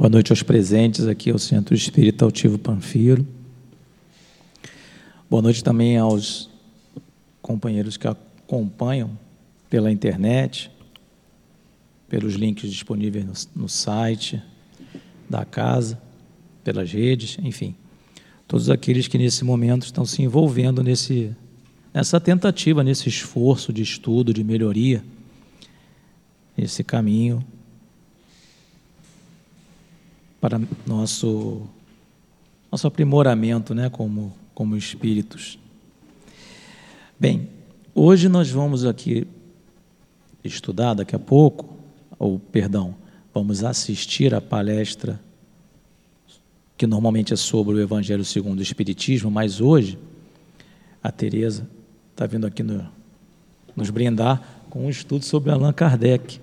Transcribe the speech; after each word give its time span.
Boa 0.00 0.08
noite 0.08 0.32
aos 0.32 0.42
presentes 0.42 1.06
aqui 1.06 1.30
ao 1.30 1.38
Centro 1.38 1.74
Espírita 1.74 2.24
Altivo 2.24 2.58
Panfiro. 2.58 3.26
Boa 5.28 5.42
noite 5.42 5.62
também 5.62 5.98
aos 5.98 6.48
companheiros 7.42 7.98
que 7.98 8.08
acompanham 8.08 9.10
pela 9.68 9.92
internet, 9.92 10.70
pelos 12.08 12.32
links 12.32 12.70
disponíveis 12.70 13.26
no, 13.54 13.64
no 13.64 13.68
site 13.68 14.42
da 15.28 15.44
casa, 15.44 16.00
pelas 16.64 16.90
redes, 16.90 17.36
enfim. 17.42 17.74
Todos 18.48 18.70
aqueles 18.70 19.06
que 19.06 19.18
nesse 19.18 19.44
momento 19.44 19.82
estão 19.82 20.06
se 20.06 20.22
envolvendo 20.22 20.82
nesse, 20.82 21.36
nessa 21.92 22.18
tentativa, 22.18 22.82
nesse 22.82 23.06
esforço 23.10 23.70
de 23.70 23.82
estudo, 23.82 24.32
de 24.32 24.42
melhoria, 24.42 25.04
esse 26.56 26.82
caminho 26.82 27.44
para 30.40 30.60
nosso, 30.86 31.62
nosso 32.70 32.86
aprimoramento 32.86 33.74
né, 33.74 33.90
como, 33.90 34.32
como 34.54 34.76
espíritos. 34.76 35.58
Bem, 37.18 37.48
hoje 37.94 38.28
nós 38.28 38.50
vamos 38.50 38.84
aqui 38.84 39.26
estudar 40.42 40.94
daqui 40.94 41.14
a 41.14 41.18
pouco, 41.18 41.68
ou 42.18 42.38
perdão, 42.38 42.94
vamos 43.34 43.62
assistir 43.62 44.34
a 44.34 44.40
palestra 44.40 45.20
que 46.78 46.86
normalmente 46.86 47.34
é 47.34 47.36
sobre 47.36 47.74
o 47.74 47.80
Evangelho 47.80 48.24
segundo 48.24 48.60
o 48.60 48.62
Espiritismo, 48.62 49.30
mas 49.30 49.60
hoje 49.60 49.98
a 51.02 51.12
Tereza 51.12 51.68
está 52.10 52.24
vindo 52.24 52.46
aqui 52.46 52.62
no, 52.62 52.88
nos 53.76 53.90
brindar 53.90 54.42
com 54.70 54.86
um 54.86 54.88
estudo 54.88 55.22
sobre 55.22 55.50
Allan 55.50 55.74
Kardec, 55.74 56.40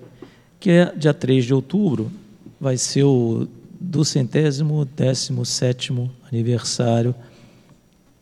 que 0.60 0.70
é 0.70 0.94
dia 0.94 1.12
3 1.12 1.44
de 1.44 1.54
outubro, 1.54 2.12
vai 2.60 2.76
ser 2.76 3.02
o 3.02 3.48
do 3.88 4.04
centésimo 4.04 4.84
décimo 4.84 5.46
sétimo 5.46 6.10
aniversário 6.30 7.14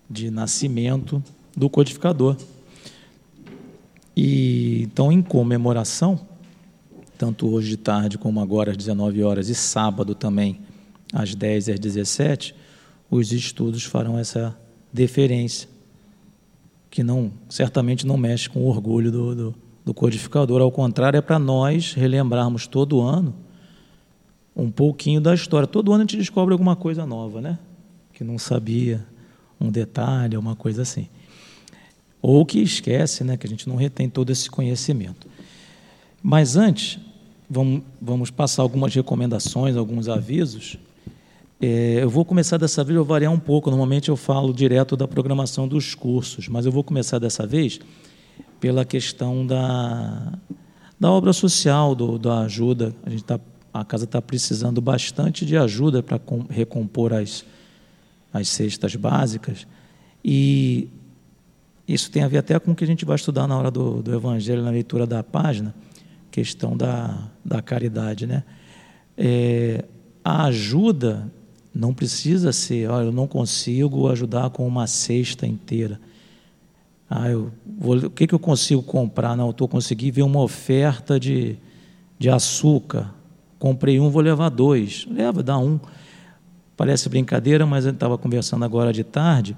de 0.08 0.30
nascimento 0.30 1.20
do 1.56 1.68
codificador. 1.68 2.36
E 4.16 4.82
então, 4.84 5.10
em 5.10 5.20
comemoração, 5.20 6.20
tanto 7.18 7.48
hoje 7.48 7.70
de 7.70 7.76
tarde 7.78 8.16
como 8.16 8.41
agora 8.41 8.70
às 8.70 8.76
19 8.76 9.24
horas 9.24 9.48
e 9.48 9.56
sábado 9.56 10.14
também 10.14 10.60
às 11.12 11.34
10 11.34 11.66
e 11.66 11.72
às 11.72 11.80
17, 11.80 12.54
os 13.10 13.32
estudos 13.32 13.82
farão 13.82 14.16
essa 14.16 14.56
deferência, 14.92 15.69
que 16.88 17.02
não 17.02 17.32
certamente 17.48 18.06
não 18.06 18.16
mexe 18.16 18.48
com 18.48 18.60
o 18.60 18.69
orgulho 18.69 19.10
do, 19.10 19.34
do, 19.34 19.54
do 19.84 19.92
codificador, 19.92 20.62
ao 20.62 20.70
contrário, 20.70 21.19
é 21.19 21.20
para 21.20 21.41
nós 21.41 21.92
relembrarmos 21.92 22.69
todo 22.69 23.00
ano 23.00 23.34
um 24.56 24.70
pouquinho 24.70 25.20
da 25.20 25.34
história. 25.34 25.66
Todo 25.66 25.92
ano 25.92 26.02
a 26.02 26.04
gente 26.04 26.16
descobre 26.16 26.52
alguma 26.52 26.74
coisa 26.74 27.04
nova, 27.04 27.42
né? 27.42 27.58
Que 28.14 28.24
não 28.24 28.38
sabia, 28.38 29.06
um 29.60 29.70
detalhe, 29.70 30.36
uma 30.36 30.56
coisa 30.56 30.82
assim. 30.82 31.08
Ou 32.22 32.44
que 32.46 32.60
esquece, 32.60 33.22
né? 33.22 33.36
Que 33.36 33.46
a 33.46 33.50
gente 33.50 33.68
não 33.68 33.76
retém 33.76 34.08
todo 34.08 34.30
esse 34.30 34.50
conhecimento. 34.50 35.26
Mas 36.22 36.56
antes, 36.56 36.98
vamos, 37.48 37.82
vamos 38.00 38.30
passar 38.30 38.62
algumas 38.62 38.94
recomendações, 38.94 39.76
alguns 39.76 40.08
avisos. 40.08 40.78
É, 41.60 41.98
eu 42.02 42.08
vou 42.08 42.24
começar 42.24 42.56
dessa 42.56 42.82
vez, 42.82 42.96
eu 42.96 43.04
vou 43.04 43.14
variar 43.14 43.32
um 43.32 43.38
pouco. 43.38 43.68
Normalmente 43.68 44.08
eu 44.08 44.16
falo 44.16 44.54
direto 44.54 44.96
da 44.96 45.06
programação 45.06 45.68
dos 45.68 45.94
cursos, 45.94 46.48
mas 46.48 46.64
eu 46.64 46.72
vou 46.72 46.82
começar 46.82 47.18
dessa 47.18 47.46
vez 47.46 47.78
pela 48.58 48.86
questão 48.86 49.46
da, 49.46 50.32
da 50.98 51.10
obra 51.10 51.34
social, 51.34 51.94
do, 51.94 52.18
da 52.18 52.41
ajuda. 52.41 52.94
A 53.04 53.10
gente 53.10 53.22
está 53.22 53.38
a 53.80 53.84
casa 53.84 54.05
está 54.05 54.20
precisando 54.20 54.80
bastante 54.80 55.44
de 55.44 55.56
ajuda 55.56 56.02
para 56.02 56.20
recompor 56.48 57.12
as, 57.12 57.44
as 58.32 58.48
cestas 58.48 58.94
básicas. 58.96 59.66
E 60.24 60.88
isso 61.86 62.10
tem 62.10 62.22
a 62.22 62.28
ver 62.28 62.38
até 62.38 62.58
com 62.58 62.72
o 62.72 62.74
que 62.74 62.84
a 62.84 62.87
gente 62.87 63.04
vai 63.04 63.16
estudar 63.16 63.47
na 63.47 63.56
hora 63.56 63.70
do, 63.70 64.03
do 64.03 64.14
Evangelho, 64.14 64.62
na 64.62 64.70
leitura 64.70 65.06
da 65.06 65.22
página, 65.22 65.75
questão 66.31 66.76
da, 66.76 67.28
da 67.44 67.62
caridade. 67.62 68.26
Né? 68.26 68.42
É, 69.16 69.84
a 70.25 70.47
ajuda 70.47 71.31
não 71.75 71.94
precisa 71.94 72.53
ser, 72.53 72.91
olha, 72.91 73.06
eu 73.06 73.12
não 73.12 73.26
consigo 73.26 74.10
ajudar 74.10 74.50
com 74.50 74.66
uma 74.66 74.87
cesta 74.87 75.47
inteira. 75.47 76.00
Ah, 77.08 77.28
eu 77.28 77.53
vou, 77.78 77.97
o 77.97 78.10
que, 78.10 78.26
que 78.26 78.34
eu 78.34 78.38
consigo 78.38 78.82
comprar? 78.82 79.37
Não, 79.37 79.47
eu 79.47 79.50
estou 79.53 79.69
conseguindo 79.69 80.14
ver 80.14 80.22
uma 80.22 80.41
oferta 80.41 81.20
de, 81.20 81.56
de 82.19 82.28
açúcar 82.28 83.14
Comprei 83.59 83.99
um, 83.99 84.11
vou 84.11 84.22
levar 84.22 84.49
dois. 84.50 85.06
Leva, 85.11 85.43
dá 85.43 85.59
um. 85.59 85.81
Parece 86.77 87.09
brincadeira, 87.09 87.65
mas 87.65 87.87
eu 87.87 87.93
estava 87.93 88.19
conversando 88.19 88.65
agora 88.65 88.93
de 88.93 89.03
tarde. 89.03 89.56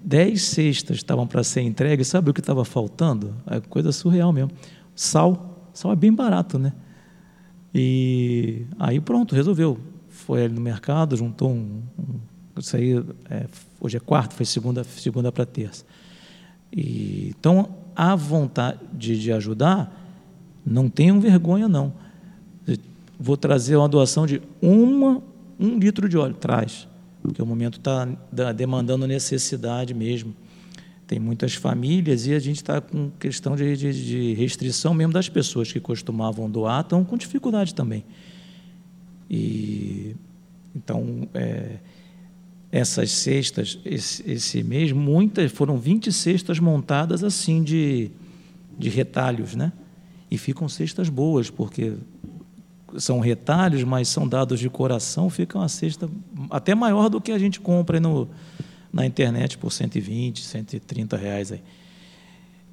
dez 0.00 0.42
cestas 0.42 0.98
estavam 0.98 1.26
para 1.26 1.42
ser 1.42 1.62
entregues. 1.62 2.08
Sabe 2.08 2.30
o 2.30 2.34
que 2.34 2.40
estava 2.40 2.64
faltando? 2.64 3.34
É 3.46 3.60
coisa 3.60 3.92
surreal 3.92 4.32
mesmo. 4.32 4.50
Sal. 4.94 5.70
Sal 5.72 5.92
é 5.92 5.96
bem 5.96 6.12
barato, 6.12 6.58
né? 6.58 6.72
E 7.74 8.66
aí 8.78 9.00
pronto, 9.00 9.34
resolveu. 9.34 9.78
Foi 10.08 10.44
ali 10.44 10.54
no 10.54 10.60
mercado, 10.60 11.16
juntou 11.16 11.50
um. 11.50 11.82
um 11.98 12.20
isso 12.58 12.76
aí, 12.76 12.92
é, 13.30 13.46
hoje 13.80 13.96
é 13.96 14.00
quarta, 14.00 14.34
foi 14.34 14.44
segunda, 14.44 14.82
segunda 14.82 15.30
para 15.30 15.46
terça. 15.46 15.84
E, 16.72 17.32
então, 17.38 17.68
a 17.94 18.16
vontade 18.16 18.80
de 18.92 19.32
ajudar, 19.32 19.96
não 20.66 20.88
tenham 20.90 21.20
vergonha, 21.20 21.68
não 21.68 22.07
vou 23.18 23.36
trazer 23.36 23.76
uma 23.76 23.88
doação 23.88 24.26
de 24.26 24.40
uma, 24.62 25.22
um 25.58 25.78
litro 25.78 26.08
de 26.08 26.16
óleo. 26.16 26.34
Traz, 26.34 26.86
porque 27.22 27.42
o 27.42 27.46
momento 27.46 27.78
está 27.78 28.06
demandando 28.54 29.06
necessidade 29.06 29.92
mesmo. 29.92 30.34
Tem 31.06 31.18
muitas 31.18 31.54
famílias 31.54 32.26
e 32.26 32.34
a 32.34 32.38
gente 32.38 32.56
está 32.56 32.80
com 32.80 33.10
questão 33.18 33.56
de, 33.56 33.76
de, 33.76 34.06
de, 34.06 34.34
restrição 34.34 34.92
mesmo 34.92 35.12
das 35.12 35.28
pessoas 35.28 35.72
que 35.72 35.80
costumavam 35.80 36.50
doar, 36.50 36.82
estão 36.82 37.02
com 37.02 37.16
dificuldade 37.16 37.74
também. 37.74 38.04
E 39.30 40.14
então 40.76 41.26
é, 41.32 41.78
essas 42.70 43.10
cestas, 43.10 43.78
esse, 43.84 44.30
esse 44.30 44.62
mês, 44.62 44.92
muitas 44.92 45.50
foram 45.50 45.78
20 45.78 46.12
cestas 46.12 46.58
montadas 46.58 47.24
assim 47.24 47.62
de, 47.62 48.10
de 48.78 48.90
retalhos, 48.90 49.54
né? 49.54 49.72
E 50.30 50.36
ficam 50.36 50.68
cestas 50.68 51.08
boas, 51.08 51.48
porque 51.48 51.94
são 52.96 53.20
retalhos, 53.20 53.84
mas 53.84 54.08
são 54.08 54.26
dados 54.26 54.58
de 54.58 54.70
coração, 54.70 55.28
fica 55.28 55.58
uma 55.58 55.68
cesta 55.68 56.08
até 56.50 56.74
maior 56.74 57.08
do 57.08 57.20
que 57.20 57.32
a 57.32 57.38
gente 57.38 57.60
compra 57.60 58.00
no, 58.00 58.28
na 58.92 59.04
internet 59.04 59.58
por 59.58 59.70
120, 59.70 60.44
130 60.44 61.16
reais. 61.16 61.52
Aí. 61.52 61.62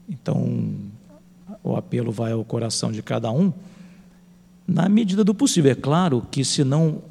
Então, 0.08 0.76
o 1.64 1.76
apelo 1.76 2.12
vai 2.12 2.32
ao 2.32 2.44
coração 2.46 2.92
de 2.92 3.02
cada 3.04 3.32
um, 3.32 3.52
na 4.68 4.88
medida 4.88 5.24
do 5.24 5.34
possível. 5.34 5.72
É 5.72 5.76
claro 5.76 6.26
que 6.32 6.46
se 6.46 6.64
não, 6.64 7.02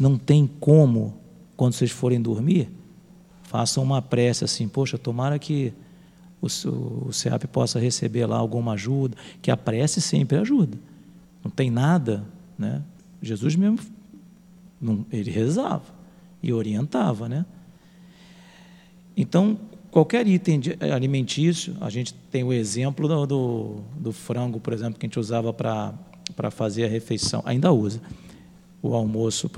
não 0.00 0.16
tem 0.16 0.46
como, 0.46 1.14
quando 1.56 1.74
vocês 1.74 1.90
forem 1.90 2.20
dormir, 2.20 2.70
façam 3.42 3.82
uma 3.82 4.00
prece 4.00 4.44
assim, 4.44 4.66
poxa, 4.66 4.96
tomara 4.96 5.38
que 5.38 5.72
o, 6.40 6.46
o 7.08 7.12
CEAP 7.12 7.44
possa 7.46 7.78
receber 7.78 8.26
lá 8.26 8.36
alguma 8.36 8.72
ajuda, 8.72 9.16
que 9.40 9.50
a 9.50 9.56
prece 9.56 10.00
sempre 10.00 10.38
ajuda 10.38 10.78
não 11.44 11.50
tem 11.50 11.70
nada, 11.70 12.24
né? 12.58 12.82
Jesus 13.20 13.54
mesmo, 13.54 13.78
não, 14.80 15.04
ele 15.12 15.30
rezava 15.30 15.84
e 16.42 16.52
orientava, 16.52 17.28
né? 17.28 17.44
Então, 19.16 19.58
qualquer 19.90 20.26
item 20.26 20.60
alimentício, 20.92 21.76
a 21.80 21.88
gente 21.88 22.14
tem 22.14 22.42
o 22.42 22.52
exemplo 22.52 23.06
do, 23.06 23.26
do, 23.26 23.80
do 23.96 24.12
frango, 24.12 24.58
por 24.58 24.72
exemplo, 24.72 24.98
que 24.98 25.06
a 25.06 25.08
gente 25.08 25.20
usava 25.20 25.52
para 25.52 26.50
fazer 26.50 26.84
a 26.84 26.88
refeição, 26.88 27.42
ainda 27.44 27.72
usa. 27.72 28.00
O 28.82 28.94
almoço 28.94 29.48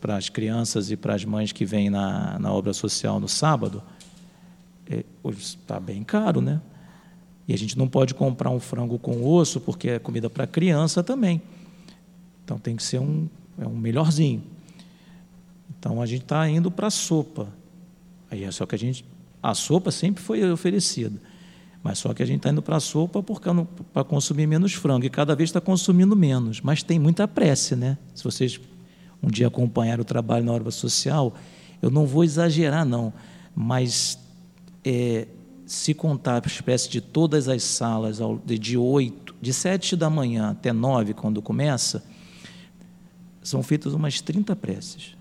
para 0.00 0.16
as 0.16 0.28
crianças 0.28 0.90
e 0.90 0.96
para 0.96 1.14
as 1.14 1.24
mães 1.24 1.52
que 1.52 1.64
vêm 1.64 1.88
na, 1.88 2.38
na 2.38 2.52
obra 2.52 2.72
social 2.72 3.18
no 3.20 3.28
sábado, 3.28 3.82
está 5.30 5.76
é, 5.76 5.80
bem 5.80 6.02
caro, 6.02 6.40
né? 6.40 6.60
E 7.48 7.54
a 7.54 7.58
gente 7.58 7.78
não 7.78 7.86
pode 7.86 8.14
comprar 8.14 8.50
um 8.50 8.58
frango 8.58 8.98
com 8.98 9.24
osso, 9.24 9.60
porque 9.60 9.90
é 9.90 9.98
comida 9.98 10.28
para 10.28 10.46
criança 10.46 11.02
também. 11.02 11.40
Então 12.44 12.58
tem 12.58 12.74
que 12.74 12.82
ser 12.82 12.98
um, 12.98 13.28
é 13.58 13.66
um 13.66 13.76
melhorzinho. 13.76 14.42
Então 15.78 16.02
a 16.02 16.06
gente 16.06 16.22
está 16.22 16.48
indo 16.48 16.70
para 16.70 16.88
a 16.88 16.90
sopa. 16.90 17.48
Aí 18.30 18.44
é 18.44 18.50
só 18.50 18.66
que 18.66 18.74
a 18.74 18.78
gente. 18.78 19.04
A 19.42 19.54
sopa 19.54 19.90
sempre 19.90 20.22
foi 20.22 20.50
oferecida. 20.50 21.20
Mas 21.82 21.98
só 21.98 22.12
que 22.12 22.20
a 22.20 22.26
gente 22.26 22.38
está 22.38 22.50
indo 22.50 22.62
para 22.62 22.76
a 22.76 22.80
sopa 22.80 23.22
para 23.92 24.02
consumir 24.02 24.48
menos 24.48 24.74
frango. 24.74 25.06
E 25.06 25.10
cada 25.10 25.36
vez 25.36 25.50
está 25.50 25.60
consumindo 25.60 26.16
menos. 26.16 26.60
Mas 26.60 26.82
tem 26.82 26.98
muita 26.98 27.28
prece, 27.28 27.76
né? 27.76 27.96
Se 28.12 28.24
vocês 28.24 28.60
um 29.22 29.28
dia 29.28 29.46
acompanharam 29.46 30.02
o 30.02 30.04
trabalho 30.04 30.44
na 30.44 30.52
obra 30.52 30.70
social, 30.70 31.34
eu 31.80 31.90
não 31.90 32.04
vou 32.04 32.24
exagerar, 32.24 32.84
não. 32.84 33.12
Mas 33.54 34.18
é, 34.84 35.28
se 35.66 35.92
contar 35.92 36.42
a 36.42 36.46
espécie 36.46 36.88
de 36.88 37.00
todas 37.00 37.48
as 37.48 37.62
salas 37.64 38.20
de 38.44 38.78
8, 38.78 39.34
de 39.42 39.52
7 39.52 39.96
da 39.96 40.08
manhã 40.08 40.50
até 40.50 40.72
9, 40.72 41.12
quando 41.12 41.42
começa, 41.42 42.04
são 43.42 43.62
feitas 43.62 43.92
umas 43.92 44.20
30 44.20 44.54
preces. 44.54 45.16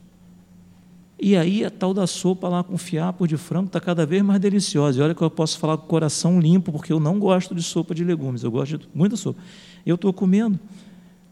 E 1.19 1.35
aí 1.35 1.65
a 1.65 1.71
tal 1.71 1.93
da 1.93 2.05
sopa 2.05 2.47
lá 2.47 2.63
com 2.63 2.77
fiapo 2.77 3.27
de 3.27 3.37
frango 3.37 3.67
está 3.67 3.79
cada 3.79 4.05
vez 4.05 4.21
mais 4.21 4.39
deliciosa. 4.39 4.99
E 4.99 5.01
olha 5.01 5.15
que 5.15 5.21
eu 5.21 5.31
posso 5.31 5.57
falar 5.57 5.77
com 5.77 5.85
o 5.85 5.87
coração 5.87 6.39
limpo, 6.39 6.71
porque 6.71 6.93
eu 6.93 6.99
não 6.99 7.17
gosto 7.17 7.55
de 7.55 7.63
sopa 7.63 7.95
de 7.95 8.03
legumes, 8.03 8.43
eu 8.43 8.51
gosto 8.51 8.77
de 8.77 8.87
muita 8.93 9.15
sopa. 9.15 9.39
Eu 9.85 9.95
estou 9.95 10.13
comendo. 10.13 10.59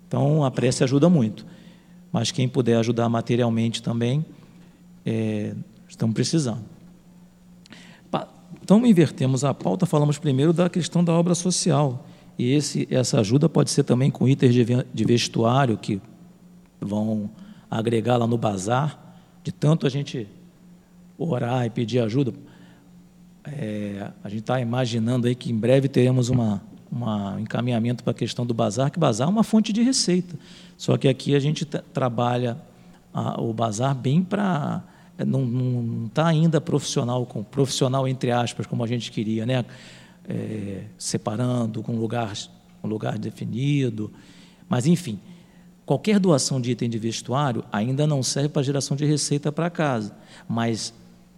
Então 0.07 0.44
a 0.44 0.50
prece 0.50 0.83
ajuda 0.83 1.09
muito. 1.09 1.45
Mas 2.12 2.31
quem 2.31 2.48
puder 2.48 2.77
ajudar 2.77 3.09
materialmente 3.09 3.83
também, 3.83 4.25
é, 5.06 5.54
estamos 5.88 6.13
precisando. 6.13 6.72
Então 8.63 8.86
invertemos 8.86 9.44
a 9.44 9.54
pauta, 9.54 9.86
falamos 9.86 10.18
primeiro 10.18 10.54
da 10.54 10.69
questão 10.69 11.04
da 11.04 11.12
obra 11.12 11.36
social. 11.36 12.07
E 12.39 12.54
esse, 12.54 12.88
essa 12.89 13.19
ajuda 13.19 13.50
pode 13.50 13.69
ser 13.69 13.83
também 13.83 14.10
com 14.10 14.27
itens 14.27 14.56
de 14.56 15.06
vestuário 15.06 15.77
que 15.77 16.01
vão 16.80 17.30
agregar 17.69 18.18
lá 18.18 18.25
no 18.25 18.38
bazar 18.38 19.18
de 19.44 19.51
tanto 19.51 19.86
a 19.86 19.89
gente 19.89 20.27
orar 21.18 21.65
e 21.65 21.69
pedir 21.69 22.00
ajuda, 22.00 22.33
é, 23.45 24.10
a 24.24 24.30
gente 24.30 24.39
está 24.39 24.60
imaginando 24.60 25.27
aí 25.27 25.36
que 25.36 25.51
em 25.51 25.57
breve 25.57 25.89
teremos 25.89 26.30
uma, 26.30 26.62
uma 26.89 27.36
encaminhamento 27.39 28.04
para 28.04 28.12
a 28.12 28.13
questão 28.13 28.45
do 28.45 28.54
bazar, 28.54 28.89
que 28.89 28.98
bazar 28.98 29.27
é 29.27 29.31
uma 29.31 29.44
fonte 29.44 29.74
de 29.74 29.83
receita. 29.83 30.36
Só 30.77 30.98
que 30.98 31.07
aqui 31.07 31.36
a 31.36 31.39
gente 31.39 31.66
trabalha 31.66 32.57
a, 33.13 33.42
o 33.42 33.54
bazar 33.54 33.94
bem 33.94 34.24
para 34.24 34.81
não 35.18 36.06
está 36.07 36.27
ainda 36.27 36.60
profissional, 36.60 37.25
com 37.25 37.44
profissional 37.44 38.07
entre 38.07 38.31
aspas, 38.31 38.65
como 38.65 38.83
a 38.83 38.88
gente 38.88 39.12
queria, 39.12 39.45
né? 39.45 39.65
É, 40.27 40.86
separando 40.98 41.83
com 41.83 41.95
lugar, 41.98 42.33
um 42.83 42.88
lugar 42.88 43.18
definido. 43.18 44.12
Mas, 44.69 44.86
enfim, 44.86 45.19
Qualquer 45.86 46.18
doação 46.18 46.62
de 46.62 46.71
item 46.71 46.89
de 46.89 46.98
vestuário 46.98 47.63
ainda 47.71 48.07
não 48.07 48.24
serve 48.24 48.50
para 48.50 48.62
geração 48.62 48.95
de 48.95 49.06
receita 49.06 49.51
para 49.51 49.69
casa, 49.69 50.15
mas 50.48 50.94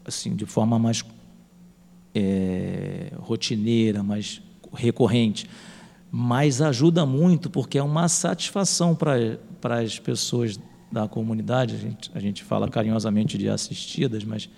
assim 0.06 0.36
de 0.36 0.46
forma 0.46 0.78
mais 0.78 1.04
é, 2.14 3.12
rotineira, 3.18 4.04
mais 4.04 4.42
recorrente, 4.72 5.50
mas 6.12 6.62
ajuda 6.62 7.08
muito 7.08 7.50
porque 7.50 7.80
é 7.80 7.84
uma 7.84 8.08
satisfação 8.08 8.94
para 8.94 9.80
as 9.80 9.98
pessoas 9.98 10.60
da 10.92 11.08
comunidade. 11.08 11.76
A 11.76 11.78
gente, 11.78 12.12
a 12.14 12.20
gente 12.20 12.44
fala 12.44 12.70
carinhosamente 12.70 13.38
de 13.38 13.50
assistidas, 13.50 14.24
mas 14.24 14.50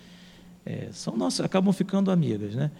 é, 0.64 0.88
são 0.92 1.16
nossas, 1.16 1.44
acabam 1.44 1.72
ficando 1.72 2.10
amigas, 2.10 2.54
né? 2.54 2.70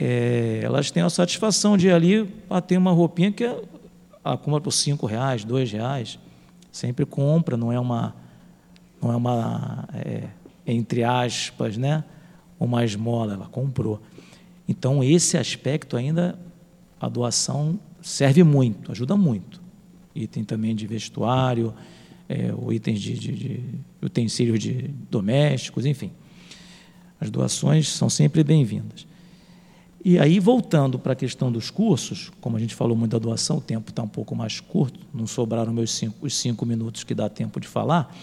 É, 0.00 0.60
elas 0.62 0.90
têm 0.90 1.02
a 1.02 1.10
satisfação 1.10 1.76
de 1.76 1.88
ir 1.88 1.92
ali 1.92 2.32
ter 2.66 2.78
uma 2.78 2.92
roupinha 2.92 3.32
que 3.32 3.44
é 3.44 3.60
a 4.24 4.36
compra 4.36 4.60
por 4.60 4.70
cinco 4.70 5.06
reais, 5.06 5.44
dois 5.44 5.72
reais, 5.72 6.18
sempre 6.70 7.04
compra, 7.04 7.56
não 7.56 7.72
é 7.72 7.80
uma, 7.80 8.14
não 9.02 9.12
é 9.12 9.16
uma 9.16 9.88
é, 9.94 10.28
entre 10.64 11.02
aspas, 11.02 11.76
né, 11.76 12.04
uma 12.60 12.84
esmola, 12.84 13.34
ela 13.34 13.46
comprou. 13.46 14.00
Então 14.68 15.02
esse 15.02 15.36
aspecto 15.36 15.96
ainda 15.96 16.38
a 17.00 17.08
doação 17.08 17.78
serve 18.00 18.44
muito, 18.44 18.92
ajuda 18.92 19.16
muito. 19.16 19.60
Item 20.14 20.44
também 20.44 20.74
de 20.74 20.86
vestuário, 20.86 21.74
é, 22.28 22.52
ou 22.54 22.72
itens 22.72 23.00
de, 23.00 23.14
de, 23.14 23.32
de 23.32 23.60
utensílios 24.02 24.60
de 24.60 24.90
domésticos, 25.10 25.86
enfim. 25.86 26.10
As 27.20 27.30
doações 27.30 27.88
são 27.88 28.08
sempre 28.10 28.44
bem-vindas. 28.44 29.06
E 30.04 30.18
aí, 30.18 30.38
voltando 30.38 30.98
para 30.98 31.12
a 31.12 31.16
questão 31.16 31.50
dos 31.50 31.70
cursos, 31.70 32.30
como 32.40 32.56
a 32.56 32.60
gente 32.60 32.74
falou 32.74 32.96
muito 32.96 33.10
da 33.12 33.18
doação, 33.18 33.56
o 33.56 33.60
tempo 33.60 33.90
está 33.90 34.02
um 34.02 34.08
pouco 34.08 34.34
mais 34.34 34.60
curto, 34.60 35.00
não 35.12 35.26
sobraram 35.26 35.72
meus 35.72 35.90
cinco, 35.90 36.24
os 36.24 36.36
cinco 36.36 36.64
minutos 36.64 37.02
que 37.02 37.14
dá 37.14 37.28
tempo 37.28 37.58
de 37.58 37.66
falar, 37.66 38.14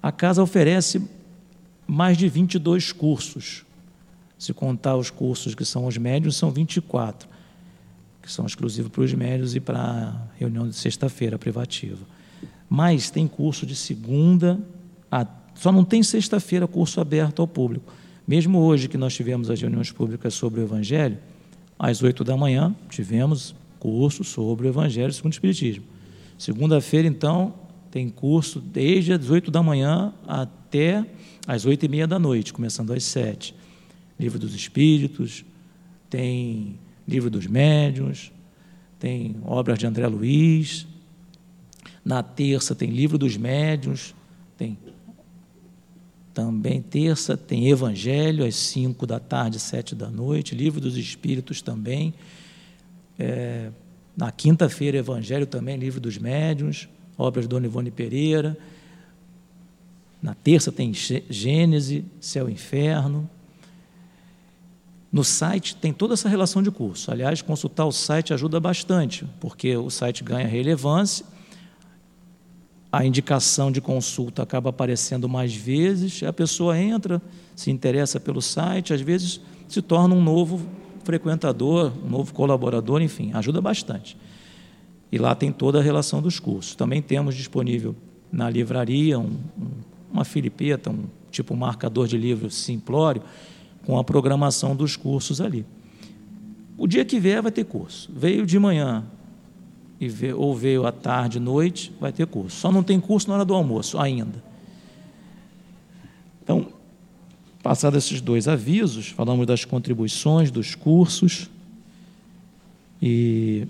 a 0.00 0.12
casa 0.12 0.42
oferece 0.42 1.02
mais 1.86 2.16
de 2.16 2.28
22 2.28 2.92
cursos. 2.92 3.64
Se 4.38 4.52
contar 4.52 4.96
os 4.96 5.10
cursos 5.10 5.54
que 5.54 5.64
são 5.64 5.86
os 5.86 5.96
médios, 5.96 6.36
são 6.36 6.50
24, 6.50 7.28
que 8.22 8.30
são 8.30 8.46
exclusivos 8.46 8.92
para 8.92 9.02
os 9.02 9.12
médios 9.12 9.56
e 9.56 9.60
para 9.60 9.80
a 9.80 10.38
reunião 10.38 10.68
de 10.68 10.76
sexta-feira 10.76 11.38
privativa. 11.38 12.04
Mas 12.68 13.10
tem 13.10 13.26
curso 13.26 13.64
de 13.64 13.76
segunda 13.76 14.58
a. 15.10 15.26
Só 15.54 15.72
não 15.72 15.84
tem 15.84 16.02
sexta-feira 16.02 16.66
curso 16.66 17.00
aberto 17.00 17.40
ao 17.40 17.48
público. 17.48 17.92
Mesmo 18.26 18.58
hoje 18.58 18.88
que 18.88 18.98
nós 18.98 19.14
tivemos 19.14 19.48
as 19.48 19.60
reuniões 19.60 19.90
públicas 19.90 20.34
sobre 20.34 20.60
o 20.60 20.64
Evangelho, 20.64 21.16
às 21.78 22.02
oito 22.02 22.24
da 22.24 22.36
manhã 22.36 22.74
tivemos 22.90 23.54
curso 23.78 24.24
sobre 24.24 24.66
o 24.66 24.70
Evangelho 24.70 25.12
segundo 25.12 25.32
o 25.32 25.34
Espiritismo. 25.34 25.84
Segunda-feira, 26.36 27.06
então, 27.08 27.54
tem 27.90 28.10
curso 28.10 28.60
desde 28.60 29.12
as 29.12 29.30
oito 29.30 29.50
da 29.50 29.62
manhã 29.62 30.12
até 30.26 31.06
às 31.46 31.64
oito 31.64 31.86
e 31.86 31.88
meia 31.88 32.06
da 32.06 32.18
noite, 32.18 32.52
começando 32.52 32.92
às 32.92 33.04
sete. 33.04 33.54
Livro 34.18 34.38
dos 34.38 34.54
Espíritos, 34.54 35.44
tem 36.10 36.78
Livro 37.06 37.30
dos 37.30 37.46
Médiuns, 37.46 38.32
tem 38.98 39.36
obras 39.44 39.78
de 39.78 39.86
André 39.86 40.06
Luiz. 40.08 40.86
Na 42.06 42.22
terça 42.22 42.72
tem 42.72 42.88
Livro 42.88 43.18
dos 43.18 43.36
Médiuns, 43.36 44.14
tem 44.56 44.78
também 46.32 46.80
terça 46.80 47.36
tem 47.36 47.68
Evangelho 47.68 48.46
às 48.46 48.54
cinco 48.54 49.08
da 49.08 49.18
tarde, 49.18 49.58
sete 49.58 49.92
da 49.92 50.08
noite, 50.08 50.54
Livro 50.54 50.80
dos 50.80 50.96
Espíritos 50.96 51.60
também. 51.60 52.14
É, 53.18 53.72
na 54.16 54.30
quinta-feira, 54.30 54.98
Evangelho 54.98 55.46
também, 55.46 55.76
Livro 55.76 56.00
dos 56.00 56.16
Médiuns, 56.16 56.88
obras 57.18 57.44
de 57.44 57.48
Dona 57.48 57.66
Ivone 57.66 57.90
Pereira. 57.90 58.56
Na 60.22 60.32
terça 60.32 60.70
tem 60.70 60.92
Gênese, 60.94 62.04
Céu 62.20 62.48
e 62.48 62.52
Inferno. 62.52 63.28
No 65.10 65.24
site 65.24 65.74
tem 65.74 65.92
toda 65.92 66.14
essa 66.14 66.28
relação 66.28 66.62
de 66.62 66.70
curso. 66.70 67.10
Aliás, 67.10 67.42
consultar 67.42 67.84
o 67.84 67.90
site 67.90 68.32
ajuda 68.32 68.60
bastante, 68.60 69.24
porque 69.40 69.76
o 69.76 69.90
site 69.90 70.22
ganha 70.22 70.46
relevância 70.46 71.34
a 72.96 73.04
indicação 73.04 73.70
de 73.70 73.80
consulta 73.80 74.42
acaba 74.42 74.70
aparecendo 74.70 75.28
mais 75.28 75.54
vezes, 75.54 76.22
a 76.22 76.32
pessoa 76.32 76.78
entra, 76.78 77.20
se 77.54 77.70
interessa 77.70 78.18
pelo 78.18 78.40
site, 78.40 78.94
às 78.94 79.02
vezes 79.02 79.40
se 79.68 79.82
torna 79.82 80.14
um 80.14 80.22
novo 80.22 80.66
frequentador, 81.04 81.92
um 82.04 82.08
novo 82.08 82.32
colaborador, 82.32 83.02
enfim, 83.02 83.32
ajuda 83.34 83.60
bastante. 83.60 84.16
E 85.12 85.18
lá 85.18 85.34
tem 85.34 85.52
toda 85.52 85.78
a 85.78 85.82
relação 85.82 86.22
dos 86.22 86.40
cursos. 86.40 86.74
Também 86.74 87.02
temos 87.02 87.34
disponível 87.34 87.94
na 88.32 88.48
livraria 88.48 89.18
um, 89.18 89.36
um, 89.58 89.68
uma 90.10 90.24
filipeta, 90.24 90.90
um 90.90 91.04
tipo 91.30 91.54
marcador 91.54 92.08
de 92.08 92.16
livro 92.16 92.50
simplório, 92.50 93.22
com 93.84 93.98
a 93.98 94.04
programação 94.04 94.74
dos 94.74 94.96
cursos 94.96 95.40
ali. 95.40 95.66
O 96.78 96.86
dia 96.86 97.04
que 97.04 97.20
vier 97.20 97.42
vai 97.42 97.52
ter 97.52 97.64
curso. 97.64 98.10
Veio 98.14 98.46
de 98.46 98.58
manhã, 98.58 99.04
e 100.00 100.08
vê, 100.08 100.32
ou 100.32 100.54
veio 100.54 100.86
à 100.86 100.92
tarde, 100.92 101.40
noite, 101.40 101.92
vai 102.00 102.12
ter 102.12 102.26
curso. 102.26 102.56
Só 102.56 102.70
não 102.70 102.82
tem 102.82 103.00
curso 103.00 103.28
na 103.28 103.36
hora 103.36 103.44
do 103.44 103.54
almoço 103.54 103.98
ainda. 103.98 104.42
Então, 106.42 106.68
passados 107.62 108.04
esses 108.04 108.20
dois 108.20 108.46
avisos, 108.46 109.08
falamos 109.08 109.46
das 109.46 109.64
contribuições, 109.64 110.50
dos 110.50 110.74
cursos. 110.74 111.50
E. 113.02 113.66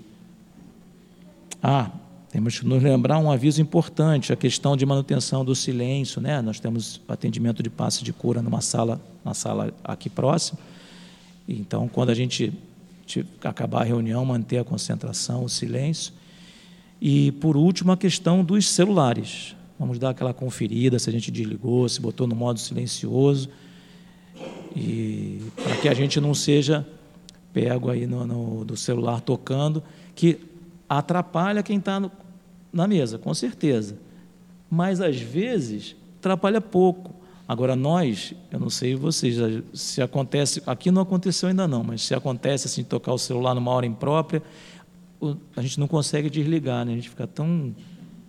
Ah, 1.63 1.89
temos 2.29 2.59
que 2.59 2.65
nos 2.65 2.83
lembrar 2.83 3.17
um 3.17 3.31
aviso 3.31 3.61
importante, 3.61 4.31
a 4.31 4.35
questão 4.35 4.77
de 4.77 4.85
manutenção 4.85 5.43
do 5.43 5.55
silêncio, 5.55 6.21
né? 6.21 6.41
Nós 6.41 6.59
temos 6.59 7.01
atendimento 7.07 7.63
de 7.63 7.69
passe 7.69 8.03
de 8.03 8.13
cura 8.13 8.41
numa 8.41 8.61
sala, 8.61 9.01
na 9.23 9.33
sala 9.33 9.73
aqui 9.83 10.09
próximo. 10.09 10.59
Então, 11.47 11.87
quando 11.87 12.09
a 12.09 12.13
gente 12.13 12.53
acabar 13.43 13.81
a 13.81 13.85
reunião, 13.85 14.23
manter 14.25 14.59
a 14.59 14.63
concentração, 14.63 15.43
o 15.43 15.49
silêncio. 15.49 16.13
E, 17.01 17.31
por 17.33 17.55
último, 17.55 17.91
a 17.91 17.97
questão 17.97 18.43
dos 18.43 18.67
celulares. 18.69 19.55
Vamos 19.79 19.99
dar 19.99 20.09
aquela 20.09 20.33
conferida 20.33 20.97
se 20.97 21.09
a 21.09 21.13
gente 21.13 21.29
desligou, 21.29 21.87
se 21.87 22.01
botou 22.01 22.25
no 22.25 22.35
modo 22.35 22.59
silencioso. 22.59 23.49
E 24.75 25.41
para 25.55 25.75
que 25.77 25.89
a 25.89 25.93
gente 25.93 26.19
não 26.19 26.33
seja 26.33 26.85
pego 27.53 27.89
aí 27.89 28.05
no, 28.05 28.25
no 28.25 28.65
do 28.65 28.75
celular 28.75 29.21
tocando, 29.21 29.83
que 30.15 30.39
atrapalha 30.87 31.63
quem 31.63 31.77
está 31.77 32.09
na 32.71 32.87
mesa, 32.87 33.17
com 33.17 33.33
certeza. 33.33 33.97
Mas, 34.69 35.01
às 35.01 35.19
vezes, 35.19 35.95
atrapalha 36.19 36.61
pouco. 36.61 37.15
Agora, 37.47 37.75
nós, 37.75 38.33
eu 38.51 38.59
não 38.59 38.69
sei 38.69 38.95
vocês, 38.95 39.37
se 39.73 40.01
acontece, 40.01 40.61
aqui 40.67 40.91
não 40.91 41.01
aconteceu 41.01 41.47
ainda 41.47 41.67
não, 41.67 41.83
mas 41.83 42.01
se 42.01 42.13
acontece 42.13 42.67
assim, 42.67 42.83
tocar 42.83 43.13
o 43.13 43.17
celular 43.17 43.55
numa 43.55 43.71
hora 43.71 43.85
imprópria, 43.85 44.43
a 45.55 45.61
gente 45.61 45.79
não 45.79 45.87
consegue 45.87 46.29
desligar, 46.29 46.85
né? 46.85 46.93
a 46.93 46.95
gente 46.95 47.09
fica 47.09 47.25
tão 47.25 47.75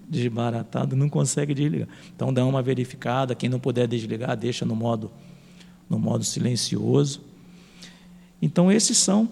desbaratado, 0.09 0.97
não 0.97 1.09
consegue 1.09 1.55
desligar. 1.55 1.89
Então, 2.15 2.33
dá 2.33 2.45
uma 2.45 2.63
verificada, 2.63 3.35
quem 3.35 3.49
não 3.49 3.61
puder 3.61 3.87
desligar, 3.87 4.37
deixa 4.37 4.65
no 4.65 4.75
modo, 4.75 5.11
no 5.89 5.99
modo 5.99 6.25
silencioso. 6.25 7.21
Então, 8.41 8.73
esses 8.73 8.97
são 8.97 9.29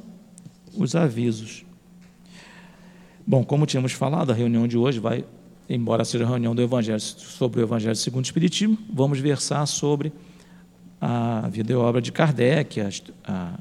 os 0.76 0.94
avisos. 0.94 1.64
Bom, 3.26 3.42
como 3.42 3.66
tínhamos 3.66 3.92
falado, 3.92 4.30
a 4.30 4.34
reunião 4.34 4.68
de 4.68 4.76
hoje 4.76 5.00
vai 5.00 5.24
embora 5.68 6.04
seja 6.04 6.24
a 6.24 6.28
reunião 6.28 6.54
do 6.54 6.62
Evangelho 6.62 7.00
sobre 7.00 7.60
o 7.60 7.64
Evangelho 7.64 7.96
segundo 7.96 8.24
o 8.24 8.26
Espiritismo, 8.26 8.78
vamos 8.92 9.18
versar 9.18 9.66
sobre 9.66 10.12
a 11.00 11.48
vida 11.48 11.72
e 11.72 11.76
obra 11.76 12.00
de 12.00 12.10
Kardec, 12.10 12.80
a, 12.80 13.58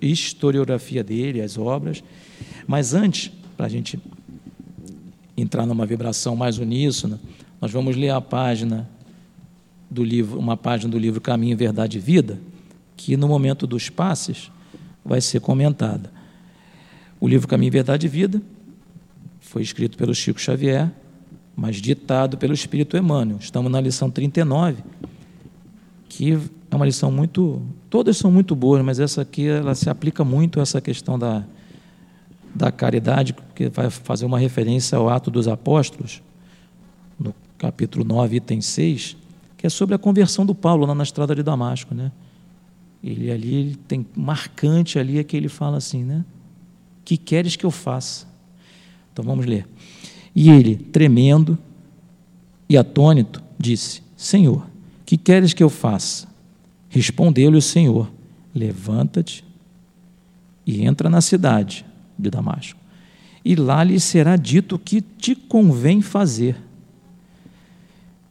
historiografia 0.00 1.04
dele, 1.04 1.40
as 1.40 1.58
obras. 1.58 2.02
Mas 2.66 2.94
antes, 2.94 3.30
para 3.56 3.66
a 3.66 3.68
gente 3.68 3.98
entrar 5.36 5.66
numa 5.66 5.84
vibração 5.84 6.34
mais 6.34 6.58
uníssona, 6.58 7.20
nós 7.60 7.70
vamos 7.70 7.96
ler 7.96 8.10
a 8.10 8.20
página 8.20 8.88
do 9.90 10.02
livro, 10.02 10.38
uma 10.38 10.56
página 10.56 10.90
do 10.90 10.98
livro 10.98 11.20
Caminho, 11.20 11.56
Verdade 11.56 11.98
e 11.98 12.00
Vida, 12.00 12.38
que 12.96 13.16
no 13.16 13.28
momento 13.28 13.66
dos 13.66 13.88
passes 13.88 14.50
vai 15.04 15.20
ser 15.20 15.40
comentada. 15.40 16.10
O 17.20 17.28
livro 17.28 17.46
Caminho, 17.46 17.72
Verdade 17.72 18.06
e 18.06 18.08
Vida 18.08 18.42
foi 19.40 19.62
escrito 19.62 19.96
pelo 19.96 20.14
Chico 20.14 20.40
Xavier, 20.40 20.90
mas 21.54 21.76
ditado 21.76 22.36
pelo 22.36 22.52
Espírito 22.52 22.96
Emmanuel. 22.96 23.38
Estamos 23.40 23.70
na 23.70 23.80
lição 23.80 24.10
39, 24.10 24.82
é 26.70 26.74
uma 26.74 26.86
lição 26.86 27.10
muito. 27.10 27.62
Todas 27.90 28.16
são 28.16 28.30
muito 28.30 28.54
boas, 28.54 28.84
mas 28.84 28.98
essa 29.00 29.22
aqui 29.22 29.46
ela 29.46 29.74
se 29.74 29.88
aplica 29.88 30.24
muito 30.24 30.58
a 30.58 30.62
essa 30.62 30.80
questão 30.80 31.18
da, 31.18 31.44
da 32.54 32.72
caridade, 32.72 33.34
que 33.54 33.68
vai 33.68 33.90
fazer 33.90 34.24
uma 34.24 34.38
referência 34.38 34.96
ao 34.96 35.08
Ato 35.08 35.30
dos 35.30 35.46
Apóstolos, 35.46 36.22
no 37.18 37.34
capítulo 37.58 38.04
9, 38.04 38.36
item 38.36 38.60
6, 38.60 39.16
que 39.56 39.66
é 39.66 39.70
sobre 39.70 39.94
a 39.94 39.98
conversão 39.98 40.44
do 40.44 40.54
Paulo 40.54 40.86
lá 40.86 40.94
na 40.94 41.02
estrada 41.02 41.34
de 41.34 41.42
Damasco. 41.42 41.94
Né? 41.94 42.10
Ele 43.02 43.30
ali 43.30 43.54
ele 43.54 43.76
tem 43.88 44.06
marcante 44.16 44.98
ali 44.98 45.18
é 45.18 45.24
que 45.24 45.36
ele 45.36 45.48
fala 45.48 45.76
assim, 45.76 46.02
né? 46.02 46.24
Que 47.04 47.16
queres 47.16 47.54
que 47.54 47.64
eu 47.64 47.70
faça? 47.70 48.26
Então 49.12 49.24
vamos 49.24 49.46
ler. 49.46 49.66
E 50.34 50.50
ele, 50.50 50.76
tremendo 50.76 51.56
e 52.68 52.76
atônito, 52.76 53.42
disse: 53.58 54.02
Senhor, 54.16 54.66
que 55.06 55.16
queres 55.16 55.54
que 55.54 55.62
eu 55.62 55.70
faça? 55.70 56.26
Respondeu-lhe 56.88 57.56
o 57.56 57.62
Senhor: 57.62 58.10
Levanta-te 58.52 59.44
e 60.66 60.84
entra 60.84 61.08
na 61.08 61.20
cidade 61.20 61.86
de 62.18 62.28
Damasco, 62.28 62.78
e 63.44 63.54
lá 63.54 63.84
lhe 63.84 64.00
será 64.00 64.36
dito 64.36 64.74
o 64.74 64.78
que 64.78 65.00
te 65.00 65.36
convém 65.36 66.02
fazer. 66.02 66.56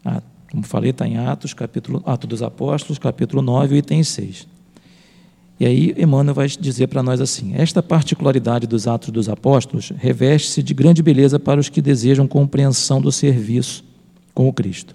Ah, 0.03 0.22
como 0.51 0.63
falei, 0.63 0.91
está 0.91 1.08
em 1.08 1.17
Atos, 1.17 1.53
capítulo, 1.53 2.03
Atos 2.05 2.27
dos 2.27 2.44
Apóstolos, 2.44 3.00
capítulo 3.00 3.41
9, 3.41 3.77
item 3.77 4.03
6. 4.03 4.48
E 5.58 5.65
aí 5.65 5.96
Emmanuel 5.98 6.36
vai 6.36 6.48
dizer 6.48 6.88
para 6.88 7.01
nós 7.01 7.22
assim: 7.22 7.53
esta 7.55 7.82
particularidade 7.82 8.67
dos 8.67 8.88
Atos 8.88 9.10
dos 9.10 9.29
Apóstolos 9.29 9.94
reveste-se 9.96 10.62
de 10.62 10.74
grande 10.74 11.01
beleza 11.01 11.39
para 11.39 11.62
os 11.62 11.70
que 11.70 11.82
desejam 11.82 12.27
compreensão 12.27 13.00
do 13.00 13.12
serviço 13.12 13.84
com 14.34 14.50
o 14.50 14.53
Cristo. 14.53 14.94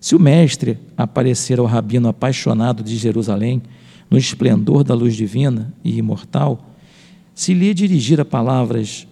Se 0.00 0.14
o 0.14 0.20
Mestre 0.20 0.78
aparecer 0.96 1.58
ao 1.58 1.66
rabino 1.66 2.08
apaixonado 2.08 2.82
de 2.82 2.96
Jerusalém, 2.96 3.62
no 4.10 4.18
esplendor 4.18 4.82
da 4.82 4.94
luz 4.94 5.14
divina 5.14 5.72
e 5.84 5.98
imortal, 5.98 6.74
se 7.34 7.54
lhe 7.54 7.72
dirigir 7.74 8.24
palavras 8.24 9.06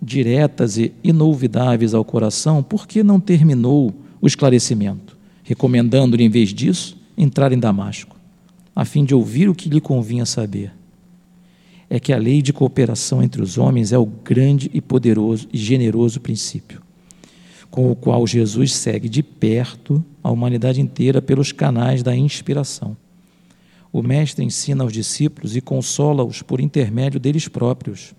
diretas 0.00 0.78
e 0.78 0.92
inolvidáveis 1.02 1.92
ao 1.92 2.04
coração, 2.04 2.62
por 2.62 2.86
que 2.86 3.02
não 3.02 3.18
terminou 3.18 3.92
o 4.20 4.26
esclarecimento, 4.26 5.16
recomendando-lhe, 5.42 6.24
em 6.24 6.28
vez 6.28 6.54
disso, 6.54 6.96
entrar 7.16 7.52
em 7.52 7.58
Damasco? 7.58 8.18
a 8.78 8.84
fim 8.84 9.04
de 9.04 9.12
ouvir 9.12 9.48
o 9.48 9.56
que 9.56 9.68
lhe 9.68 9.80
convinha 9.80 10.24
saber. 10.24 10.70
É 11.90 11.98
que 11.98 12.12
a 12.12 12.16
lei 12.16 12.40
de 12.40 12.52
cooperação 12.52 13.20
entre 13.20 13.42
os 13.42 13.58
homens 13.58 13.90
é 13.90 13.98
o 13.98 14.06
grande 14.06 14.70
e 14.72 14.80
poderoso 14.80 15.48
e 15.52 15.58
generoso 15.58 16.20
princípio, 16.20 16.80
com 17.70 17.90
o 17.90 17.96
qual 17.96 18.26
Jesus 18.26 18.74
segue 18.74 19.08
de 19.08 19.22
perto 19.22 20.04
a 20.22 20.30
humanidade 20.30 20.80
inteira 20.80 21.20
pelos 21.20 21.52
canais 21.52 22.02
da 22.02 22.14
inspiração. 22.16 22.96
O 23.92 24.02
Mestre 24.02 24.44
ensina 24.44 24.84
aos 24.84 24.92
discípulos 24.92 25.56
e 25.56 25.60
consola-os 25.60 26.42
por 26.42 26.60
intermédio 26.60 27.18
deles 27.18 27.48
próprios. 27.48 28.14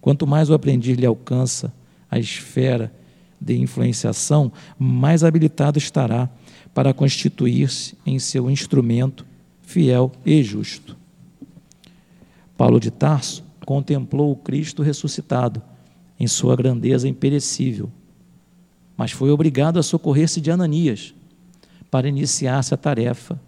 Quanto 0.00 0.26
mais 0.26 0.48
o 0.48 0.54
aprendiz 0.54 0.96
lhe 0.96 1.06
alcança 1.06 1.72
a 2.10 2.18
esfera 2.18 2.92
de 3.40 3.56
influenciação, 3.58 4.52
mais 4.78 5.24
habilitado 5.24 5.78
estará 5.78 6.28
para 6.74 6.94
constituir-se 6.94 7.96
em 8.04 8.18
seu 8.18 8.50
instrumento 8.50 9.26
fiel 9.62 10.10
e 10.24 10.42
justo. 10.42 10.96
Paulo 12.56 12.80
de 12.80 12.90
Tarso 12.90 13.44
contemplou 13.64 14.32
o 14.32 14.36
Cristo 14.36 14.82
ressuscitado 14.82 15.62
em 16.18 16.26
sua 16.26 16.56
grandeza 16.56 17.08
imperecível, 17.08 17.90
mas 19.00 19.12
foi 19.12 19.30
obrigado 19.30 19.78
a 19.78 19.82
socorrer-se 19.82 20.42
de 20.42 20.50
Ananias 20.50 21.14
para 21.90 22.06
iniciar-se 22.06 22.74
a 22.74 22.76
tarefa 22.76 23.40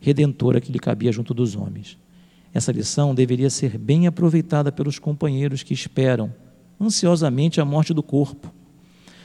redentora 0.00 0.58
que 0.58 0.72
lhe 0.72 0.78
cabia 0.78 1.12
junto 1.12 1.34
dos 1.34 1.54
homens. 1.54 1.98
Essa 2.50 2.72
lição 2.72 3.14
deveria 3.14 3.50
ser 3.50 3.76
bem 3.76 4.06
aproveitada 4.06 4.72
pelos 4.72 4.98
companheiros 4.98 5.62
que 5.62 5.74
esperam 5.74 6.32
ansiosamente 6.80 7.60
a 7.60 7.64
morte 7.66 7.92
do 7.92 8.02
corpo, 8.02 8.50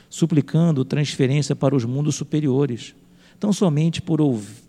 suplicando 0.09 0.83
transferência 0.83 1.55
para 1.55 1.73
os 1.73 1.85
mundos 1.85 2.15
superiores, 2.15 2.93
tão 3.39 3.53
somente 3.53 4.01
por 4.01 4.19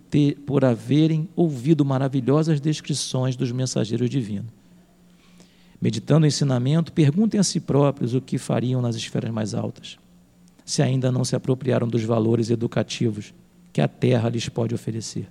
ter, 0.09 0.37
por 0.47 0.65
haverem 0.65 1.29
ouvido 1.35 1.85
maravilhosas 1.85 2.61
descrições 2.61 3.35
dos 3.35 3.51
mensageiros 3.51 4.09
divinos. 4.09 4.53
Meditando 5.83 6.27
o 6.27 6.29
ensinamento, 6.29 6.93
perguntem 6.93 7.41
a 7.41 7.43
si 7.43 7.59
próprios 7.59 8.15
o 8.15 8.21
que 8.21 8.39
fariam 8.39 8.81
nas 8.81 8.95
esferas 8.95 9.33
mais 9.33 9.53
altas, 9.53 9.99
se 10.71 10.83
ainda 10.83 11.11
não 11.11 11.25
se 11.25 11.35
apropriaram 11.35 11.89
dos 11.89 12.05
valores 12.05 12.49
educativos 12.49 13.35
que 13.73 13.81
a 13.81 13.89
terra 13.89 14.29
lhes 14.29 14.49
pode 14.49 14.73
oferecer. 14.73 15.29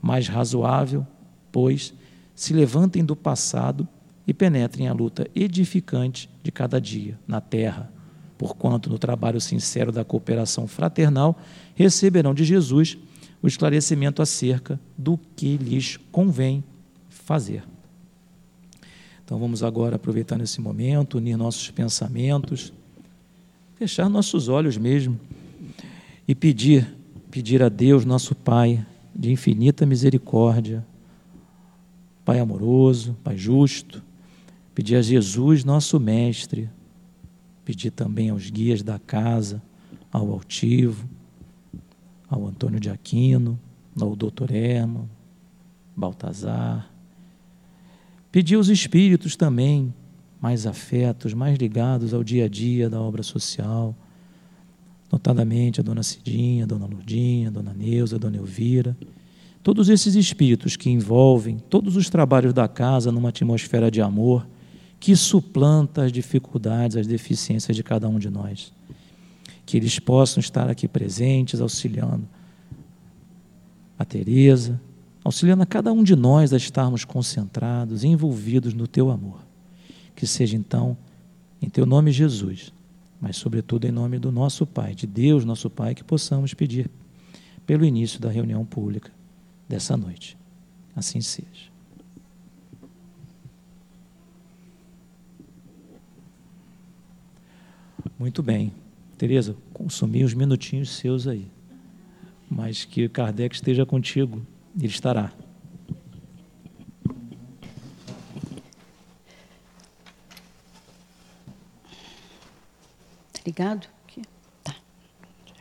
Mais 0.00 0.28
razoável, 0.28 1.04
pois, 1.50 1.92
se 2.36 2.52
levantem 2.52 3.04
do 3.04 3.16
passado 3.16 3.88
e 4.28 4.32
penetrem 4.32 4.86
a 4.86 4.92
luta 4.92 5.28
edificante 5.34 6.30
de 6.40 6.52
cada 6.52 6.80
dia 6.80 7.18
na 7.26 7.40
terra, 7.40 7.90
porquanto 8.38 8.88
no 8.88 8.96
trabalho 8.96 9.40
sincero 9.40 9.90
da 9.90 10.04
cooperação 10.04 10.68
fraternal 10.68 11.36
receberão 11.74 12.32
de 12.32 12.44
Jesus 12.44 12.96
o 13.42 13.48
esclarecimento 13.48 14.22
acerca 14.22 14.78
do 14.96 15.18
que 15.34 15.56
lhes 15.56 15.98
convém 16.12 16.62
fazer. 17.08 17.64
Então 19.24 19.36
vamos 19.36 19.64
agora 19.64 19.96
aproveitar 19.96 20.38
nesse 20.38 20.60
momento, 20.60 21.18
unir 21.18 21.36
nossos 21.36 21.72
pensamentos, 21.72 22.72
fechar 23.76 24.08
nossos 24.08 24.48
olhos 24.48 24.78
mesmo 24.78 25.20
e 26.26 26.34
pedir, 26.34 26.94
pedir 27.30 27.62
a 27.62 27.68
Deus, 27.68 28.04
nosso 28.04 28.34
Pai, 28.34 28.84
de 29.14 29.30
infinita 29.30 29.86
misericórdia, 29.86 30.84
Pai 32.24 32.40
amoroso, 32.40 33.16
Pai 33.22 33.36
justo, 33.36 34.02
pedir 34.74 34.96
a 34.96 35.02
Jesus, 35.02 35.62
nosso 35.62 36.00
Mestre, 36.00 36.68
pedir 37.64 37.90
também 37.90 38.30
aos 38.30 38.50
guias 38.50 38.82
da 38.82 38.98
casa, 38.98 39.62
ao 40.10 40.32
altivo, 40.32 41.06
ao 42.28 42.46
Antônio 42.46 42.80
de 42.80 42.90
Aquino, 42.90 43.58
ao 44.00 44.16
doutor 44.16 44.50
Herman, 44.50 45.08
Baltazar. 45.94 46.90
Pedi 48.32 48.54
aos 48.54 48.68
espíritos 48.68 49.36
também, 49.36 49.94
mais 50.46 50.64
afetos, 50.64 51.34
mais 51.34 51.58
ligados 51.58 52.14
ao 52.14 52.22
dia 52.22 52.44
a 52.44 52.48
dia 52.48 52.88
da 52.88 53.00
obra 53.00 53.20
social, 53.24 53.92
notadamente 55.10 55.80
a 55.80 55.82
dona 55.82 56.04
Cidinha, 56.04 56.62
a 56.62 56.66
dona 56.68 56.86
Lurdinha, 56.86 57.48
a 57.48 57.50
dona 57.50 57.74
Neuza, 57.74 58.14
a 58.14 58.18
dona 58.18 58.36
Elvira, 58.36 58.96
todos 59.60 59.88
esses 59.88 60.14
espíritos 60.14 60.76
que 60.76 60.88
envolvem 60.88 61.58
todos 61.58 61.96
os 61.96 62.08
trabalhos 62.08 62.54
da 62.54 62.68
casa 62.68 63.10
numa 63.10 63.30
atmosfera 63.30 63.90
de 63.90 64.00
amor 64.00 64.46
que 65.00 65.16
suplanta 65.16 66.04
as 66.04 66.12
dificuldades, 66.12 66.96
as 66.96 67.08
deficiências 67.08 67.76
de 67.76 67.82
cada 67.82 68.08
um 68.08 68.16
de 68.16 68.30
nós. 68.30 68.72
Que 69.64 69.76
eles 69.76 69.98
possam 69.98 70.40
estar 70.40 70.70
aqui 70.70 70.86
presentes, 70.86 71.60
auxiliando 71.60 72.28
a 73.98 74.04
Teresa, 74.04 74.80
auxiliando 75.24 75.64
a 75.64 75.66
cada 75.66 75.92
um 75.92 76.04
de 76.04 76.14
nós 76.14 76.52
a 76.52 76.56
estarmos 76.56 77.04
concentrados, 77.04 78.04
envolvidos 78.04 78.74
no 78.74 78.86
teu 78.86 79.10
amor. 79.10 79.45
Que 80.16 80.26
seja 80.26 80.56
então 80.56 80.98
em 81.62 81.68
teu 81.68 81.86
nome 81.86 82.10
Jesus, 82.10 82.72
mas 83.20 83.36
sobretudo 83.36 83.86
em 83.86 83.92
nome 83.92 84.18
do 84.18 84.32
nosso 84.32 84.66
Pai, 84.66 84.94
de 84.94 85.06
Deus, 85.06 85.44
nosso 85.44 85.70
Pai, 85.70 85.94
que 85.94 86.02
possamos 86.02 86.52
pedir 86.52 86.90
pelo 87.64 87.84
início 87.84 88.20
da 88.20 88.30
reunião 88.30 88.64
pública 88.64 89.12
dessa 89.68 89.96
noite. 89.96 90.36
Assim 90.94 91.20
seja. 91.20 91.70
Muito 98.18 98.42
bem. 98.42 98.72
Tereza, 99.18 99.56
consumi 99.72 100.24
uns 100.24 100.34
minutinhos 100.34 100.90
seus 100.90 101.26
aí. 101.26 101.50
Mas 102.50 102.84
que 102.84 103.08
Kardec 103.08 103.54
esteja 103.54 103.84
contigo, 103.84 104.46
ele 104.76 104.86
estará. 104.86 105.32
Ligado? 113.46 113.86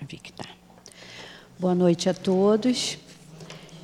vi 0.07 0.17
que 0.17 0.33
tá. 0.33 0.45
Boa 1.59 1.75
noite 1.75 2.09
a 2.09 2.15
todos. 2.15 2.97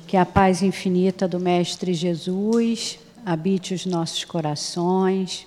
Que 0.08 0.16
a 0.16 0.26
paz 0.26 0.60
infinita 0.60 1.28
do 1.28 1.38
Mestre 1.38 1.94
Jesus 1.94 2.98
habite 3.24 3.72
os 3.74 3.86
nossos 3.86 4.24
corações, 4.24 5.46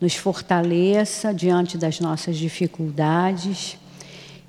nos 0.00 0.16
fortaleça 0.16 1.32
diante 1.32 1.78
das 1.78 2.00
nossas 2.00 2.36
dificuldades 2.36 3.78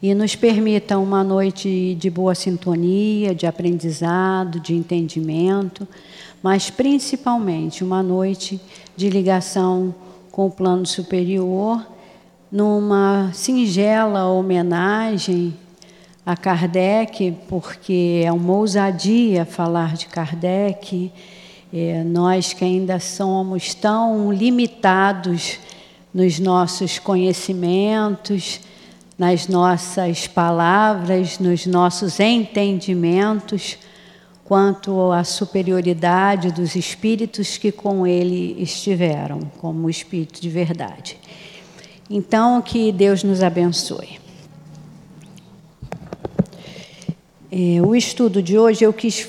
e 0.01 0.15
nos 0.15 0.35
permita 0.35 0.97
uma 0.97 1.23
noite 1.23 1.93
de 1.93 2.09
boa 2.09 2.33
sintonia, 2.33 3.35
de 3.35 3.45
aprendizado, 3.45 4.59
de 4.59 4.73
entendimento, 4.73 5.87
mas 6.41 6.71
principalmente 6.71 7.83
uma 7.83 8.01
noite 8.01 8.59
de 8.95 9.11
ligação 9.11 9.93
com 10.31 10.47
o 10.47 10.51
plano 10.51 10.87
superior, 10.87 11.96
numa 12.51 13.31
singela 13.33 14.25
homenagem 14.27 15.53
a 16.25 16.35
Kardec, 16.35 17.35
porque 17.47 18.21
é 18.23 18.31
uma 18.31 18.53
ousadia 18.53 19.45
falar 19.45 19.95
de 19.95 20.07
Kardec 20.07 21.11
é, 21.73 22.01
nós 22.03 22.53
que 22.53 22.63
ainda 22.63 22.99
somos 22.99 23.73
tão 23.73 24.31
limitados 24.31 25.59
nos 26.13 26.39
nossos 26.39 26.97
conhecimentos, 26.97 28.61
nas 29.17 29.47
nossas 29.47 30.27
palavras, 30.27 31.39
nos 31.39 31.65
nossos 31.65 32.19
entendimentos, 32.19 33.77
quanto 34.45 35.11
à 35.11 35.25
superioridade 35.25 36.51
dos 36.53 36.75
espíritos 36.75 37.57
que 37.57 37.71
com 37.71 38.07
ele 38.07 38.55
estiveram, 38.61 39.41
como 39.57 39.89
espírito 39.89 40.39
de 40.39 40.49
verdade. 40.49 41.17
Então, 42.09 42.61
que 42.61 42.91
Deus 42.91 43.21
nos 43.21 43.43
abençoe. 43.43 44.19
É, 47.51 47.81
o 47.81 47.93
estudo 47.93 48.41
de 48.41 48.57
hoje 48.57 48.85
eu 48.85 48.93
quis 48.93 49.27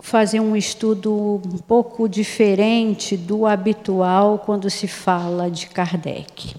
fazer 0.00 0.38
um 0.38 0.54
estudo 0.54 1.42
um 1.44 1.58
pouco 1.58 2.08
diferente 2.08 3.16
do 3.16 3.44
habitual 3.44 4.38
quando 4.38 4.70
se 4.70 4.86
fala 4.86 5.50
de 5.50 5.66
Kardec. 5.66 6.54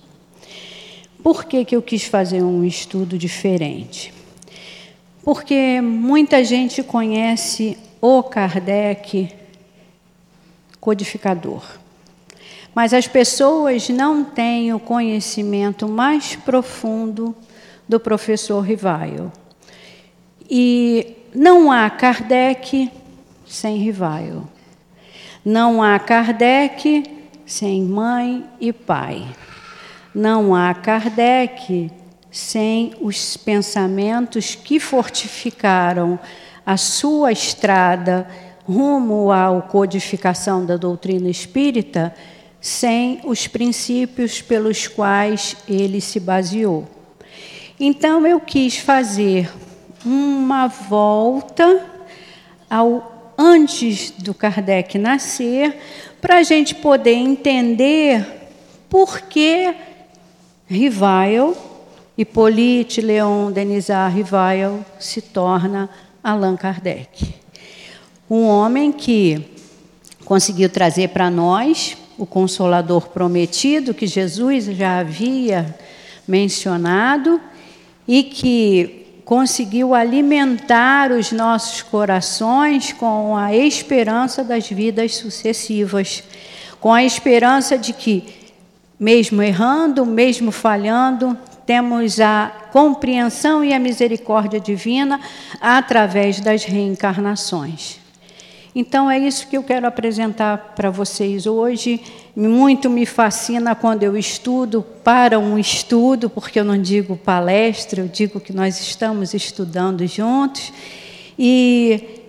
Por 1.24 1.46
que, 1.46 1.63
que 1.63 1.75
eu 1.75 1.82
quis 1.82 2.04
fazer 2.04 2.44
um 2.44 2.63
estudo 2.66 3.18
diferente? 3.18 4.13
Porque 5.24 5.80
muita 5.80 6.44
gente 6.44 6.84
conhece 6.84 7.77
o 8.01 8.22
Kardec 8.22 9.34
codificador. 10.82 11.76
Mas 12.77 12.93
as 12.93 13.07
pessoas 13.07 13.89
não 13.89 14.24
têm 14.24 14.72
o 14.72 14.79
conhecimento 14.79 15.88
mais 15.88 16.36
profundo 16.36 17.36
do 17.89 18.00
professor 18.00 18.62
Rivaio. 18.62 19.31
E 20.48 21.15
não 21.34 21.72
há 21.72 21.89
Kardec 21.89 22.91
sem 23.48 23.77
Rivaio. 23.77 24.48
Não 25.43 25.81
há 25.81 25.98
Kardec 25.98 27.03
sem 27.48 27.81
mãe 27.81 28.46
e 28.62 28.72
pai. 28.72 29.25
Não 30.13 30.53
há 30.53 30.72
Kardec 30.75 31.91
sem 32.29 32.93
os 33.01 33.36
pensamentos 33.38 34.53
que 34.53 34.79
fortificaram 34.79 36.19
a 36.63 36.77
sua 36.77 37.31
estrada 37.31 38.27
rumo 38.67 39.31
à 39.31 39.60
codificação 39.63 40.63
da 40.63 40.77
doutrina 40.77 41.27
espírita, 41.27 42.13
sem 42.59 43.21
os 43.23 43.47
princípios 43.47 44.41
pelos 44.41 44.87
quais 44.87 45.55
ele 45.67 46.01
se 46.01 46.19
baseou. 46.19 46.87
Então 47.79 48.25
eu 48.25 48.39
quis 48.39 48.77
fazer 48.77 49.49
uma 50.05 50.67
volta 50.67 51.85
ao 52.70 53.17
antes 53.37 54.09
do 54.11 54.33
Kardec 54.33 54.98
nascer, 54.98 55.77
para 56.20 56.37
a 56.37 56.43
gente 56.43 56.74
poder 56.74 57.13
entender 57.13 58.25
por 58.89 59.22
que 59.22 59.75
Rivail, 60.65 61.55
Hippolyte 62.17 63.00
Leon 63.00 63.51
Denisard 63.51 64.15
Rivail, 64.15 64.83
se 65.00 65.22
torna 65.22 65.87
Allan 66.24 66.57
Kardec. 66.57 67.35
Um 68.29 68.43
homem 68.46 68.91
que 68.91 69.46
conseguiu 70.25 70.70
trazer 70.70 71.09
para 71.09 71.29
nós 71.29 71.96
o 72.18 72.25
Consolador 72.25 73.10
prometido, 73.10 73.94
que 73.94 74.08
Jesus 74.08 74.66
já 74.66 75.00
havia 75.00 75.75
mencionado, 76.27 77.40
e 78.08 78.24
que 78.24 79.22
conseguiu 79.25 79.94
alimentar 79.94 81.12
os 81.12 81.34
nossos 81.34 81.82
corações 81.82 82.94
com 82.94 83.36
a 83.36 83.53
esperança 83.53 84.44
das 84.44 84.70
vidas 84.70 85.16
sucessivas, 85.16 86.24
com 86.80 86.94
a 86.94 87.03
esperança 87.03 87.77
de 87.77 87.92
que, 87.92 88.24
mesmo 88.98 89.44
errando, 89.44 90.06
mesmo 90.06 90.51
falhando, 90.51 91.38
temos 91.66 92.22
a 92.22 92.50
compreensão 92.72 93.64
e 93.66 93.74
a 93.74 93.80
misericórdia 93.80 94.60
divina 94.60 95.20
através 95.60 96.40
das 96.40 96.64
reencarnações. 96.64 98.06
Então 98.79 99.09
é 99.09 99.18
isso 99.18 99.48
que 99.48 99.57
eu 99.57 99.63
quero 99.63 99.87
apresentar 99.87 100.75
para 100.75 100.92
vocês 100.92 101.48
hoje. 101.48 102.00
Muito 102.35 102.92
me 102.92 103.07
fascina 103.07 103.74
quando 103.74 104.03
eu 104.03 104.16
estudo 104.16 104.85
para 105.03 105.40
um 105.40 105.57
estudo, 105.57 106.29
porque 106.29 106.59
eu 106.59 106.63
não 106.63 106.79
digo 106.79 107.18
palestra, 107.18 108.01
eu 108.01 108.07
digo 108.07 108.40
que 108.40 108.53
nós 108.53 108.79
estamos 108.79 109.33
estudando 109.33 110.05
juntos 110.05 110.72
e 111.40 112.22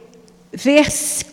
ver 0.50 0.86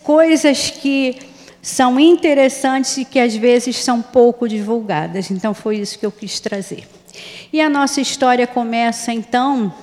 coisas 0.03 0.69
que 0.69 1.17
são 1.61 1.97
interessantes 1.97 2.97
e 2.97 3.05
que 3.05 3.17
às 3.17 3.33
vezes 3.37 3.77
são 3.77 4.01
pouco 4.01 4.49
divulgadas. 4.49 5.31
Então 5.31 5.53
foi 5.53 5.77
isso 5.77 5.97
que 5.97 6.05
eu 6.05 6.11
quis 6.11 6.41
trazer. 6.41 6.85
E 7.53 7.61
a 7.61 7.69
nossa 7.69 8.01
história 8.01 8.45
começa 8.45 9.13
então 9.13 9.73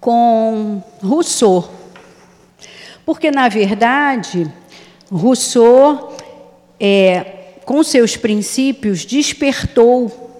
com 0.00 0.80
Rousseau. 1.02 1.77
Porque, 3.08 3.30
na 3.30 3.48
verdade, 3.48 4.52
Rousseau, 5.10 6.14
é, 6.78 7.54
com 7.64 7.82
seus 7.82 8.18
princípios, 8.18 9.06
despertou 9.06 10.30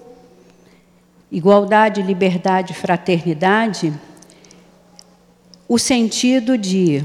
igualdade, 1.31 2.03
liberdade, 2.03 2.75
fraternidade, 2.75 3.91
o 5.67 5.79
sentido 5.79 6.59
de 6.59 7.03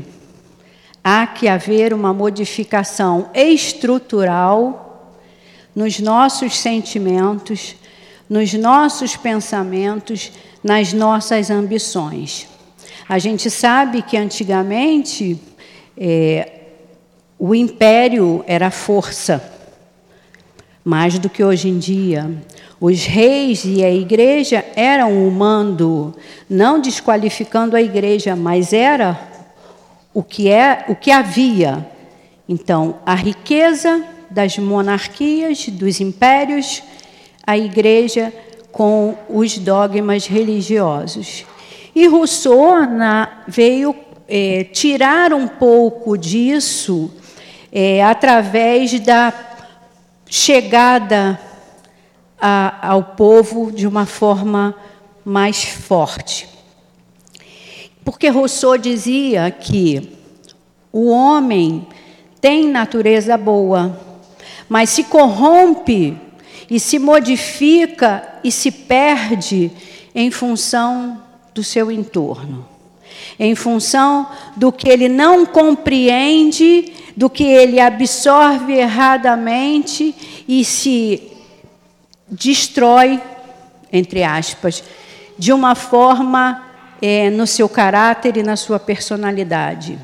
há 1.03 1.27
que 1.27 1.49
haver 1.49 1.95
uma 1.95 2.13
modificação 2.13 3.31
estrutural 3.33 5.17
nos 5.75 5.99
nossos 5.99 6.59
sentimentos, 6.59 7.75
nos 8.29 8.53
nossos 8.53 9.17
pensamentos, 9.17 10.31
nas 10.63 10.93
nossas 10.93 11.51
ambições. 11.51 12.49
A 13.09 13.19
gente 13.19 13.51
sabe 13.51 14.03
que 14.03 14.19
antigamente 14.19 15.41
é, 15.97 16.53
o 17.39 17.55
império 17.55 18.45
era 18.47 18.71
força, 18.71 19.43
mais 20.85 21.19
do 21.19 21.29
que 21.29 21.43
hoje 21.43 21.69
em 21.69 21.79
dia. 21.79 22.31
Os 22.81 23.05
reis 23.05 23.65
e 23.65 23.85
a 23.85 23.91
igreja 23.91 24.65
eram 24.77 25.27
o 25.27 25.31
mando, 25.31 26.15
não 26.49 26.81
desqualificando 26.81 27.77
a 27.77 27.83
igreja, 27.83 28.37
mas 28.37 28.73
era 28.73 29.19
o 30.13 30.23
que 30.23 30.51
é, 30.51 30.85
o 30.89 30.95
que 30.95 31.11
havia. 31.11 31.87
Então, 32.49 32.97
a 33.07 33.15
riqueza 33.15 34.05
das 34.31 34.59
monarquias, 34.59 35.69
dos 35.69 36.01
impérios, 36.01 36.83
a 37.47 37.57
igreja 37.57 38.33
com 38.71 39.17
os 39.29 39.57
dogmas 39.57 40.27
religiosos. 40.27 41.45
E 41.95 42.07
Rousseau 42.09 42.85
na, 42.87 43.45
veio 43.47 43.95
é, 44.29 44.65
tirar 44.65 45.33
um 45.33 45.47
pouco 45.47 46.17
disso 46.17 47.11
é, 47.73 48.03
através 48.03 48.99
da 49.01 49.33
chegada 50.27 51.39
a, 52.41 52.89
ao 52.89 53.03
povo 53.03 53.71
de 53.71 53.87
uma 53.87 54.07
forma 54.07 54.75
mais 55.25 55.65
forte. 55.65 56.49
Porque 58.05 58.29
Rousseau 58.29 58.77
dizia 58.77 59.51
que 59.51 60.13
o 60.93 61.09
homem 61.09 61.87
tem 62.41 62.69
natureza 62.69 63.37
boa, 63.37 63.99
mas 64.69 64.91
se 64.91 65.05
corrompe 65.05 66.17
e 66.71 66.79
se 66.79 66.99
modifica 66.99 68.41
e 68.45 68.53
se 68.53 68.71
perde 68.71 69.71
em 70.15 70.31
função 70.31 71.23
do 71.55 71.65
seu 71.65 71.91
entorno 71.91 72.74
em 73.39 73.55
função 73.55 74.29
do 74.57 74.71
que 74.71 74.89
ele 74.89 75.09
não 75.09 75.45
compreende, 75.45 76.93
do 77.17 77.29
que 77.29 77.45
ele 77.45 77.81
absorve 77.81 78.73
erradamente 78.75 80.15
e 80.49 80.65
se 80.65 81.23
destrói, 82.29 83.21
entre 83.93 84.23
aspas, 84.23 84.83
de 85.39 85.53
uma 85.53 85.75
forma 85.75 86.65
é, 87.01 87.31
no 87.31 87.47
seu 87.47 87.69
caráter 87.69 88.37
e 88.37 88.43
na 88.43 88.57
sua 88.57 88.79
personalidade. 88.79 89.99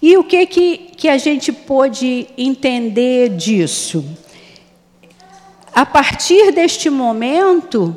E 0.00 0.16
o 0.16 0.24
que, 0.24 0.46
que, 0.46 0.78
que 0.96 1.08
a 1.08 1.16
gente 1.16 1.50
pôde 1.52 2.26
entender 2.36 3.30
disso? 3.30 4.04
A 5.74 5.84
partir 5.84 6.52
deste 6.52 6.88
momento, 6.88 7.96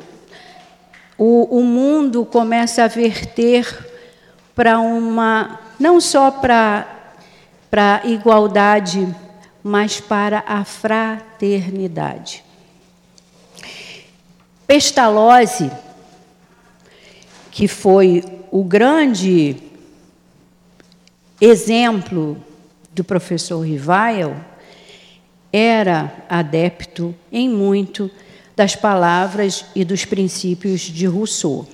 o, 1.16 1.58
o 1.58 1.64
mundo 1.64 2.24
começa 2.24 2.84
a 2.84 2.88
verter 2.88 3.87
para 4.58 4.80
uma, 4.80 5.60
não 5.78 6.00
só 6.00 6.32
para 6.32 6.96
para 7.70 8.02
igualdade, 8.06 9.14
mas 9.62 10.00
para 10.00 10.42
a 10.48 10.64
fraternidade. 10.64 12.42
Pestalozzi, 14.66 15.70
que 17.52 17.68
foi 17.68 18.24
o 18.50 18.64
grande 18.64 19.54
exemplo 21.40 22.36
do 22.92 23.04
professor 23.04 23.60
Rivail, 23.60 24.34
era 25.52 26.12
adepto 26.28 27.14
em 27.30 27.48
muito 27.48 28.10
das 28.56 28.74
palavras 28.74 29.66
e 29.72 29.84
dos 29.84 30.04
princípios 30.04 30.80
de 30.80 31.06
Rousseau. 31.06 31.64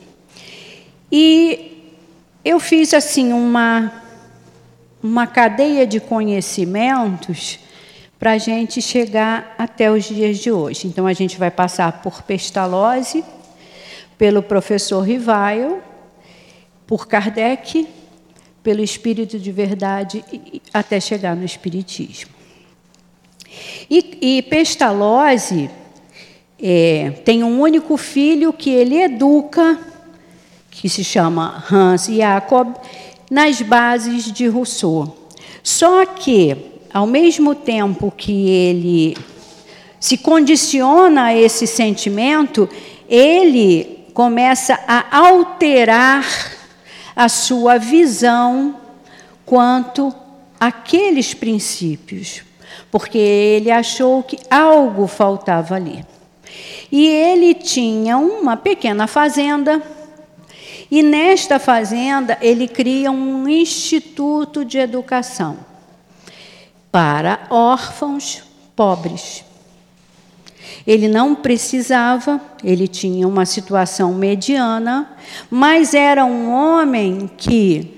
E 1.10 1.73
eu 2.44 2.60
fiz 2.60 2.92
assim 2.92 3.32
uma 3.32 4.04
uma 5.04 5.26
cadeia 5.26 5.86
de 5.86 6.00
conhecimentos 6.00 7.58
para 8.18 8.32
a 8.32 8.38
gente 8.38 8.80
chegar 8.80 9.54
até 9.58 9.90
os 9.90 10.04
dias 10.04 10.38
de 10.38 10.50
hoje. 10.50 10.86
Então, 10.86 11.06
a 11.06 11.12
gente 11.12 11.36
vai 11.36 11.50
passar 11.50 12.00
por 12.00 12.22
Pestalozzi, 12.22 13.22
pelo 14.16 14.42
professor 14.42 15.02
Rivail, 15.02 15.82
por 16.86 17.06
Kardec, 17.06 17.86
pelo 18.62 18.82
Espírito 18.82 19.38
de 19.38 19.52
Verdade, 19.52 20.24
até 20.72 20.98
chegar 20.98 21.36
no 21.36 21.44
Espiritismo. 21.44 22.30
E, 23.90 24.38
e 24.38 24.42
Pestalozzi 24.42 25.68
é, 26.58 27.10
tem 27.26 27.44
um 27.44 27.60
único 27.60 27.98
filho 27.98 28.54
que 28.54 28.70
ele 28.70 29.02
educa, 29.02 29.78
que 30.80 30.88
se 30.88 31.04
chama 31.04 31.64
Hans 31.70 32.06
Jacob, 32.06 32.74
nas 33.30 33.62
bases 33.62 34.30
de 34.30 34.46
Rousseau. 34.46 35.16
Só 35.62 36.04
que, 36.04 36.56
ao 36.92 37.06
mesmo 37.06 37.54
tempo 37.54 38.12
que 38.14 38.48
ele 38.48 39.16
se 39.98 40.18
condiciona 40.18 41.24
a 41.24 41.34
esse 41.34 41.66
sentimento, 41.66 42.68
ele 43.08 44.04
começa 44.12 44.78
a 44.86 45.16
alterar 45.16 46.24
a 47.16 47.28
sua 47.28 47.78
visão 47.78 48.76
quanto 49.46 50.14
àqueles 50.60 51.32
princípios, 51.32 52.42
porque 52.90 53.18
ele 53.18 53.70
achou 53.70 54.22
que 54.22 54.38
algo 54.50 55.06
faltava 55.06 55.76
ali. 55.76 56.04
E 56.92 57.06
ele 57.06 57.54
tinha 57.54 58.18
uma 58.18 58.56
pequena 58.56 59.06
fazenda 59.06 59.82
e 60.90 61.02
nesta 61.02 61.58
fazenda, 61.58 62.38
ele 62.40 62.68
cria 62.68 63.10
um 63.10 63.48
instituto 63.48 64.64
de 64.64 64.78
educação 64.78 65.58
para 66.92 67.46
órfãos 67.50 68.42
pobres. 68.76 69.44
Ele 70.86 71.08
não 71.08 71.34
precisava, 71.34 72.40
ele 72.62 72.86
tinha 72.86 73.26
uma 73.26 73.46
situação 73.46 74.12
mediana, 74.14 75.16
mas 75.50 75.94
era 75.94 76.24
um 76.24 76.52
homem 76.52 77.30
que 77.36 77.94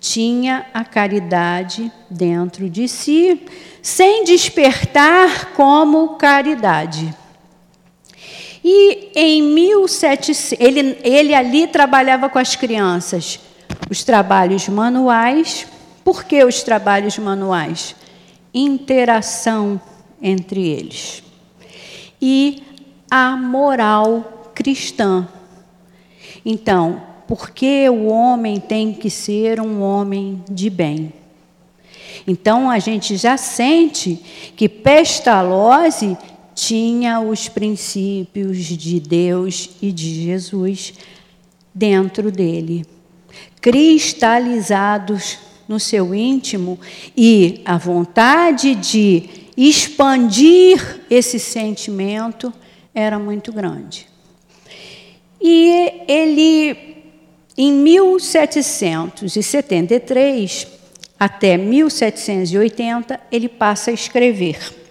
tinha 0.00 0.66
a 0.74 0.84
caridade 0.84 1.92
dentro 2.10 2.68
de 2.68 2.88
si, 2.88 3.40
sem 3.80 4.24
despertar 4.24 5.52
como 5.54 6.16
caridade. 6.16 7.14
E 8.64 9.10
em 9.14 9.42
1700, 9.42 10.52
ele, 10.58 10.98
ele 11.02 11.34
ali 11.34 11.66
trabalhava 11.66 12.28
com 12.28 12.38
as 12.38 12.54
crianças 12.54 13.40
os 13.90 14.04
trabalhos 14.04 14.68
manuais. 14.68 15.66
Por 16.04 16.24
que 16.24 16.44
os 16.44 16.62
trabalhos 16.62 17.18
manuais? 17.18 17.94
Interação 18.52 19.80
entre 20.20 20.66
eles. 20.66 21.22
E 22.20 22.62
a 23.10 23.36
moral 23.36 24.50
cristã. 24.54 25.28
Então, 26.44 27.02
por 27.26 27.50
que 27.50 27.88
o 27.88 28.06
homem 28.06 28.58
tem 28.58 28.92
que 28.92 29.10
ser 29.10 29.60
um 29.60 29.82
homem 29.82 30.42
de 30.50 30.68
bem? 30.70 31.12
Então 32.26 32.70
a 32.70 32.78
gente 32.78 33.16
já 33.16 33.36
sente 33.36 34.16
que 34.56 34.68
Pestalozzi 34.68 36.16
tinha 36.64 37.18
os 37.18 37.48
princípios 37.48 38.58
de 38.58 39.00
Deus 39.00 39.70
e 39.82 39.90
de 39.90 40.22
Jesus 40.22 40.94
dentro 41.74 42.30
dele, 42.30 42.86
cristalizados 43.60 45.40
no 45.66 45.80
seu 45.80 46.14
íntimo 46.14 46.78
e 47.16 47.62
a 47.64 47.76
vontade 47.76 48.76
de 48.76 49.28
expandir 49.56 51.00
esse 51.10 51.40
sentimento 51.40 52.54
era 52.94 53.18
muito 53.18 53.52
grande. 53.52 54.06
E 55.40 56.04
ele, 56.06 56.76
em 57.58 57.72
1773 57.72 60.68
até 61.18 61.56
1780, 61.56 63.18
ele 63.32 63.48
passa 63.48 63.90
a 63.90 63.94
escrever. 63.94 64.81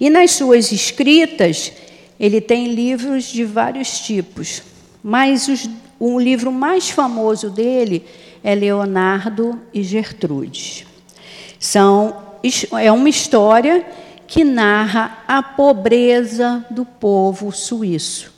E 0.00 0.10
nas 0.10 0.32
suas 0.32 0.72
escritas, 0.72 1.72
ele 2.18 2.40
tem 2.40 2.74
livros 2.74 3.24
de 3.24 3.44
vários 3.44 4.00
tipos, 4.00 4.62
mas 5.02 5.48
os, 5.48 5.68
o 5.98 6.18
livro 6.18 6.52
mais 6.52 6.90
famoso 6.90 7.50
dele 7.50 8.04
é 8.42 8.54
Leonardo 8.54 9.60
e 9.72 9.82
Gertrude. 9.82 10.86
São, 11.58 12.16
é 12.80 12.92
uma 12.92 13.08
história 13.08 13.86
que 14.26 14.44
narra 14.44 15.18
a 15.26 15.42
pobreza 15.42 16.64
do 16.70 16.84
povo 16.84 17.52
suíço. 17.52 18.32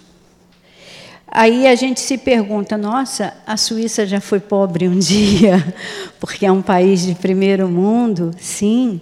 Aí 1.27 1.67
a 1.67 1.75
gente 1.75 2.01
se 2.01 2.17
pergunta: 2.17 2.79
nossa, 2.79 3.35
a 3.47 3.57
Suíça 3.57 4.07
já 4.07 4.21
foi 4.21 4.41
pobre 4.41 4.89
um 4.89 4.97
dia, 4.99 5.75
porque 6.19 6.47
é 6.47 6.53
um 6.53 6.63
país 6.63 7.05
de 7.05 7.15
primeiro 7.15 7.69
mundo? 7.69 8.31
Sim. 8.39 9.01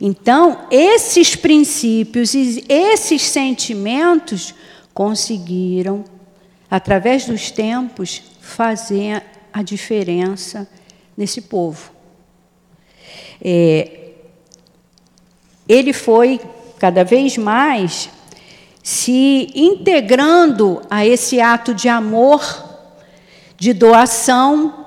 Então, 0.00 0.66
esses 0.70 1.36
princípios 1.36 2.34
e 2.34 2.64
esses 2.68 3.22
sentimentos 3.22 4.54
conseguiram, 4.92 6.04
através 6.70 7.26
dos 7.26 7.50
tempos, 7.50 8.22
fazer 8.40 9.22
a 9.52 9.62
diferença 9.62 10.68
nesse 11.16 11.42
povo. 11.42 11.92
É, 13.40 14.10
ele 15.68 15.92
foi 15.92 16.40
cada 16.78 17.04
vez 17.04 17.36
mais 17.36 18.10
se 18.82 19.50
integrando 19.54 20.82
a 20.90 21.06
esse 21.06 21.40
ato 21.40 21.72
de 21.72 21.88
amor, 21.88 22.42
de 23.56 23.72
doação, 23.72 24.86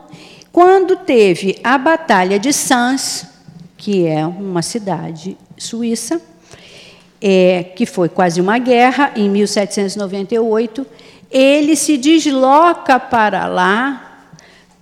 quando 0.51 0.97
teve 0.97 1.57
a 1.63 1.77
Batalha 1.77 2.37
de 2.37 2.51
Sens, 2.51 3.25
que 3.85 4.07
é 4.07 4.25
uma 4.25 4.63
cidade 4.63 5.37
suíça, 5.55 6.19
é, 7.21 7.63
que 7.75 7.85
foi 7.85 8.09
quase 8.09 8.41
uma 8.41 8.57
guerra, 8.57 9.11
em 9.15 9.29
1798, 9.29 10.87
ele 11.29 11.75
se 11.75 11.95
desloca 11.95 12.99
para 12.99 13.45
lá 13.45 14.25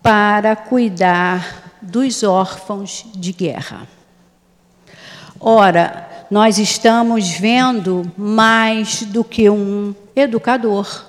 para 0.02 0.56
cuidar 0.56 1.74
dos 1.82 2.24
órfãos 2.24 3.06
de 3.14 3.34
guerra. 3.34 3.86
Ora, 5.38 6.08
nós 6.32 6.58
estamos 6.58 7.30
vendo 7.30 8.10
mais 8.18 9.04
do 9.04 9.22
que 9.22 9.50
um 9.50 9.94
educador. 10.16 11.08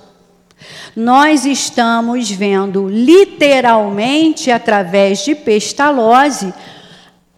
Nós 0.93 1.45
estamos 1.45 2.29
vendo 2.29 2.89
literalmente 2.89 4.51
através 4.51 5.23
de 5.23 5.33
Pestalozzi 5.33 6.53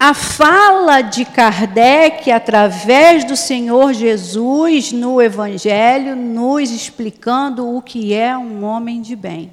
a 0.00 0.14
fala 0.14 1.00
de 1.00 1.24
Kardec, 1.24 2.30
através 2.30 3.24
do 3.24 3.36
Senhor 3.36 3.92
Jesus 3.92 4.92
no 4.92 5.20
Evangelho, 5.20 6.14
nos 6.14 6.70
explicando 6.70 7.76
o 7.76 7.82
que 7.82 8.14
é 8.14 8.38
um 8.38 8.62
homem 8.64 9.02
de 9.02 9.16
bem. 9.16 9.50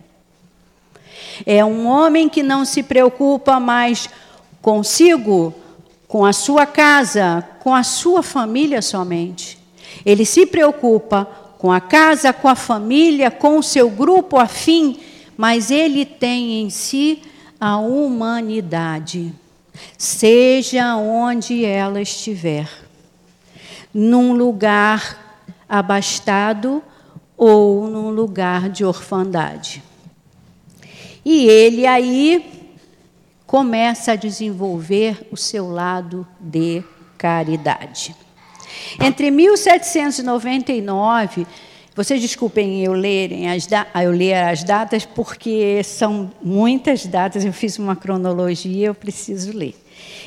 É 1.48 1.66
um 1.66 1.88
homem 1.88 2.30
que 2.30 2.44
não 2.44 2.64
se 2.64 2.84
preocupa 2.84 3.60
mais 3.60 4.08
consigo, 4.62 5.54
com 6.08 6.24
a 6.24 6.32
sua 6.32 6.68
casa, 6.68 7.44
com 7.60 7.74
a 7.74 7.84
sua 7.84 8.22
família 8.22 8.84
somente. 8.84 9.58
Ele 10.06 10.26
se 10.26 10.46
preocupa 10.46 11.28
com 11.58 11.72
a 11.72 11.82
casa, 11.82 12.32
com 12.32 12.48
a 12.48 12.56
família, 12.56 13.32
com 13.32 13.58
o 13.58 13.64
seu 13.64 13.90
grupo 13.90 14.38
afim, 14.38 15.00
mas 15.36 15.72
ele 15.72 16.06
tem 16.06 16.62
em 16.62 16.70
si 16.70 17.24
a 17.60 17.78
humanidade, 17.78 19.34
seja 19.98 20.96
onde 20.96 21.66
ela 21.66 22.02
estiver, 22.02 22.70
num 23.94 24.34
lugar 24.34 25.44
abastado 25.68 26.82
ou 27.38 27.88
num 27.88 28.10
lugar 28.10 28.70
de 28.70 28.86
orfandade. 28.86 29.84
E 31.24 31.48
ele 31.48 31.88
aí 31.88 32.68
começa 33.48 34.12
a 34.14 34.16
desenvolver 34.16 35.28
o 35.32 35.38
seu 35.38 35.70
lado 35.70 36.26
de 36.40 36.84
caridade. 37.18 38.16
Entre 39.00 39.32
1799, 39.32 41.48
vocês 41.96 42.22
desculpem 42.22 42.84
eu 42.84 42.92
lerem 42.92 43.50
as 43.50 43.70
eu 44.04 44.12
ler 44.12 44.34
as 44.34 44.66
datas 44.66 45.06
porque 45.06 45.82
são 45.82 46.30
muitas 46.44 47.06
datas, 47.06 47.46
eu 47.46 47.54
fiz 47.54 47.80
uma 47.80 47.96
cronologia, 47.96 48.88
eu 48.88 48.94
preciso 48.94 49.58
ler. 49.58 49.74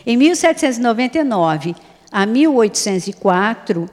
Em 0.07 0.17
1799 0.17 1.77
a 2.11 2.25
1804, 2.25 3.91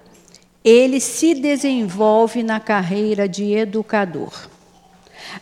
ele 0.64 1.02
se 1.02 1.36
desenvolve 1.36 2.42
na 2.44 2.62
carreira 2.62 3.28
de 3.28 3.52
educador. 3.52 4.48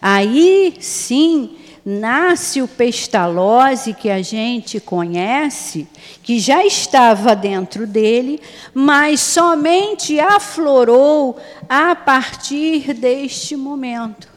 Aí 0.01 0.75
sim 0.79 1.55
nasce 1.85 2.61
o 2.61 2.67
pestalose 2.67 3.93
que 3.93 4.09
a 4.09 4.21
gente 4.21 4.79
conhece, 4.79 5.87
que 6.21 6.39
já 6.39 6.65
estava 6.65 7.35
dentro 7.35 7.85
dele, 7.85 8.39
mas 8.73 9.19
somente 9.19 10.19
aflorou 10.19 11.37
a 11.67 11.95
partir 11.95 12.93
deste 12.93 13.55
momento. 13.55 14.29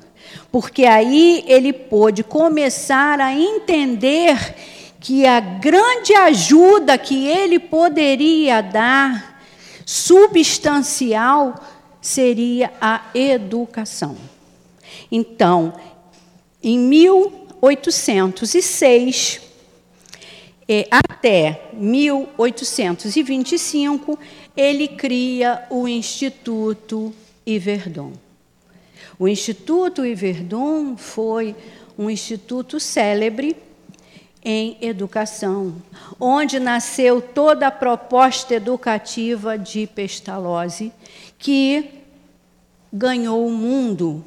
Porque 0.51 0.85
aí 0.85 1.45
ele 1.47 1.73
pôde 1.73 2.25
começar 2.25 3.21
a 3.21 3.33
entender 3.33 4.55
que 4.99 5.25
a 5.25 5.39
grande 5.39 6.15
ajuda 6.15 6.99
que 6.99 7.29
ele 7.29 7.61
poderia 7.61 8.61
dar, 8.61 9.41
substancial, 9.85 11.55
seria 12.01 12.73
a 12.81 13.03
educação. 13.15 14.17
Então, 15.13 15.75
em 16.63 16.79
1806 16.79 19.41
eh, 20.69 20.89
até 20.91 21.71
1825, 21.75 24.19
ele 24.57 24.89
cria 24.89 25.65
o 25.71 25.87
Instituto 25.87 27.15
Iverdon. 27.47 28.15
O 29.19 29.29
Instituto 29.29 30.05
Iverdon 30.05 30.97
foi 30.97 31.55
um 31.99 32.11
instituto 32.11 32.79
célebre 32.79 33.57
em 34.45 34.77
educação, 34.81 35.75
onde 36.21 36.61
nasceu 36.61 37.21
toda 37.21 37.67
a 37.67 37.71
proposta 37.71 38.55
educativa 38.55 39.59
de 39.59 39.87
Pestalozzi, 39.87 40.93
que 41.39 41.91
ganhou 42.93 43.47
o 43.47 43.51
mundo 43.51 44.25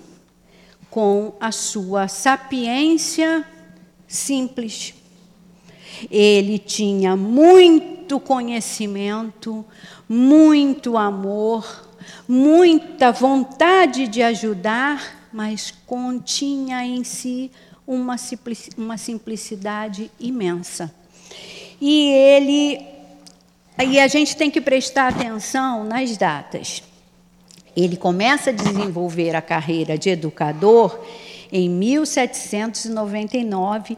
com 0.99 1.31
a 1.39 1.49
sua 1.49 2.09
sapiência 2.09 3.45
simples. 4.05 4.93
Ele 6.11 6.59
tinha 6.59 7.15
muito 7.15 8.19
conhecimento, 8.19 9.63
muito 10.09 10.97
amor, 10.97 11.87
muita 12.27 13.13
vontade 13.13 14.09
de 14.09 14.21
ajudar, 14.21 15.29
mas 15.31 15.71
continha 15.87 16.85
em 16.85 17.05
si 17.05 17.49
uma 17.87 18.97
simplicidade 18.97 20.11
imensa. 20.19 20.93
E 21.79 22.09
ele 22.09 22.85
e 23.89 24.01
a 24.01 24.07
gente 24.09 24.35
tem 24.35 24.51
que 24.51 24.59
prestar 24.59 25.07
atenção 25.07 25.85
nas 25.85 26.17
datas. 26.17 26.83
Ele 27.79 27.95
começa 27.95 28.49
a 28.49 28.53
desenvolver 28.53 29.33
a 29.35 29.41
carreira 29.41 29.97
de 29.97 30.09
educador 30.09 30.99
em 31.49 31.69
1799 31.69 33.95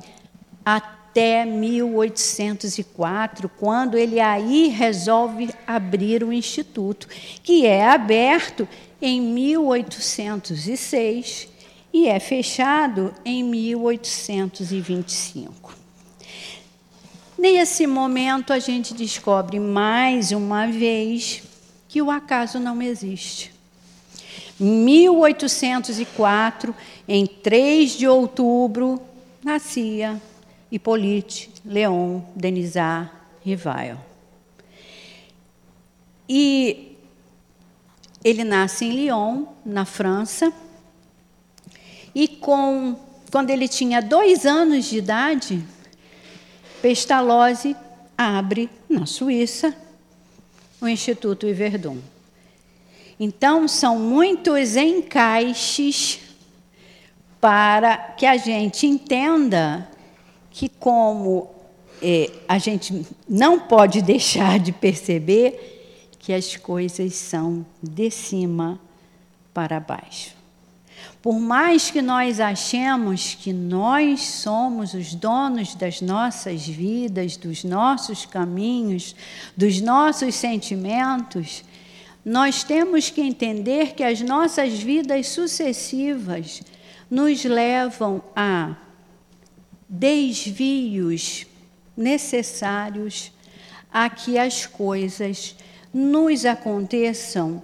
até 0.64 1.44
1804, 1.46 3.50
quando 3.60 3.98
ele 3.98 4.20
aí 4.20 4.68
resolve 4.68 5.50
abrir 5.66 6.24
o 6.24 6.32
instituto, 6.32 7.08
que 7.42 7.66
é 7.66 7.88
aberto 7.88 8.68
em 9.02 9.20
1806 9.20 11.48
e 11.92 12.08
é 12.08 12.20
fechado 12.20 13.12
em 13.26 13.44
1825. 13.44 15.76
Nesse 17.36 17.88
momento, 17.88 18.54
a 18.54 18.60
gente 18.60 18.94
descobre 18.94 19.60
mais 19.60 20.32
uma 20.32 20.68
vez 20.68 21.42
que 21.88 22.00
o 22.00 22.12
acaso 22.12 22.60
não 22.60 22.80
existe. 22.80 23.60
1804, 24.64 26.76
em 27.08 27.26
3 27.26 27.98
de 27.98 28.08
outubro, 28.08 29.02
nascia 29.44 30.22
Hippolyte 30.72 31.50
Leon 31.66 32.22
Denisard 32.36 33.10
Rivail. 33.44 33.98
E 36.30 36.96
ele 38.24 38.44
nasce 38.44 38.86
em 38.86 38.92
Lyon, 38.92 39.46
na 39.66 39.84
França, 39.84 40.54
e 42.14 42.28
com, 42.28 42.96
quando 43.32 43.50
ele 43.50 43.68
tinha 43.68 44.02
dois 44.02 44.46
anos 44.46 44.86
de 44.86 45.00
idade, 45.00 45.66
Pestalozzi 46.82 47.76
abre, 48.18 48.70
na 48.88 49.06
Suíça, 49.06 49.76
o 50.80 50.88
Instituto 50.88 51.48
Iverdon. 51.48 51.98
Então, 53.24 53.68
são 53.68 54.00
muitos 54.00 54.76
encaixes 54.76 56.20
para 57.40 57.96
que 57.96 58.26
a 58.26 58.36
gente 58.36 58.88
entenda 58.88 59.88
que, 60.50 60.68
como 60.68 61.48
é, 62.02 62.32
a 62.48 62.58
gente 62.58 63.06
não 63.30 63.60
pode 63.60 64.02
deixar 64.02 64.60
de 64.60 64.72
perceber 64.72 66.10
que 66.18 66.34
as 66.34 66.56
coisas 66.56 67.14
são 67.14 67.64
de 67.80 68.10
cima 68.10 68.80
para 69.54 69.80
baixo. 69.80 70.36
Por 71.22 71.40
mais 71.40 71.92
que 71.92 72.02
nós 72.02 72.40
achemos 72.40 73.36
que 73.36 73.54
nós 73.54 74.22
somos 74.22 74.96
os 74.96 75.14
donos 75.14 75.76
das 75.76 76.02
nossas 76.02 76.66
vidas, 76.66 77.38
dos 77.38 77.64
nossos 77.64 78.26
caminhos, 78.26 79.16
dos 79.56 79.80
nossos 79.80 80.34
sentimentos, 80.34 81.64
nós 82.24 82.64
temos 82.64 83.10
que 83.10 83.22
entender 83.22 83.94
que 83.94 84.04
as 84.04 84.22
nossas 84.22 84.74
vidas 84.80 85.28
sucessivas 85.28 86.62
nos 87.10 87.44
levam 87.44 88.24
a 88.36 88.76
desvios 89.90 91.46
necessários 91.98 93.32
a 93.92 94.10
que 94.10 94.38
as 94.38 94.66
coisas 94.66 95.56
nos 95.94 96.46
aconteçam 96.46 97.62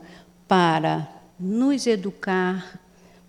para 0.48 1.08
nos 1.40 1.88
educar, 1.88 2.80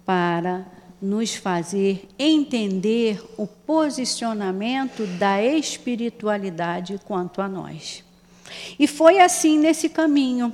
para 0.05 0.67
nos 1.01 1.35
fazer 1.35 2.09
entender 2.19 3.23
o 3.37 3.47
posicionamento 3.47 5.07
da 5.19 5.43
espiritualidade 5.43 7.01
quanto 7.05 7.41
a 7.41 7.49
nós. 7.49 8.03
E 8.79 8.87
foi 8.89 9.21
assim 9.21 9.59
nesse 9.59 9.89
caminho. 9.89 10.53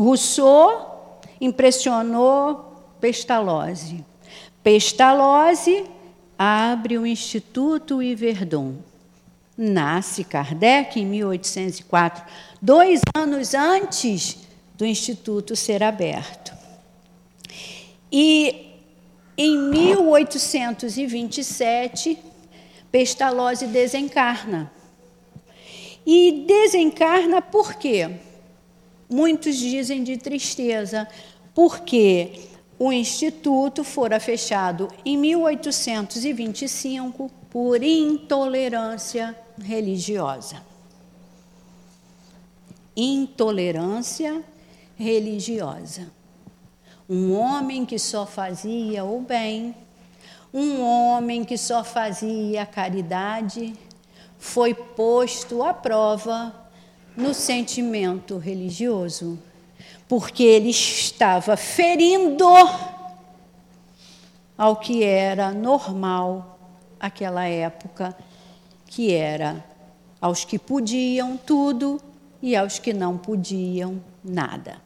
Rousseau 0.00 1.20
impressionou 1.38 2.64
Pestalozzi. 2.98 4.02
Pestalozzi 4.62 5.84
abre 6.38 6.96
o 6.96 7.06
Instituto 7.06 8.02
Yverdon. 8.02 8.76
Nasce 9.58 10.24
Kardec 10.24 10.98
em 10.98 11.04
1804, 11.04 12.24
dois 12.62 13.02
anos 13.14 13.52
antes 13.52 14.38
do 14.74 14.86
Instituto 14.86 15.54
ser 15.54 15.82
aberto. 15.82 16.54
E 18.10 18.70
em 19.36 19.58
1827, 19.58 22.18
Pestalozzi 22.90 23.66
desencarna. 23.66 24.72
E 26.06 26.46
desencarna 26.46 27.42
por 27.42 27.74
quê? 27.74 28.29
Muitos 29.10 29.56
dizem 29.56 30.04
de 30.04 30.16
tristeza, 30.16 31.08
porque 31.52 32.48
o 32.78 32.92
instituto 32.92 33.82
fora 33.82 34.20
fechado 34.20 34.86
em 35.04 35.18
1825 35.18 37.28
por 37.50 37.82
intolerância 37.82 39.36
religiosa. 39.60 40.62
Intolerância 42.96 44.44
religiosa. 44.96 46.06
Um 47.08 47.36
homem 47.36 47.84
que 47.84 47.98
só 47.98 48.24
fazia 48.24 49.04
o 49.04 49.20
bem, 49.20 49.74
um 50.54 50.80
homem 50.82 51.44
que 51.44 51.58
só 51.58 51.82
fazia 51.82 52.64
caridade, 52.64 53.74
foi 54.38 54.72
posto 54.72 55.64
à 55.64 55.74
prova 55.74 56.59
no 57.16 57.34
sentimento 57.34 58.38
religioso, 58.38 59.38
porque 60.08 60.42
ele 60.42 60.70
estava 60.70 61.56
ferindo 61.56 62.44
ao 64.56 64.76
que 64.76 65.02
era 65.02 65.52
normal 65.52 66.58
aquela 66.98 67.46
época, 67.46 68.16
que 68.86 69.12
era 69.12 69.64
aos 70.20 70.44
que 70.44 70.58
podiam 70.58 71.36
tudo 71.36 72.00
e 72.42 72.54
aos 72.54 72.78
que 72.78 72.92
não 72.92 73.16
podiam 73.16 74.02
nada. 74.22 74.80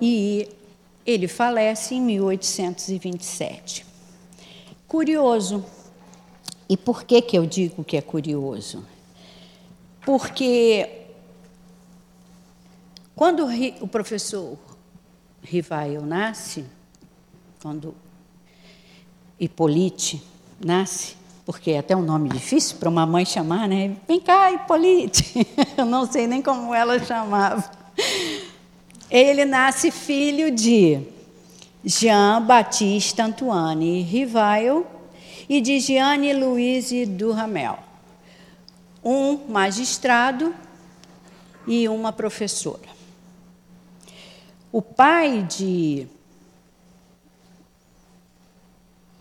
E 0.00 0.48
ele 1.06 1.28
falece 1.28 1.94
em 1.94 2.00
1827. 2.00 3.86
Curioso. 4.88 5.64
E 6.68 6.76
por 6.76 7.04
que, 7.04 7.20
que 7.20 7.36
eu 7.36 7.46
digo 7.46 7.84
que 7.84 7.96
é 7.96 8.00
curioso? 8.00 8.84
Porque 10.04 11.06
quando 13.14 13.46
o 13.80 13.88
professor 13.88 14.58
Rivaio 15.42 16.02
nasce, 16.02 16.64
quando 17.62 17.94
Hipólite 19.38 20.22
nasce, 20.64 21.16
porque 21.44 21.72
é 21.72 21.78
até 21.78 21.96
um 21.96 22.02
nome 22.02 22.28
difícil 22.28 22.76
para 22.78 22.88
uma 22.88 23.04
mãe 23.04 23.24
chamar, 23.24 23.68
né? 23.68 23.96
Vem 24.06 24.20
cá, 24.20 24.52
Hipólite. 24.52 25.46
Eu 25.76 25.84
não 25.84 26.10
sei 26.10 26.26
nem 26.26 26.40
como 26.40 26.74
ela 26.74 26.98
chamava. 26.98 27.70
Ele 29.10 29.44
nasce 29.44 29.90
filho 29.90 30.50
de 30.50 31.00
Jean 31.84 32.42
Baptiste 32.42 33.20
Antoine 33.20 34.02
Rivail 34.02 34.86
e 35.48 35.60
de 35.60 35.80
Jeanne 35.80 36.32
Louise 36.32 37.04
Duhamel, 37.06 37.78
um 39.04 39.48
magistrado 39.48 40.54
e 41.66 41.88
uma 41.88 42.12
professora. 42.12 42.88
O 44.72 44.80
pai 44.80 45.42
de 45.42 46.06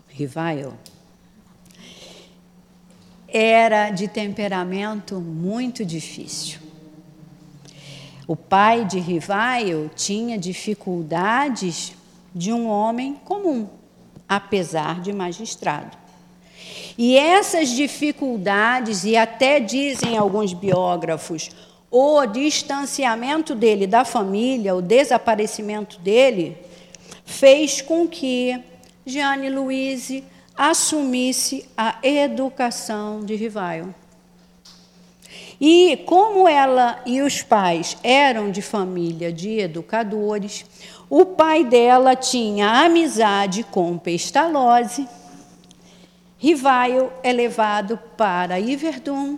Rivail 0.08 0.74
era 3.28 3.90
de 3.90 4.08
temperamento 4.08 5.20
muito 5.20 5.86
difícil. 5.86 6.60
O 8.28 8.36
pai 8.36 8.86
de 8.86 9.00
Rivaio 9.00 9.90
tinha 9.96 10.38
dificuldades 10.38 11.94
de 12.34 12.54
um 12.54 12.68
homem 12.68 13.16
comum, 13.16 13.68
apesar 14.28 15.02
de 15.02 15.12
magistrado. 15.12 15.98
E 16.98 17.18
essas 17.18 17.70
dificuldades, 17.70 19.04
e 19.04 19.16
até 19.16 19.60
dizem 19.60 20.18
alguns 20.18 20.54
biógrafos, 20.54 21.50
o 21.92 22.26
distanciamento 22.26 23.56
dele 23.56 23.88
da 23.88 24.06
família, 24.06 24.76
o 24.76 24.82
desaparecimento 24.82 26.00
dele, 26.00 26.58
fez 27.26 27.82
com 27.82 28.08
que 28.08 28.60
Jeanne 29.06 29.50
Louise 29.50 30.24
assumisse 30.56 31.66
a 31.78 31.98
educação 32.04 33.22
de 33.24 33.36
Rivaio. 33.36 33.96
E 35.60 35.98
como 36.06 36.48
ela 36.48 37.02
e 37.06 37.22
os 37.22 37.42
pais 37.42 37.98
eram 38.04 38.50
de 38.50 38.62
família 38.62 39.32
de 39.32 39.60
educadores, 39.60 40.66
o 41.10 41.26
pai 41.26 41.66
dela 41.66 42.16
tinha 42.16 42.86
amizade 42.86 43.64
com 43.64 43.98
Pestalozzi. 43.98 45.08
Rivaio 46.40 47.12
é 47.22 47.34
levado 47.34 48.00
para 48.16 48.62
Iverdun 48.62 49.38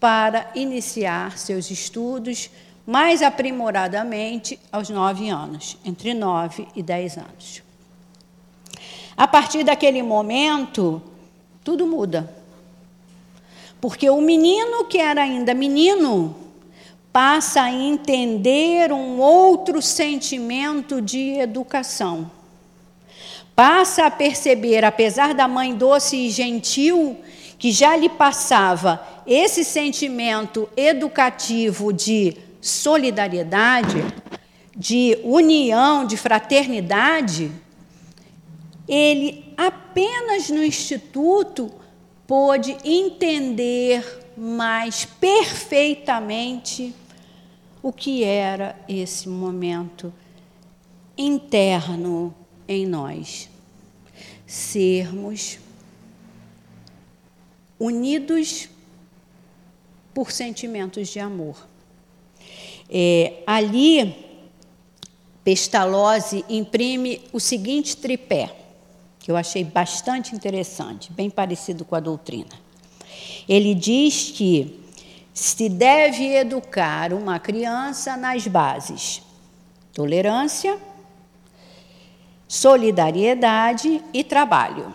para 0.00 0.50
iniciar 0.54 1.36
seus 1.36 1.70
estudos 1.70 2.50
mais 2.86 3.22
aprimoradamente 3.22 4.58
aos 4.72 4.88
nove 4.88 5.28
anos, 5.28 5.76
entre 5.84 6.14
nove 6.14 6.66
e 6.74 6.82
dez 6.82 7.18
anos. 7.18 7.62
A 9.14 9.28
partir 9.28 9.64
daquele 9.64 10.02
momento, 10.02 11.02
tudo 11.62 11.86
muda. 11.86 12.34
Porque 13.78 14.08
o 14.08 14.22
menino 14.22 14.86
que 14.86 14.96
era 14.96 15.22
ainda 15.22 15.52
menino 15.52 16.34
passa 17.12 17.64
a 17.64 17.70
entender 17.70 18.92
um 18.92 19.18
outro 19.18 19.82
sentimento 19.82 21.02
de 21.02 21.32
educação. 21.32 22.30
Passa 23.58 24.06
a 24.06 24.10
perceber, 24.12 24.84
apesar 24.84 25.34
da 25.34 25.48
mãe 25.48 25.74
doce 25.74 26.16
e 26.16 26.30
gentil, 26.30 27.16
que 27.58 27.72
já 27.72 27.96
lhe 27.96 28.08
passava 28.08 29.04
esse 29.26 29.64
sentimento 29.64 30.68
educativo 30.76 31.92
de 31.92 32.36
solidariedade, 32.60 33.96
de 34.76 35.18
união, 35.24 36.06
de 36.06 36.16
fraternidade, 36.16 37.50
ele 38.86 39.52
apenas 39.56 40.48
no 40.50 40.62
instituto 40.62 41.68
pôde 42.28 42.76
entender 42.84 44.04
mais 44.36 45.04
perfeitamente 45.04 46.94
o 47.82 47.92
que 47.92 48.22
era 48.22 48.78
esse 48.88 49.28
momento 49.28 50.14
interno 51.16 52.32
em 52.68 52.86
nós. 52.86 53.48
Sermos 54.46 55.58
unidos 57.78 58.68
por 60.12 60.30
sentimentos 60.30 61.08
de 61.08 61.18
amor. 61.18 61.66
É, 62.90 63.42
ali, 63.46 64.14
Pestalozzi 65.44 66.44
imprime 66.48 67.22
o 67.32 67.40
seguinte 67.40 67.96
tripé 67.96 68.54
que 69.18 69.30
eu 69.30 69.36
achei 69.36 69.62
bastante 69.62 70.34
interessante, 70.34 71.12
bem 71.12 71.28
parecido 71.28 71.84
com 71.84 71.94
a 71.94 72.00
doutrina. 72.00 72.48
Ele 73.46 73.74
diz 73.74 74.30
que 74.30 74.80
se 75.34 75.68
deve 75.68 76.24
educar 76.34 77.12
uma 77.12 77.38
criança 77.38 78.16
nas 78.16 78.46
bases 78.46 79.22
tolerância, 79.92 80.78
solidariedade 82.48 84.02
e 84.12 84.24
trabalho. 84.24 84.92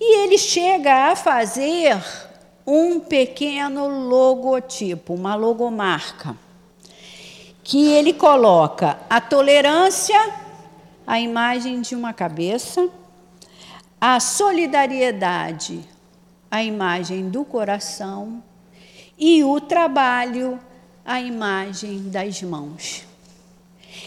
E 0.00 0.22
ele 0.22 0.38
chega 0.38 1.10
a 1.10 1.16
fazer 1.16 2.00
um 2.64 3.00
pequeno 3.00 3.88
logotipo, 3.88 5.14
uma 5.14 5.34
logomarca, 5.34 6.36
que 7.64 7.92
ele 7.92 8.12
coloca 8.12 8.96
a 9.10 9.20
tolerância, 9.20 10.32
a 11.04 11.18
imagem 11.18 11.80
de 11.80 11.96
uma 11.96 12.12
cabeça, 12.12 12.88
a 14.00 14.20
solidariedade, 14.20 15.80
a 16.48 16.62
imagem 16.62 17.28
do 17.28 17.44
coração, 17.44 18.42
e 19.18 19.42
o 19.42 19.60
trabalho, 19.60 20.60
a 21.04 21.20
imagem 21.20 22.08
das 22.08 22.40
mãos. 22.42 23.07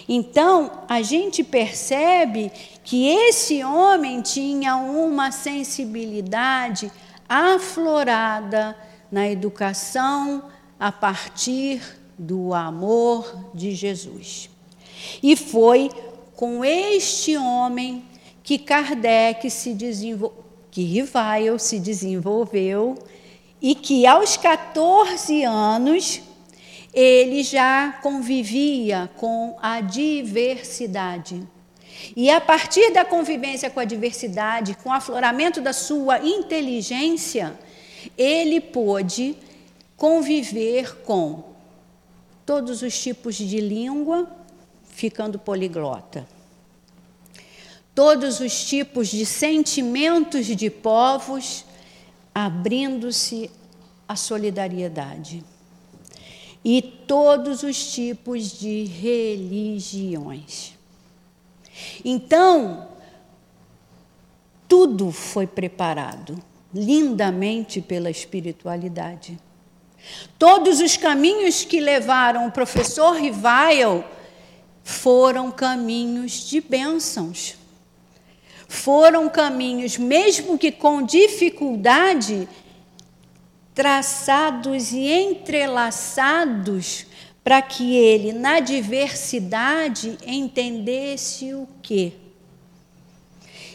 Então, 0.08 0.72
a 0.88 1.02
gente 1.02 1.44
percebe 1.44 2.52
que 2.84 3.08
esse 3.08 3.64
homem 3.64 4.22
tinha 4.22 4.76
uma 4.76 5.32
sensibilidade 5.32 6.92
aflorada 7.28 8.76
na 9.12 9.30
educação 9.30 10.44
a 10.80 10.92
partir 10.92 11.82
do 12.18 12.54
amor 12.54 13.52
de 13.54 13.74
Jesus. 13.74 14.50
E 15.22 15.36
foi 15.36 15.90
com 16.36 16.64
este 16.64 17.38
homem 17.38 18.04
que 18.44 18.58
Kardec 18.58 19.50
se 19.50 19.74
desenvolveu, 19.74 20.44
que 20.72 20.84
Rivail 20.84 21.60
se 21.60 21.80
desenvolveu 21.80 22.98
e 23.62 23.76
que 23.76 24.08
aos 24.08 24.38
14 24.38 25.44
anos 25.44 26.22
ele 26.94 27.44
já 27.44 28.00
convivia 28.02 29.10
com 29.18 29.58
a 29.62 29.82
diversidade. 29.82 31.42
E 32.16 32.30
a 32.30 32.42
partir 32.42 32.92
da 32.92 33.06
convivência 33.06 33.70
com 33.70 33.80
a 33.80 33.86
diversidade, 33.86 34.76
com 34.84 34.90
o 34.90 34.94
afloramento 34.94 35.62
da 35.62 35.74
sua 35.74 36.20
inteligência, 36.20 37.58
ele 38.18 38.60
pôde 38.60 39.36
conviver 39.96 41.04
com 41.04 41.44
todos 42.46 42.82
os 42.82 43.00
tipos 43.00 43.36
de 43.36 43.62
língua, 43.62 44.28
ficando 44.84 45.38
poliglota 45.38 46.28
todos 47.94 48.40
os 48.40 48.66
tipos 48.66 49.10
de 49.10 49.26
sentimentos 49.26 50.46
de 50.48 50.70
povos, 50.70 51.66
abrindo-se 52.34 53.52
à 54.08 54.16
solidariedade. 54.16 55.44
E 56.64 56.82
todos 56.82 57.64
os 57.64 57.92
tipos 57.92 58.60
de 58.60 58.84
religiões. 58.84 60.74
Então, 62.06 62.88
tudo 64.68 65.12
foi 65.12 65.48
preparado 65.48 66.42
lindamente 66.74 67.82
pela 67.82 68.10
espiritualidade. 68.10 69.38
Todos 70.40 70.80
os 70.80 70.98
caminhos 70.98 71.64
que 71.64 71.80
levaram 71.80 72.48
o 72.48 72.52
professor 72.52 73.16
Rivail 73.16 74.04
foram 74.84 75.52
caminhos 75.52 76.48
de 76.50 76.62
bênçãos. 76.62 77.56
Foram 78.68 79.28
caminhos, 79.30 79.98
mesmo 79.98 80.58
que 80.58 80.72
com 80.72 81.02
dificuldade, 81.02 82.48
traçados 83.74 84.92
e 84.92 85.08
entrelaçados 85.08 87.06
para 87.44 87.62
que 87.62 87.96
ele, 87.96 88.34
na 88.34 88.60
diversidade, 88.60 90.18
entendesse 90.26 91.54
o 91.54 91.68
quê? 91.82 92.14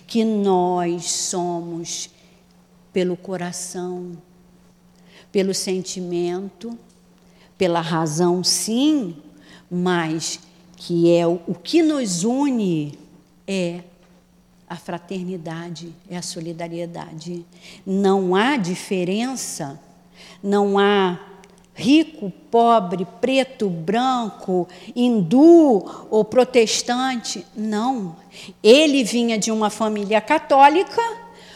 Que 0.06 0.24
nós 0.24 1.10
somos 1.10 2.10
pelo 2.92 3.16
coração, 3.16 4.16
pelo 5.32 5.52
sentimento, 5.52 6.78
pela 7.58 7.80
razão, 7.80 8.44
sim, 8.44 9.16
mas 9.70 10.38
que 10.76 11.12
é 11.12 11.26
o, 11.26 11.40
o 11.46 11.54
que 11.54 11.82
nos 11.82 12.22
une 12.22 12.98
é 13.46 13.82
a 14.68 14.76
fraternidade, 14.76 15.92
é 16.08 16.16
a 16.16 16.22
solidariedade. 16.22 17.44
Não 17.84 18.34
há 18.34 18.56
diferença, 18.56 19.80
não 20.42 20.78
há 20.78 21.18
rico, 21.74 22.32
pobre, 22.50 23.06
preto, 23.20 23.68
branco, 23.68 24.66
hindu 24.94 26.06
ou 26.10 26.24
protestante. 26.24 27.46
Não. 27.54 28.16
Ele 28.62 29.04
vinha 29.04 29.38
de 29.38 29.52
uma 29.52 29.68
família 29.68 30.20
católica, 30.20 31.02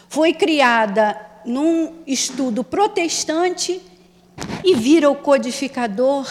foi 0.08 0.34
criada 0.34 1.18
num 1.44 1.94
estudo 2.06 2.62
protestante 2.62 3.80
e 4.62 4.74
vira 4.74 5.10
o 5.10 5.16
codificador 5.16 6.26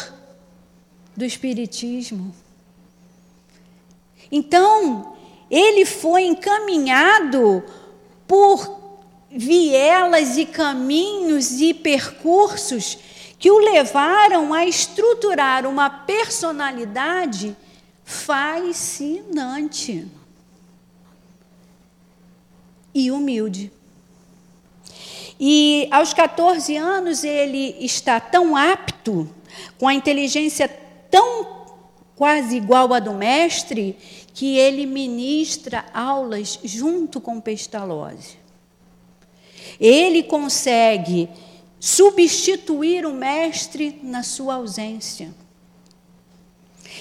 do 1.16 1.26
Espiritismo. 1.26 2.34
Então, 4.32 5.14
ele 5.50 5.86
foi 5.86 6.26
encaminhado 6.26 7.64
por 8.28 8.79
vielas 9.32 10.38
e 10.38 10.46
caminhos 10.46 11.62
e 11.62 11.74
percursos 11.74 12.98
que 13.38 13.52
o 13.52 13.60
levaram 13.60 14.54
a 14.54 14.66
estruturar 14.66 15.66
uma 15.66 15.90
personalidade 15.90 17.56
fascinante 18.04 20.08
e 22.94 23.12
humilde. 23.12 23.72
E 25.40 25.88
aos 25.92 26.14
14 26.14 26.76
anos 26.76 27.24
ele 27.24 27.78
está 27.80 28.20
tão 28.20 28.58
apto, 28.58 29.30
com 29.78 29.88
a 29.88 29.94
inteligência 29.94 30.68
tão 31.10 31.68
quase 32.16 32.58
igual 32.58 32.94
à 32.94 33.00
do 33.00 33.14
mestre, 33.14 33.98
que 34.34 34.58
ele 34.58 34.86
ministra 34.86 35.86
aulas 35.94 36.60
junto 36.64 37.22
com 37.22 37.40
Pestalozzi. 37.40 38.39
Ele 39.80 40.24
consegue 40.24 41.30
substituir 41.80 43.06
o 43.06 43.14
mestre 43.14 44.00
na 44.04 44.24
sua 44.24 44.56
ausência. 44.56 45.34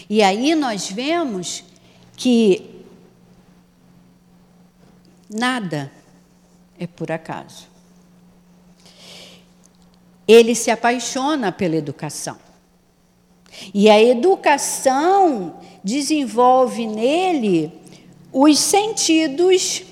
E 0.09 0.23
aí 0.23 0.55
nós 0.55 0.91
vemos 0.91 1.65
que 2.17 2.85
nada 5.29 5.91
é 6.79 6.87
por 6.87 7.11
acaso. 7.11 7.67
Ele 10.27 10.55
se 10.55 10.71
apaixona 10.71 11.51
pela 11.51 11.77
educação. 11.77 12.39
E 13.75 13.91
a 13.91 14.01
educação 14.01 15.59
desenvolve 15.83 16.87
nele 16.87 17.73
os 18.33 18.59
sentidos 18.59 19.83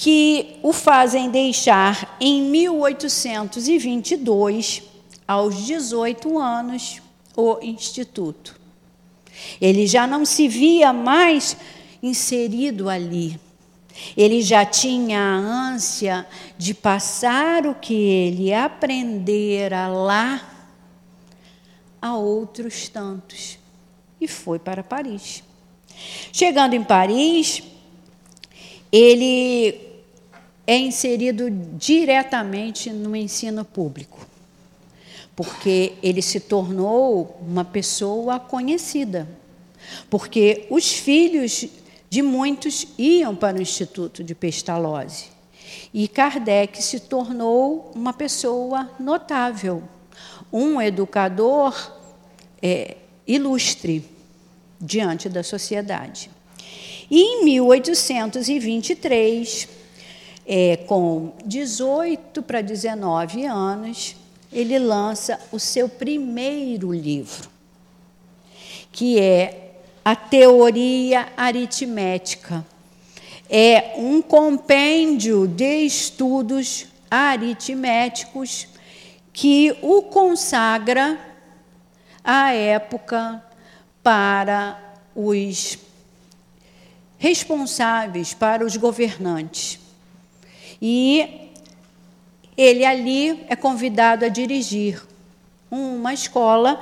que 0.00 0.56
o 0.62 0.72
fazem 0.72 1.28
deixar 1.28 2.16
em 2.18 2.40
1822, 2.44 4.82
aos 5.28 5.66
18 5.66 6.38
anos, 6.38 7.02
o 7.36 7.58
instituto. 7.60 8.58
Ele 9.60 9.86
já 9.86 10.06
não 10.06 10.24
se 10.24 10.48
via 10.48 10.90
mais 10.90 11.54
inserido 12.02 12.88
ali. 12.88 13.38
Ele 14.16 14.40
já 14.40 14.64
tinha 14.64 15.20
a 15.20 15.36
ânsia 15.36 16.26
de 16.56 16.72
passar 16.72 17.66
o 17.66 17.74
que 17.74 17.92
ele 17.92 18.54
aprendera 18.54 19.86
lá 19.86 20.40
a 22.00 22.16
outros 22.16 22.88
tantos. 22.88 23.58
E 24.18 24.26
foi 24.26 24.58
para 24.58 24.82
Paris. 24.82 25.44
Chegando 26.32 26.72
em 26.72 26.82
Paris, 26.82 27.62
ele 28.90 29.89
é 30.70 30.78
inserido 30.78 31.50
diretamente 31.50 32.90
no 32.90 33.16
ensino 33.16 33.64
público, 33.64 34.24
porque 35.34 35.94
ele 36.00 36.22
se 36.22 36.38
tornou 36.38 37.40
uma 37.44 37.64
pessoa 37.64 38.38
conhecida, 38.38 39.28
porque 40.08 40.68
os 40.70 40.92
filhos 40.92 41.66
de 42.08 42.22
muitos 42.22 42.86
iam 42.96 43.34
para 43.34 43.58
o 43.58 43.60
Instituto 43.60 44.22
de 44.22 44.32
Pestalozzi. 44.32 45.24
E 45.92 46.06
Kardec 46.06 46.80
se 46.80 47.00
tornou 47.00 47.90
uma 47.92 48.12
pessoa 48.12 48.88
notável, 49.00 49.82
um 50.52 50.80
educador 50.80 51.74
é, 52.62 52.96
ilustre 53.26 54.08
diante 54.80 55.28
da 55.28 55.42
sociedade. 55.42 56.30
E 57.10 57.20
em 57.20 57.44
1823, 57.44 59.79
é, 60.46 60.76
com 60.76 61.32
18 61.44 62.42
para 62.42 62.60
19 62.60 63.44
anos, 63.46 64.16
ele 64.52 64.78
lança 64.78 65.38
o 65.52 65.58
seu 65.58 65.88
primeiro 65.88 66.92
livro, 66.92 67.48
que 68.90 69.18
é 69.18 69.70
a 70.04 70.16
teoria 70.16 71.28
aritmética. 71.36 72.64
É 73.48 73.94
um 73.96 74.22
compêndio 74.22 75.46
de 75.46 75.84
estudos 75.84 76.86
aritméticos 77.10 78.68
que 79.32 79.76
o 79.82 80.02
consagra 80.02 81.18
à 82.22 82.52
época 82.52 83.42
para 84.02 84.78
os 85.14 85.78
responsáveis, 87.18 88.32
para 88.32 88.64
os 88.64 88.76
governantes. 88.76 89.79
E 90.80 91.50
ele 92.56 92.84
ali 92.84 93.44
é 93.48 93.56
convidado 93.56 94.24
a 94.24 94.28
dirigir 94.28 95.02
uma 95.70 96.12
escola 96.12 96.80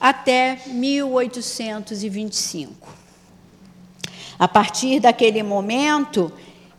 até 0.00 0.58
1825. 0.66 2.88
A 4.38 4.48
partir 4.48 5.00
daquele 5.00 5.42
momento, 5.42 6.32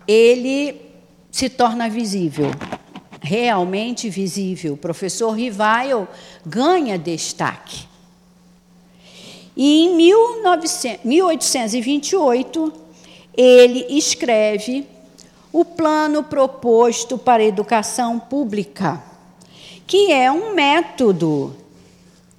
ele 0.08 0.82
se 1.30 1.48
torna 1.48 1.88
visível, 1.88 2.50
realmente 3.22 4.10
visível. 4.10 4.74
O 4.74 4.78
professor 4.78 5.30
Rivail 5.32 6.08
ganha 6.46 6.98
destaque. 6.98 7.86
E 9.56 9.86
em 9.86 9.96
1900, 9.96 11.06
1828, 11.06 12.74
ele 13.38 13.86
escreve 13.90 14.88
o 15.52 15.66
plano 15.66 16.24
proposto 16.24 17.18
para 17.18 17.44
a 17.44 17.46
educação 17.46 18.20
pública, 18.20 19.02
que 19.86 20.12
é 20.12 20.32
um 20.32 20.54
método 20.54 21.56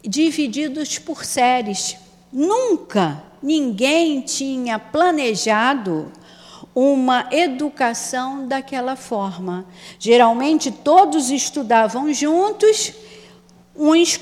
divididos 0.02 0.98
por 0.98 1.24
séries. 1.24 1.96
Nunca 2.32 3.22
ninguém 3.42 4.20
tinha 4.20 4.78
planejado 4.78 6.10
uma 6.74 7.28
educação 7.30 8.46
daquela 8.46 8.96
forma. 8.96 9.66
Geralmente 9.98 10.70
todos 10.70 11.30
estudavam 11.30 12.12
juntos, 12.14 12.94
uns 13.76 14.18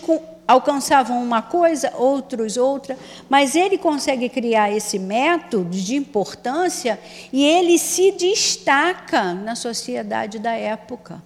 alcançavam 0.50 1.22
uma 1.22 1.40
coisa, 1.40 1.92
outros 1.96 2.56
outra, 2.56 2.98
mas 3.28 3.54
ele 3.54 3.78
consegue 3.78 4.28
criar 4.28 4.72
esse 4.72 4.98
método 4.98 5.70
de 5.70 5.94
importância 5.94 6.98
e 7.32 7.44
ele 7.44 7.78
se 7.78 8.10
destaca 8.10 9.32
na 9.32 9.54
sociedade 9.54 10.40
da 10.40 10.52
época. 10.52 11.22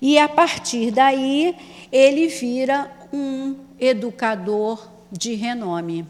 E 0.00 0.18
a 0.18 0.26
partir 0.26 0.90
daí 0.90 1.54
ele 1.92 2.28
vira 2.28 2.90
um 3.12 3.54
educador 3.78 4.88
de 5.12 5.34
renome. 5.34 6.06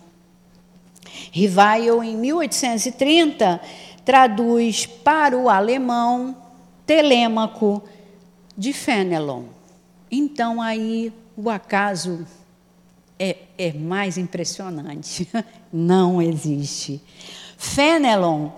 Rivail, 1.33 2.05
em 2.05 2.17
1830, 2.17 3.61
traduz 4.05 4.87
para 4.87 5.37
o 5.37 5.49
alemão 5.49 6.37
Telêmaco 6.87 7.83
de 8.57 8.73
Fenelon. 8.73 9.45
Então, 10.11 10.63
aí 10.63 11.13
o 11.41 11.49
acaso 11.49 12.27
é, 13.17 13.37
é 13.57 13.73
mais 13.73 14.19
impressionante. 14.19 15.29
Não 15.73 16.21
existe. 16.21 17.01
Fenelon, 17.57 18.51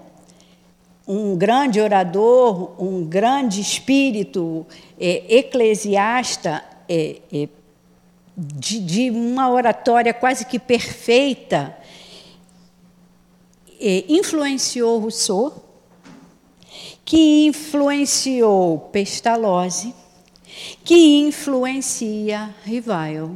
um 1.06 1.36
grande 1.36 1.78
orador, 1.78 2.82
um 2.82 3.04
grande 3.04 3.60
espírito 3.60 4.66
é, 4.98 5.36
eclesiasta, 5.36 6.64
é, 6.88 7.20
é, 7.30 7.48
de, 8.34 8.80
de, 8.80 9.10
uma 9.10 9.50
oratória 9.50 10.14
quase 10.14 10.46
que 10.46 10.58
perfeita, 10.58 11.76
é, 13.78 14.04
influenciou 14.08 15.00
Rousseau, 15.00 15.66
que 17.04 17.44
influenciou 17.46 18.78
Pestalozzi, 18.90 19.94
que 20.84 21.20
influencia 21.20 22.54
Rivail. 22.64 23.34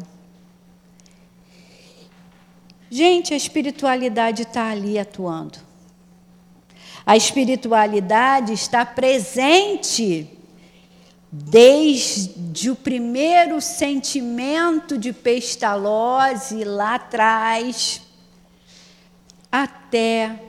Gente, 2.91 3.35
a 3.35 3.37
espiritualidade 3.37 4.43
está 4.43 4.71
ali 4.71 4.99
atuando. 4.99 5.59
A 7.05 7.17
espiritualidade 7.17 8.53
está 8.53 8.87
presente 8.87 10.31
desde 11.31 12.71
o 12.71 12.77
primeiro 12.77 13.61
sentimento 13.61 14.97
de 14.97 15.13
Pestalozzi 15.13 16.63
lá 16.63 16.95
atrás 16.95 18.01
até 19.51 20.41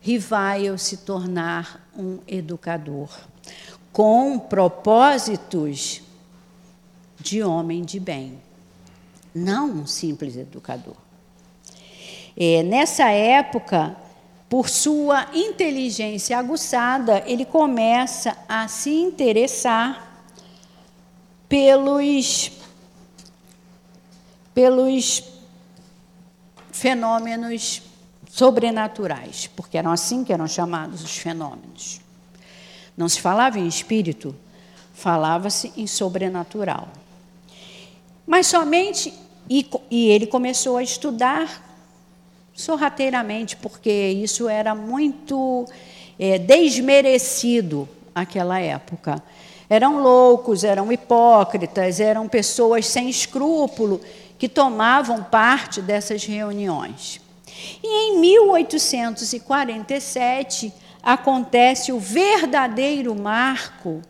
Rivail 0.00 0.78
se 0.78 0.98
tornar 0.98 1.88
um 1.96 2.18
educador 2.26 3.08
com 3.96 4.38
propósitos 4.38 6.02
de 7.18 7.42
homem 7.42 7.82
de 7.82 7.98
bem, 7.98 8.38
não 9.34 9.70
um 9.70 9.86
simples 9.86 10.36
educador. 10.36 10.98
É, 12.36 12.62
nessa 12.62 13.08
época, 13.10 13.96
por 14.50 14.68
sua 14.68 15.28
inteligência 15.32 16.36
aguçada, 16.36 17.24
ele 17.26 17.46
começa 17.46 18.36
a 18.46 18.68
se 18.68 18.90
interessar 18.90 20.26
pelos, 21.48 22.52
pelos 24.52 25.24
fenômenos 26.70 27.80
sobrenaturais, 28.28 29.46
porque 29.56 29.78
eram 29.78 29.90
assim 29.90 30.22
que 30.22 30.34
eram 30.34 30.46
chamados 30.46 31.02
os 31.02 31.16
fenômenos. 31.16 32.04
Não 32.96 33.08
se 33.08 33.20
falava 33.20 33.58
em 33.58 33.66
espírito, 33.66 34.34
falava-se 34.94 35.72
em 35.76 35.86
sobrenatural. 35.86 36.88
Mas 38.26 38.46
somente, 38.46 39.12
e, 39.48 39.68
e 39.90 40.08
ele 40.08 40.26
começou 40.26 40.78
a 40.78 40.82
estudar 40.82 41.64
sorrateiramente, 42.54 43.56
porque 43.56 43.90
isso 43.90 44.48
era 44.48 44.74
muito 44.74 45.66
é, 46.18 46.38
desmerecido 46.38 47.86
naquela 48.14 48.58
época. 48.58 49.22
Eram 49.68 50.02
loucos, 50.02 50.64
eram 50.64 50.90
hipócritas, 50.90 52.00
eram 52.00 52.26
pessoas 52.28 52.86
sem 52.86 53.10
escrúpulo 53.10 54.00
que 54.38 54.48
tomavam 54.48 55.22
parte 55.22 55.82
dessas 55.82 56.24
reuniões. 56.24 57.20
E 57.82 58.10
em 58.10 58.18
1847 58.18 60.72
acontece 61.06 61.92
o 61.92 62.00
verdadeiro 62.00 63.14
marco 63.14 64.02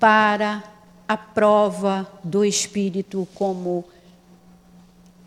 para 0.00 0.64
a 1.06 1.18
prova 1.18 2.10
do 2.24 2.42
Espírito 2.42 3.28
como 3.34 3.84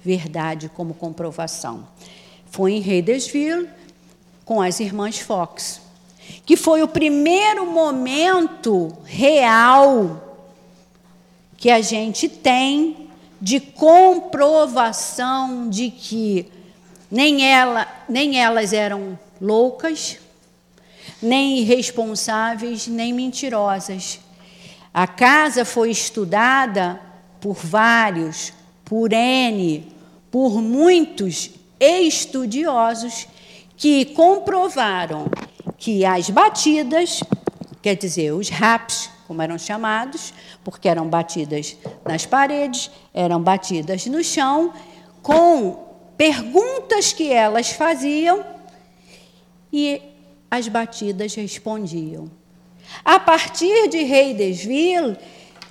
verdade 0.04 0.68
como 0.68 0.96
comprovação. 0.96 1.88
Foi 2.48 2.72
em 2.72 2.84
Heydersville, 2.84 3.70
com 4.44 4.60
as 4.60 4.80
irmãs 4.80 5.20
Fox, 5.20 5.82
que 6.44 6.58
foi 6.58 6.82
o 6.82 6.88
primeiro 6.88 7.68
momento 7.68 8.92
real 9.04 10.40
que 11.58 11.70
a 11.70 11.80
gente 11.80 12.28
tem 12.28 13.08
de 13.40 13.60
comprovação 13.60 14.10
de 15.70 15.92
que 15.92 16.52
nem, 17.12 17.46
ela, 17.46 17.88
nem 18.10 18.42
elas 18.42 18.74
eram 18.74 19.18
loucas, 19.40 20.25
nem 21.22 21.60
irresponsáveis, 21.60 22.88
nem 22.88 23.14
mentirosas. 23.14 24.20
A 24.94 25.08
casa 25.08 25.66
foi 25.66 25.92
estudada 25.92 27.00
por 27.42 27.56
vários, 27.56 28.54
por 28.84 29.12
N, 29.12 29.92
por 30.32 30.62
muitos 30.62 31.52
estudiosos 31.80 33.28
que 33.78 34.06
comprovaram 34.06 35.30
que 35.78 36.06
as 36.06 36.30
batidas, 36.30 37.22
quer 37.82 37.96
dizer, 37.96 38.32
os 38.32 38.50
raps, 38.50 39.10
como 39.28 39.42
eram 39.42 39.58
chamados, 39.58 40.34
porque 40.64 40.88
eram 40.88 41.08
batidas 41.08 41.76
nas 42.06 42.26
paredes, 42.26 42.90
eram 43.14 43.42
batidas 43.42 44.06
no 44.06 44.24
chão, 44.24 44.74
com 45.22 45.84
perguntas 46.16 47.12
que 47.12 47.32
elas 47.32 47.72
faziam 47.72 48.44
e 49.74 50.02
as 50.50 50.68
batidas 50.68 51.36
respondiam. 51.36 52.30
A 53.04 53.20
partir 53.20 53.90
de 53.90 54.04
Reidesville, 54.04 55.18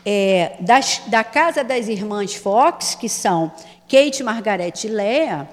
é, 0.04 0.56
das, 0.60 1.02
da 1.06 1.24
casa 1.24 1.64
das 1.64 1.88
irmãs 1.88 2.34
Fox, 2.34 2.94
que 2.94 3.08
são 3.08 3.52
Kate, 3.88 4.22
Margaret 4.22 4.72
e 4.84 4.88
Lea, 4.88 5.48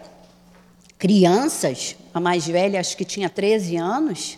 crianças, 0.97 1.95
a 2.13 2.19
mais 2.19 2.45
velha 2.45 2.80
acho 2.80 2.97
que 2.97 3.05
tinha 3.05 3.30
13 3.30 3.78
anos, 3.78 4.38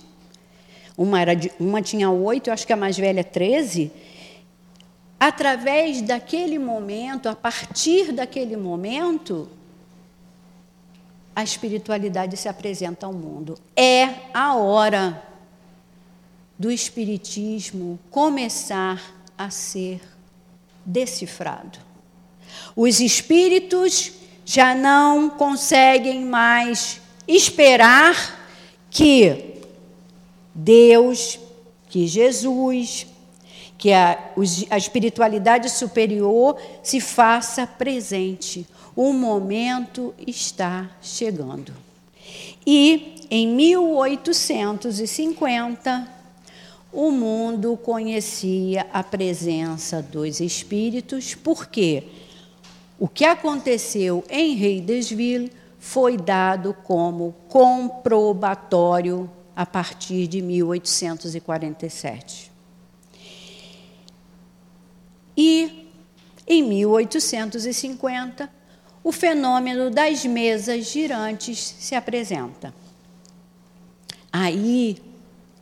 uma, 0.98 1.20
era 1.20 1.36
de, 1.36 1.52
uma 1.60 1.82
tinha 1.82 2.10
8, 2.10 2.52
acho 2.52 2.68
que 2.68 2.74
a 2.74 2.78
mais 2.78 2.98
velha 2.98 3.24
13, 3.24 3.92
através 5.20 6.02
daquele 6.02 6.60
momento, 6.60 7.28
a 7.28 7.36
partir 7.36 8.12
daquele 8.12 8.56
momento, 8.56 9.50
a 11.36 11.44
espiritualidade 11.44 12.38
se 12.38 12.48
apresenta 12.48 13.06
ao 13.06 13.14
mundo. 13.14 13.58
É 13.76 14.10
a 14.34 14.56
hora 14.56 15.22
do 16.58 16.72
espiritismo 16.72 18.00
começar 18.10 19.02
a 19.38 19.50
ser 19.50 20.02
decifrado. 20.86 21.80
Os 22.76 23.00
espíritos 23.00 24.14
já 24.46 24.76
não 24.76 25.30
conseguem 25.30 26.24
mais 26.24 27.02
esperar 27.28 28.42
que 28.90 29.56
Deus, 30.54 31.40
que 31.90 32.06
Jesus, 32.06 33.08
que 33.78 33.92
a, 33.92 34.18
a 34.70 34.78
espiritualidade 34.78 35.70
superior 35.70 36.58
se 36.82 37.02
faça 37.02 37.66
presente. 37.66 38.68
O 38.96 39.12
momento 39.12 40.14
está 40.28 40.92
chegando. 41.02 41.74
E 42.66 43.28
em 43.30 43.46
1850, 43.48 46.08
o 46.92 47.12
mundo 47.12 47.78
conhecia 47.78 48.88
a 48.94 49.04
presença 49.04 50.02
dos 50.02 50.40
espíritos, 50.40 51.34
porque 51.34 52.04
o 53.00 53.08
que 53.08 53.26
aconteceu 53.26 54.24
em 54.30 54.54
Reidesville 54.54 55.52
foi 55.80 56.16
dado 56.16 56.76
como 56.84 57.34
comprobatório 57.50 59.28
a 59.56 59.66
partir 59.66 60.28
de 60.28 60.40
1847. 60.42 62.52
E 65.36 65.90
em 66.48 66.62
1850, 66.62 68.48
o 69.04 69.12
fenômeno 69.12 69.90
das 69.90 70.26
mesas 70.26 70.86
girantes 70.86 71.76
se 71.80 71.94
apresenta. 71.94 72.74
Aí 74.32 74.98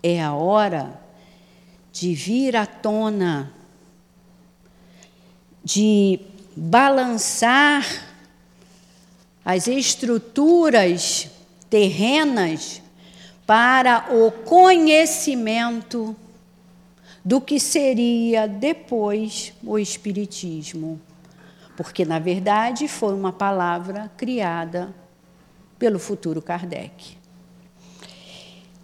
é 0.04 0.22
a 0.22 0.34
hora 0.34 1.02
de 1.92 2.14
vir 2.14 2.56
à 2.56 2.66
tona, 2.66 3.52
de 5.64 6.20
balançar 6.56 7.86
as 9.44 9.68
estruturas 9.68 11.30
terrenas 11.70 12.82
para 13.46 14.08
o 14.16 14.32
conhecimento 14.32 16.16
do 17.24 17.42
que 17.42 17.60
seria 17.60 18.48
depois 18.48 19.54
o 19.64 19.78
Espiritismo. 19.78 21.00
Porque, 21.82 22.06
na 22.06 22.20
verdade, 22.20 22.88
foi 22.88 23.12
uma 23.12 23.34
palavra 23.34 24.12
criada 24.16 24.94
pelo 25.80 25.98
futuro 25.98 26.40
Kardec. 26.40 27.18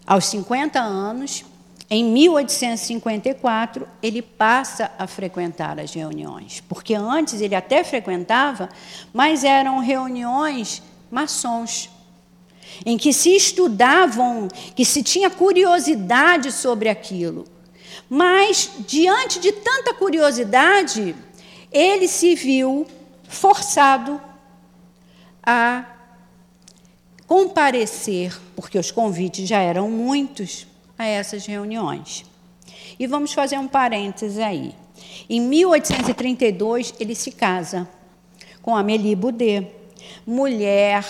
Aos 0.03 0.25
50 0.25 0.79
anos, 0.79 1.45
em 1.91 2.03
1854, 2.03 3.87
ele 4.01 4.23
passa 4.23 4.89
a 4.97 5.05
frequentar 5.05 5.79
as 5.79 5.93
reuniões, 5.93 6.63
porque 6.67 6.95
antes 6.95 7.39
ele 7.39 7.53
até 7.53 7.83
frequentava, 7.83 8.67
mas 9.13 9.43
eram 9.43 9.77
reuniões 9.77 10.81
maçons, 11.11 11.91
em 12.83 12.97
que 12.97 13.13
se 13.13 13.35
estudavam, 13.35 14.47
que 14.75 14.83
se 14.83 15.03
tinha 15.03 15.29
curiosidade 15.29 16.51
sobre 16.51 16.89
aquilo. 16.89 17.45
Mas, 18.09 18.71
diante 18.87 19.39
de 19.39 19.51
tanta 19.51 19.93
curiosidade, 19.93 21.15
ele 21.77 22.07
se 22.07 22.33
viu 22.33 22.87
forçado 23.27 24.19
a 25.43 25.85
comparecer, 27.27 28.37
porque 28.55 28.79
os 28.79 28.89
convites 28.89 29.47
já 29.47 29.59
eram 29.59 29.89
muitos, 29.89 30.65
a 30.97 31.05
essas 31.05 31.45
reuniões. 31.45 32.25
E 32.97 33.05
vamos 33.05 33.33
fazer 33.33 33.59
um 33.59 33.67
parênteses 33.67 34.39
aí. 34.39 34.73
Em 35.29 35.39
1832, 35.39 36.95
ele 36.99 37.13
se 37.13 37.31
casa 37.31 37.87
com 38.61 38.75
Amélie 38.75 39.15
Boudet, 39.15 39.71
mulher 40.25 41.05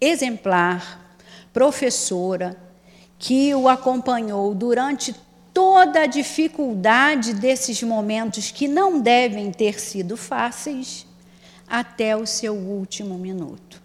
exemplar, 0.00 1.18
professora, 1.52 2.56
que 3.18 3.54
o 3.54 3.68
acompanhou 3.68 4.54
durante 4.54 5.14
toda 5.56 6.02
a 6.02 6.06
dificuldade 6.06 7.32
desses 7.32 7.82
momentos 7.82 8.50
que 8.50 8.68
não 8.68 9.00
devem 9.00 9.50
ter 9.50 9.80
sido 9.80 10.14
fáceis 10.14 11.06
até 11.66 12.14
o 12.14 12.26
seu 12.26 12.54
último 12.54 13.16
minuto. 13.16 13.80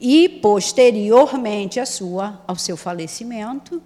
E 0.00 0.30
posteriormente 0.30 1.78
a 1.78 1.84
sua, 1.84 2.42
ao 2.46 2.56
seu 2.56 2.78
falecimento, 2.78 3.82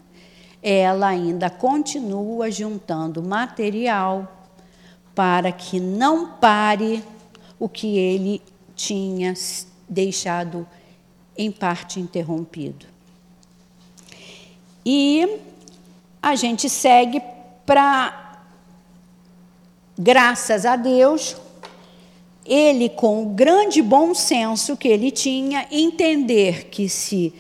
ela 0.63 1.09
ainda 1.09 1.51
continua 1.51 2.49
juntando 2.49 3.21
material 3.21 4.47
para 5.17 5.51
que 5.51 5.81
não 5.81 6.35
pare 6.35 7.03
o 7.59 7.69
que 7.69 7.99
ele 7.99 8.41
tinha 8.77 9.35
deixado 9.89 10.65
em 11.37 11.51
parte 11.51 11.99
interrompido. 11.99 12.87
E 14.85 15.41
a 16.27 16.35
gente 16.35 16.69
segue 16.69 17.23
para, 17.65 18.43
graças 19.97 20.67
a 20.67 20.75
Deus, 20.75 21.37
ele, 22.45 22.89
com 22.89 23.23
o 23.23 23.27
grande 23.27 23.81
bom 23.81 24.13
senso 24.13 24.77
que 24.77 24.89
ele 24.89 25.13
tinha, 25.13 25.69
entender 25.71 26.65
que 26.65 26.89
se 26.89 27.33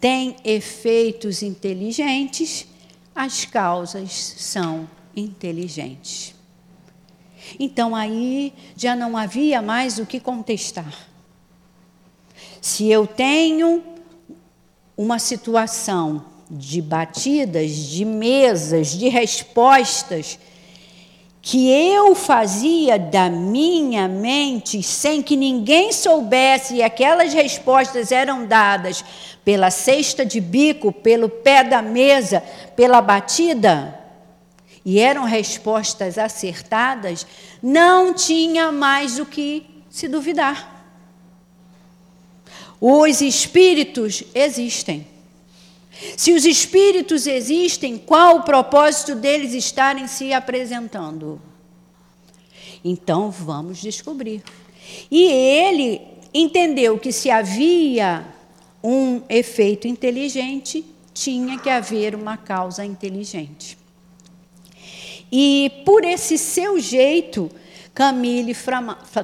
tem 0.00 0.36
efeitos 0.42 1.42
inteligentes, 1.42 2.66
as 3.14 3.44
causas 3.44 4.10
são 4.38 4.88
inteligentes. 5.14 6.34
Então 7.58 7.94
aí 7.94 8.54
já 8.74 8.96
não 8.96 9.18
havia 9.18 9.60
mais 9.60 9.98
o 9.98 10.06
que 10.06 10.18
contestar. 10.18 10.94
Se 12.58 12.88
eu 12.90 13.06
tenho 13.06 13.84
uma 14.96 15.18
situação 15.18 16.29
de 16.50 16.82
batidas, 16.82 17.70
de 17.70 18.04
mesas, 18.04 18.88
de 18.88 19.08
respostas, 19.08 20.38
que 21.42 21.70
eu 21.70 22.14
fazia 22.14 22.98
da 22.98 23.30
minha 23.30 24.06
mente 24.06 24.82
sem 24.82 25.22
que 25.22 25.36
ninguém 25.36 25.92
soubesse, 25.92 26.74
e 26.74 26.82
aquelas 26.82 27.32
respostas 27.32 28.12
eram 28.12 28.46
dadas 28.46 29.04
pela 29.44 29.70
cesta 29.70 30.26
de 30.26 30.40
bico, 30.40 30.92
pelo 30.92 31.28
pé 31.28 31.64
da 31.64 31.80
mesa, 31.80 32.42
pela 32.76 33.00
batida, 33.00 33.98
e 34.84 34.98
eram 34.98 35.24
respostas 35.24 36.18
acertadas, 36.18 37.26
não 37.62 38.12
tinha 38.12 38.72
mais 38.72 39.18
o 39.18 39.24
que 39.24 39.66
se 39.88 40.08
duvidar. 40.08 40.78
Os 42.80 43.20
espíritos 43.20 44.24
existem. 44.34 45.09
Se 46.16 46.32
os 46.32 46.44
espíritos 46.44 47.26
existem, 47.26 47.98
qual 47.98 48.38
o 48.38 48.42
propósito 48.42 49.14
deles 49.14 49.52
estarem 49.52 50.06
se 50.06 50.32
apresentando? 50.32 51.40
Então 52.84 53.30
vamos 53.30 53.78
descobrir. 53.80 54.42
E 55.10 55.24
ele 55.24 56.00
entendeu 56.32 56.98
que 56.98 57.12
se 57.12 57.30
havia 57.30 58.26
um 58.82 59.22
efeito 59.28 59.86
inteligente, 59.86 60.84
tinha 61.12 61.58
que 61.58 61.68
haver 61.68 62.14
uma 62.14 62.36
causa 62.36 62.84
inteligente. 62.84 63.76
E 65.30 65.82
por 65.84 66.04
esse 66.04 66.38
seu 66.38 66.80
jeito, 66.80 67.50
Camille, 67.94 68.56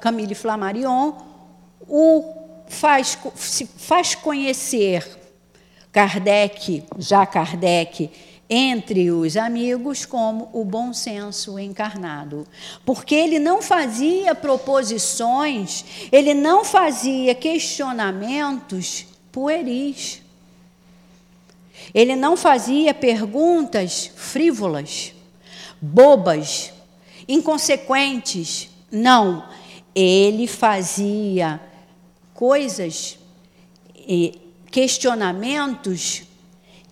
Camille 0.00 0.34
Flammarion 0.34 1.14
o 1.88 2.34
faz, 2.68 3.18
faz 3.76 4.14
conhecer 4.14 5.15
Kardec, 5.96 6.84
já 6.98 7.24
Kardec, 7.24 8.10
entre 8.50 9.10
os 9.10 9.34
amigos 9.34 10.04
como 10.04 10.50
o 10.52 10.62
bom 10.62 10.92
senso 10.92 11.58
encarnado. 11.58 12.46
Porque 12.84 13.14
ele 13.14 13.38
não 13.38 13.62
fazia 13.62 14.34
proposições, 14.34 15.86
ele 16.12 16.34
não 16.34 16.66
fazia 16.66 17.34
questionamentos 17.34 19.06
pueris. 19.32 20.20
Ele 21.94 22.14
não 22.14 22.36
fazia 22.36 22.92
perguntas 22.92 24.10
frívolas, 24.14 25.14
bobas, 25.80 26.74
inconsequentes. 27.26 28.68
Não. 28.92 29.48
Ele 29.94 30.46
fazia 30.46 31.58
coisas 32.34 33.18
e 33.96 34.45
questionamentos 34.76 36.24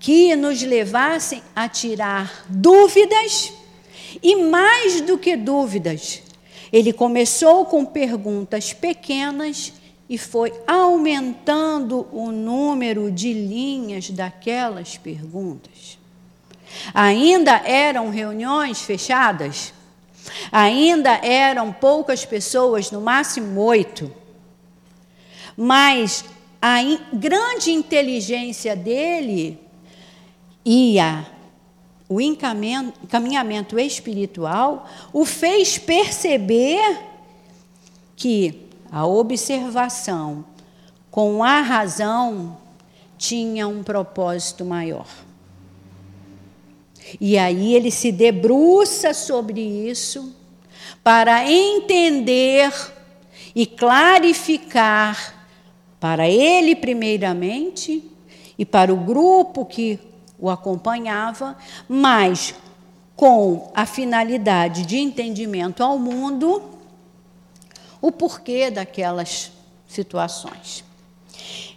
que 0.00 0.34
nos 0.34 0.62
levassem 0.62 1.42
a 1.54 1.68
tirar 1.68 2.46
dúvidas 2.48 3.52
e 4.22 4.36
mais 4.36 5.02
do 5.02 5.18
que 5.18 5.36
dúvidas. 5.36 6.22
Ele 6.72 6.94
começou 6.94 7.66
com 7.66 7.84
perguntas 7.84 8.72
pequenas 8.72 9.74
e 10.08 10.16
foi 10.16 10.50
aumentando 10.66 12.08
o 12.10 12.32
número 12.32 13.12
de 13.12 13.34
linhas 13.34 14.08
daquelas 14.08 14.96
perguntas. 14.96 15.98
Ainda 16.94 17.52
eram 17.66 18.08
reuniões 18.08 18.80
fechadas, 18.80 19.74
ainda 20.50 21.10
eram 21.22 21.70
poucas 21.70 22.24
pessoas, 22.24 22.90
no 22.90 23.02
máximo 23.02 23.60
oito. 23.60 24.10
Mas 25.54 26.24
a 26.66 26.78
grande 27.12 27.72
inteligência 27.72 28.74
dele 28.74 29.60
e 30.64 30.98
a, 30.98 31.26
o 32.08 32.18
encaminhamento 32.22 33.78
espiritual 33.78 34.88
o 35.12 35.26
fez 35.26 35.76
perceber 35.76 37.00
que 38.16 38.62
a 38.90 39.04
observação 39.04 40.42
com 41.10 41.44
a 41.44 41.60
razão 41.60 42.56
tinha 43.18 43.68
um 43.68 43.82
propósito 43.82 44.64
maior. 44.64 45.06
E 47.20 47.36
aí 47.36 47.74
ele 47.74 47.90
se 47.90 48.10
debruça 48.10 49.12
sobre 49.12 49.60
isso 49.60 50.34
para 51.02 51.44
entender 51.46 52.72
e 53.54 53.66
clarificar 53.66 55.43
para 56.04 56.28
ele, 56.28 56.76
primeiramente, 56.76 58.04
e 58.58 58.66
para 58.66 58.92
o 58.92 58.96
grupo 58.98 59.64
que 59.64 59.98
o 60.38 60.50
acompanhava, 60.50 61.56
mas 61.88 62.54
com 63.16 63.72
a 63.74 63.86
finalidade 63.86 64.84
de 64.84 64.98
entendimento 64.98 65.82
ao 65.82 65.98
mundo, 65.98 66.62
o 68.02 68.12
porquê 68.12 68.70
daquelas 68.70 69.50
situações. 69.88 70.84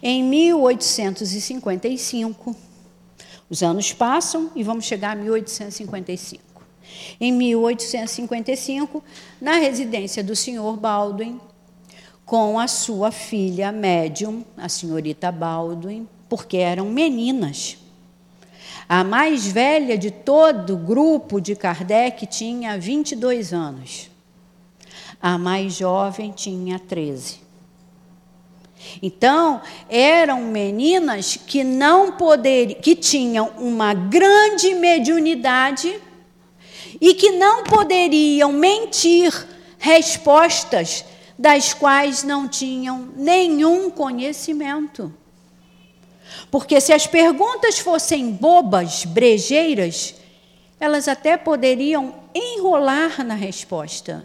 Em 0.02 0.22
1855, 0.22 2.54
os 3.48 3.62
anos 3.62 3.94
passam 3.94 4.50
e 4.54 4.62
vamos 4.62 4.84
chegar 4.84 5.12
a 5.12 5.16
1855. 5.16 6.42
Em 7.18 7.32
1855, 7.32 9.02
na 9.40 9.52
residência 9.52 10.22
do 10.22 10.36
senhor 10.36 10.76
Baldwin, 10.76 11.40
com 12.28 12.58
a 12.58 12.68
sua 12.68 13.10
filha 13.10 13.72
médium, 13.72 14.44
a 14.54 14.68
senhorita 14.68 15.32
Baldwin, 15.32 16.06
porque 16.28 16.58
eram 16.58 16.90
meninas. 16.90 17.78
A 18.86 19.02
mais 19.02 19.46
velha 19.46 19.96
de 19.96 20.10
todo 20.10 20.74
o 20.74 20.76
grupo 20.76 21.40
de 21.40 21.56
Kardec 21.56 22.26
tinha 22.26 22.78
22 22.78 23.54
anos. 23.54 24.10
A 25.22 25.38
mais 25.38 25.72
jovem 25.72 26.30
tinha 26.30 26.78
13. 26.78 27.40
Então, 29.02 29.62
eram 29.88 30.42
meninas 30.42 31.34
que 31.34 31.64
não 31.64 32.12
poderiam, 32.12 32.78
que 32.78 32.94
tinham 32.94 33.52
uma 33.56 33.94
grande 33.94 34.74
mediunidade 34.74 35.98
e 37.00 37.14
que 37.14 37.30
não 37.30 37.64
poderiam 37.64 38.52
mentir 38.52 39.32
respostas 39.78 41.06
das 41.38 41.72
quais 41.72 42.24
não 42.24 42.48
tinham 42.48 43.08
nenhum 43.16 43.90
conhecimento. 43.90 45.14
Porque 46.50 46.80
se 46.80 46.92
as 46.92 47.06
perguntas 47.06 47.78
fossem 47.78 48.32
bobas, 48.32 49.04
brejeiras, 49.04 50.14
elas 50.80 51.08
até 51.08 51.36
poderiam 51.36 52.14
enrolar 52.34 53.24
na 53.24 53.34
resposta. 53.34 54.24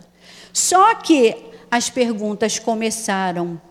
Só 0.52 0.96
que 0.96 1.36
as 1.70 1.90
perguntas 1.90 2.60
começaram 2.60 3.62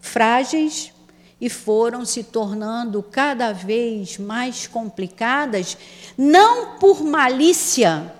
frágeis 0.00 0.92
e 1.40 1.48
foram 1.48 2.04
se 2.04 2.24
tornando 2.24 3.02
cada 3.02 3.52
vez 3.52 4.18
mais 4.18 4.66
complicadas, 4.66 5.76
não 6.16 6.78
por 6.78 7.04
malícia, 7.04 8.12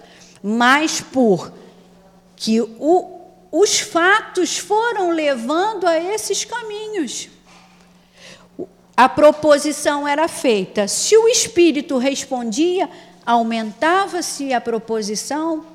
mas 0.42 1.00
por 1.00 1.52
que 2.36 2.60
o, 2.60 3.15
os 3.50 3.80
fatos 3.80 4.58
foram 4.58 5.10
levando 5.10 5.86
a 5.86 5.98
esses 5.98 6.44
caminhos. 6.44 7.28
A 8.96 9.08
proposição 9.08 10.08
era 10.08 10.26
feita. 10.26 10.88
Se 10.88 11.16
o 11.16 11.28
espírito 11.28 11.98
respondia, 11.98 12.88
aumentava-se 13.24 14.52
a 14.52 14.60
proposição 14.60 15.66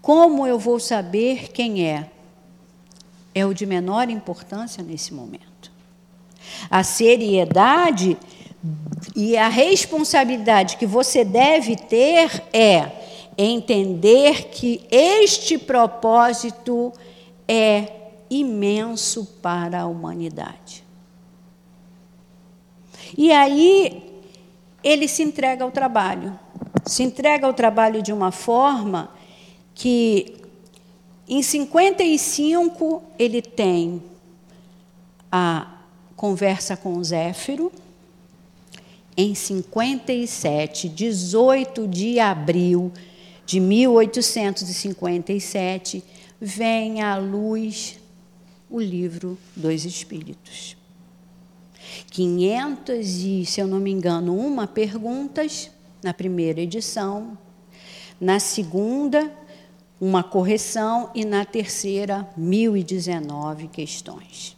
Como 0.00 0.46
eu 0.46 0.58
vou 0.58 0.80
saber 0.80 1.52
quem 1.52 1.86
é? 1.86 2.10
É 3.34 3.46
o 3.46 3.54
de 3.54 3.64
menor 3.64 4.10
importância 4.10 4.82
nesse 4.82 5.14
momento. 5.14 5.70
A 6.68 6.82
seriedade 6.82 8.18
e 9.14 9.36
a 9.36 9.48
responsabilidade 9.48 10.76
que 10.76 10.86
você 10.86 11.24
deve 11.24 11.76
ter 11.76 12.42
é 12.52 12.90
entender 13.36 14.48
que 14.50 14.86
este 14.90 15.56
propósito 15.56 16.92
é 17.48 18.00
imenso 18.28 19.24
para 19.40 19.82
a 19.82 19.86
humanidade. 19.86 20.84
E 23.16 23.30
aí 23.30 24.11
ele 24.82 25.08
se 25.08 25.22
entrega 25.22 25.64
ao 25.64 25.70
trabalho. 25.70 26.38
Se 26.84 27.02
entrega 27.02 27.46
ao 27.46 27.54
trabalho 27.54 28.02
de 28.02 28.12
uma 28.12 28.32
forma 28.32 29.10
que 29.74 30.34
em 31.28 31.42
55 31.42 33.02
ele 33.18 33.40
tem 33.40 34.02
a 35.30 35.78
conversa 36.16 36.76
com 36.76 37.02
Zéfiro, 37.02 37.72
em 39.16 39.34
57, 39.34 40.86
18 40.88 41.88
de 41.88 42.18
abril 42.18 42.92
de 43.44 43.60
1857, 43.60 46.02
vem 46.40 47.02
à 47.02 47.16
luz 47.16 47.98
o 48.70 48.80
livro 48.80 49.36
dos 49.54 49.84
Espíritos. 49.84 50.74
500 52.12 53.24
e, 53.24 53.46
se 53.46 53.58
eu 53.58 53.66
não 53.66 53.80
me 53.80 53.90
engano, 53.90 54.36
uma 54.36 54.66
perguntas 54.66 55.70
na 56.02 56.12
primeira 56.12 56.60
edição, 56.60 57.38
na 58.20 58.38
segunda, 58.38 59.32
uma 59.98 60.22
correção 60.22 61.10
e 61.14 61.24
na 61.24 61.46
terceira, 61.46 62.28
1019 62.36 63.66
questões. 63.68 64.54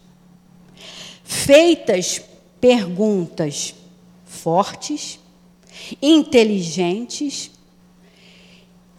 Feitas 1.23 2.21
perguntas 2.61 3.75
fortes, 4.25 5.21
inteligentes, 6.03 7.53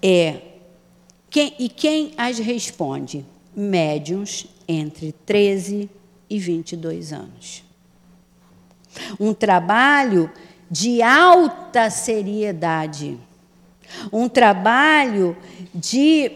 é 0.01 0.39
quem, 1.29 1.53
e 1.59 1.67
quem 1.67 2.13
as 2.15 2.39
responde? 2.39 3.25
Médiuns 3.53 4.47
entre 4.65 5.11
13 5.11 5.89
e 6.29 6.39
22 6.39 7.11
anos. 7.11 7.65
Um 9.19 9.33
trabalho 9.33 10.31
de 10.69 11.01
alta 11.01 11.89
seriedade, 11.89 13.17
um 14.11 14.27
trabalho 14.27 15.37
de 15.73 16.31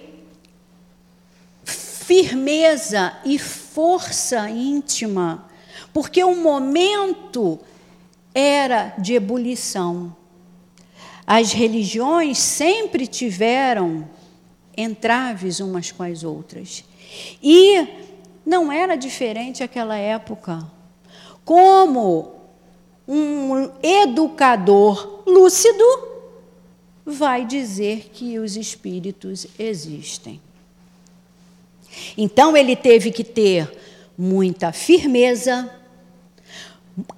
firmeza 1.64 3.14
e 3.24 3.38
força 3.38 4.50
íntima, 4.50 5.48
porque 5.94 6.24
o 6.24 6.36
momento 6.36 7.60
era 8.34 8.94
de 8.98 9.14
ebulição. 9.14 10.16
As 11.26 11.52
religiões 11.52 12.40
sempre 12.40 13.06
tiveram 13.06 14.10
entraves 14.76 15.60
umas 15.60 15.92
com 15.92 16.02
as 16.02 16.24
outras. 16.24 16.84
E 17.44 17.88
não 18.46 18.72
era 18.72 18.96
diferente 18.96 19.62
aquela 19.62 19.98
época. 19.98 20.66
Como 21.46 22.39
um 23.12 23.72
educador 23.82 25.24
lúcido 25.26 25.84
vai 27.04 27.44
dizer 27.44 28.12
que 28.14 28.38
os 28.38 28.56
espíritos 28.56 29.48
existem. 29.58 30.40
Então 32.16 32.56
ele 32.56 32.76
teve 32.76 33.12
que 33.12 33.24
ter 33.24 33.76
muita 34.16 34.72
firmeza, 34.72 35.68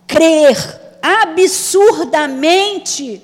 crer 0.08 0.56
absurdamente 1.02 3.22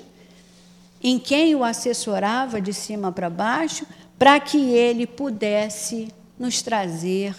em 1.02 1.18
quem 1.18 1.54
o 1.54 1.64
assessorava 1.64 2.60
de 2.60 2.74
cima 2.74 3.10
para 3.10 3.30
baixo, 3.30 3.86
para 4.18 4.38
que 4.38 4.58
ele 4.58 5.06
pudesse 5.06 6.12
nos 6.38 6.60
trazer 6.60 7.34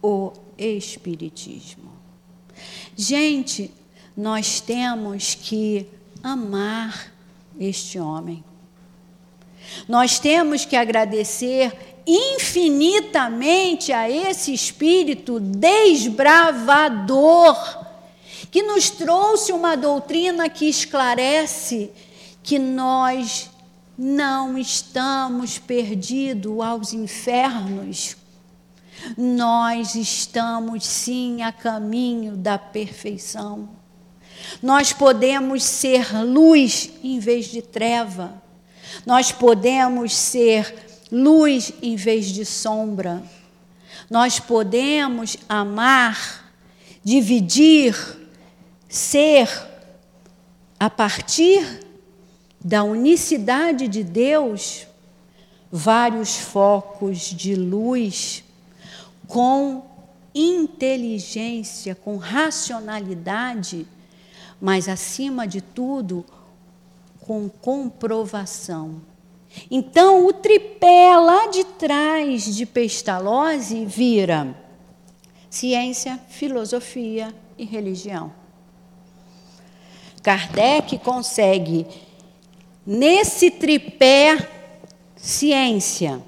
o 0.00 0.30
Espiritismo. 0.56 1.90
Gente, 2.94 3.72
nós 4.16 4.60
temos 4.60 5.34
que 5.34 5.86
amar 6.22 7.12
este 7.58 7.98
homem. 7.98 8.44
Nós 9.88 10.18
temos 10.18 10.64
que 10.64 10.76
agradecer 10.76 11.72
infinitamente 12.06 13.92
a 13.92 14.10
esse 14.10 14.52
espírito 14.52 15.38
desbravador 15.40 16.26
que 18.50 18.62
nos 18.62 18.90
trouxe 18.90 19.52
uma 19.52 19.76
doutrina 19.76 20.48
que 20.48 20.66
esclarece 20.66 21.90
que 22.42 22.58
nós 22.58 23.48
não 23.96 24.58
estamos 24.58 25.58
perdidos 25.58 26.60
aos 26.60 26.92
infernos. 26.92 28.16
Nós 29.16 29.94
estamos 29.94 30.84
sim 30.84 31.42
a 31.42 31.50
caminho 31.52 32.36
da 32.36 32.58
perfeição. 32.58 33.81
Nós 34.62 34.92
podemos 34.92 35.62
ser 35.64 36.12
luz 36.22 36.90
em 37.02 37.18
vez 37.18 37.46
de 37.46 37.62
treva. 37.62 38.42
Nós 39.06 39.32
podemos 39.32 40.14
ser 40.14 40.74
luz 41.10 41.72
em 41.82 41.96
vez 41.96 42.26
de 42.26 42.44
sombra. 42.44 43.22
Nós 44.10 44.38
podemos 44.38 45.36
amar, 45.48 46.52
dividir, 47.02 47.96
ser 48.88 49.48
a 50.78 50.90
partir 50.90 51.80
da 52.64 52.84
unicidade 52.84 53.88
de 53.88 54.04
Deus, 54.04 54.86
vários 55.70 56.36
focos 56.36 57.18
de 57.18 57.54
luz 57.54 58.44
com 59.26 59.84
inteligência, 60.34 61.94
com 61.94 62.16
racionalidade, 62.16 63.86
mas 64.62 64.88
acima 64.88 65.44
de 65.44 65.60
tudo, 65.60 66.24
com 67.18 67.48
comprovação. 67.48 69.02
Então, 69.68 70.24
o 70.24 70.32
tripé 70.32 71.16
lá 71.16 71.48
de 71.48 71.64
trás 71.64 72.44
de 72.54 72.64
Pestalozzi 72.64 73.84
vira 73.84 74.56
ciência, 75.50 76.16
filosofia 76.28 77.34
e 77.58 77.64
religião. 77.64 78.32
Kardec 80.22 80.96
consegue, 80.98 81.84
nesse 82.86 83.50
tripé, 83.50 84.48
ciência, 85.16 86.22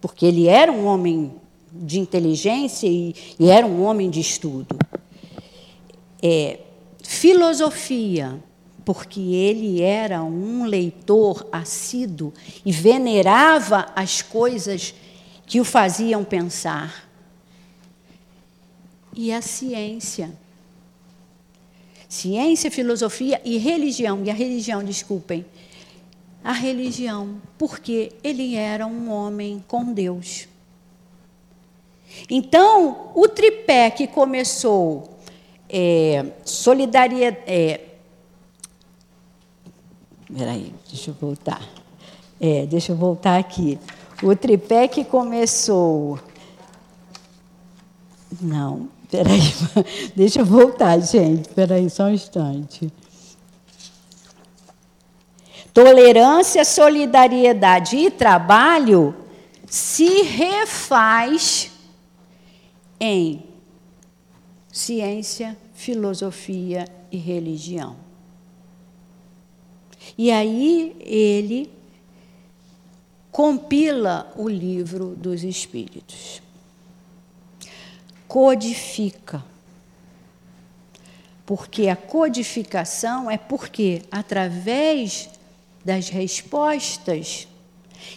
porque 0.00 0.24
ele 0.24 0.46
era 0.46 0.70
um 0.70 0.86
homem 0.86 1.34
de 1.72 1.98
inteligência 1.98 2.86
e, 2.86 3.12
e 3.40 3.50
era 3.50 3.66
um 3.66 3.82
homem 3.82 4.08
de 4.08 4.20
estudo. 4.20 4.78
É, 6.22 6.60
filosofia, 7.06 8.42
porque 8.84 9.20
ele 9.20 9.82
era 9.82 10.22
um 10.22 10.64
leitor 10.64 11.46
assíduo 11.50 12.32
e 12.64 12.72
venerava 12.72 13.86
as 13.96 14.22
coisas 14.22 14.94
que 15.46 15.60
o 15.60 15.64
faziam 15.64 16.24
pensar. 16.24 17.08
E 19.14 19.32
a 19.32 19.40
ciência. 19.40 20.30
Ciência, 22.08 22.70
filosofia 22.70 23.40
e 23.44 23.56
religião. 23.58 24.22
E 24.24 24.30
a 24.30 24.34
religião, 24.34 24.84
desculpem. 24.84 25.44
A 26.44 26.52
religião, 26.52 27.40
porque 27.58 28.12
ele 28.22 28.54
era 28.54 28.86
um 28.86 29.10
homem 29.10 29.64
com 29.66 29.92
Deus. 29.92 30.46
Então, 32.30 33.10
o 33.14 33.26
tripé 33.26 33.90
que 33.90 34.06
começou 34.06 35.15
é, 35.68 36.24
solidariedade. 36.44 37.44
É, 37.46 37.80
peraí, 40.34 40.72
deixa 40.88 41.10
eu 41.10 41.14
voltar. 41.14 41.62
É, 42.40 42.66
deixa 42.66 42.92
eu 42.92 42.96
voltar 42.96 43.38
aqui. 43.38 43.78
O 44.22 44.34
tripé 44.34 44.88
que 44.88 45.04
começou. 45.04 46.18
Não, 48.40 48.88
peraí, 49.10 49.40
deixa 50.14 50.40
eu 50.40 50.44
voltar, 50.44 50.98
gente. 51.00 51.48
Peraí, 51.50 51.88
só 51.88 52.04
um 52.04 52.10
instante. 52.10 52.92
Tolerância, 55.72 56.64
solidariedade 56.64 57.96
e 57.96 58.10
trabalho 58.10 59.14
se 59.66 60.22
refaz 60.22 61.70
em 62.98 63.45
ciência, 64.76 65.56
filosofia 65.72 66.86
e 67.10 67.16
religião. 67.16 67.96
E 70.18 70.30
aí 70.30 70.94
ele 71.00 71.72
compila 73.32 74.30
o 74.36 74.46
livro 74.46 75.16
dos 75.16 75.44
Espíritos, 75.44 76.42
codifica. 78.28 79.42
Porque 81.46 81.88
a 81.88 81.96
codificação 81.96 83.30
é 83.30 83.38
porque, 83.38 84.02
através 84.10 85.30
das 85.82 86.10
respostas, 86.10 87.48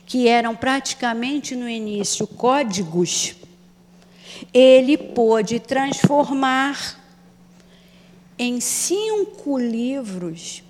que 0.06 0.28
eram 0.28 0.58
praticamente 0.58 1.56
no 1.56 1.70
início 1.70 2.28
códigos, 2.28 3.39
ele 4.54 4.98
pôde 4.98 5.60
transformar 5.60 7.00
em 8.38 8.62
cinco 8.62 9.58
livros 9.58 10.64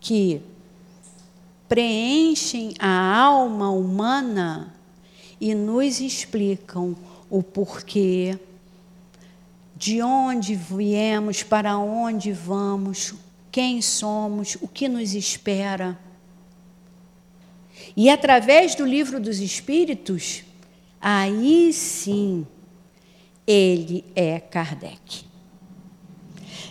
que 0.00 0.42
preenchem 1.68 2.74
a 2.78 3.16
alma 3.16 3.70
humana 3.70 4.74
e 5.40 5.54
nos 5.54 6.00
explicam 6.00 6.96
o 7.30 7.42
porquê, 7.42 8.38
de 9.76 10.02
onde 10.02 10.54
viemos, 10.54 11.42
para 11.44 11.78
onde 11.78 12.32
vamos, 12.32 13.14
quem 13.52 13.80
somos, 13.80 14.56
o 14.60 14.66
que 14.66 14.88
nos 14.88 15.14
espera. 15.14 15.98
E 17.96 18.10
através 18.10 18.74
do 18.74 18.84
livro 18.84 19.20
dos 19.20 19.38
Espíritos, 19.38 20.44
aí 21.00 21.72
sim 21.72 22.46
ele 23.46 24.04
é 24.14 24.38
Kardec. 24.38 25.24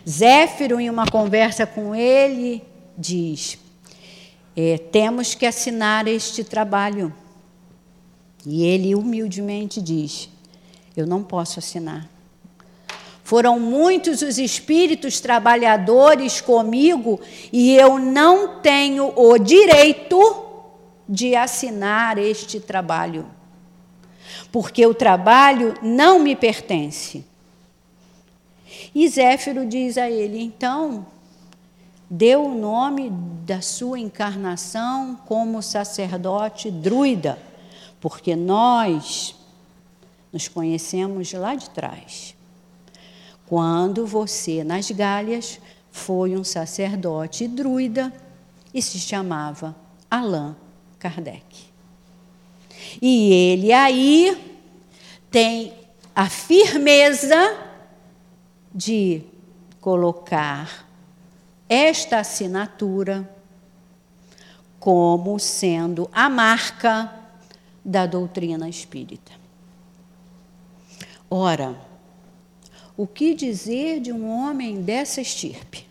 Zéfiro, 0.08 0.80
em 0.80 0.90
uma 0.90 1.06
conversa 1.06 1.68
com 1.68 1.94
ele, 1.94 2.64
diz: 2.98 3.58
é, 4.56 4.78
temos 4.78 5.36
que 5.36 5.46
assinar 5.46 6.08
este 6.08 6.44
trabalho. 6.44 7.14
E 8.46 8.64
ele 8.64 8.96
humildemente 8.96 9.82
diz: 9.82 10.30
eu 10.96 11.06
não 11.06 11.22
posso 11.22 11.60
assinar. 11.60 12.08
Foram 13.24 13.60
muitos 13.60 14.22
os 14.22 14.40
espíritos 14.40 15.20
trabalhadores 15.20 16.42
comigo 16.42 17.20
e 17.54 17.76
eu 17.76 18.00
não 18.00 18.60
tenho 18.60 19.14
o 19.16 19.38
direito 19.38 20.46
de 21.08 21.36
assinar 21.36 22.18
este 22.18 22.60
trabalho 22.60 23.39
porque 24.52 24.86
o 24.86 24.94
trabalho 24.94 25.76
não 25.82 26.20
me 26.20 26.36
pertence. 26.36 27.26
E 28.94 29.08
Zéfiro 29.08 29.66
diz 29.66 29.98
a 29.98 30.10
ele: 30.10 30.42
então, 30.42 31.06
deu 32.10 32.46
o 32.46 32.56
nome 32.56 33.10
da 33.46 33.62
sua 33.62 34.00
encarnação 34.00 35.20
como 35.28 35.62
sacerdote 35.62 36.72
druida, 36.72 37.38
porque 38.00 38.36
nós 38.36 39.36
nos 40.32 40.48
conhecemos 40.48 41.32
lá 41.34 41.56
de 41.56 41.70
trás. 41.70 42.36
Quando 43.48 44.06
você, 44.06 44.64
nas 44.64 44.90
Galhas, 44.92 45.60
foi 45.92 46.38
um 46.38 46.44
sacerdote 46.44 47.48
druida 47.48 48.14
e 48.74 48.82
se 48.82 49.00
chamava 49.00 49.76
Allan 50.10 50.56
Kardec. 51.00 51.69
E 53.02 53.32
ele 53.34 53.72
aí 53.72 54.38
tem 55.30 55.74
a 56.16 56.30
firmeza 56.30 57.58
de 58.74 59.22
colocar 59.80 60.88
esta 61.68 62.20
assinatura 62.20 63.30
como 64.80 65.38
sendo 65.40 66.10
a 66.12 66.30
marca 66.30 67.14
da 67.84 68.06
doutrina 68.06 68.68
espírita. 68.68 69.32
Ora, 71.30 71.76
o 72.98 73.06
que 73.06 73.34
dizer 73.34 74.00
de 74.00 74.12
um 74.12 74.28
homem 74.28 74.82
dessa 74.82 75.22
estirpe, 75.22 75.88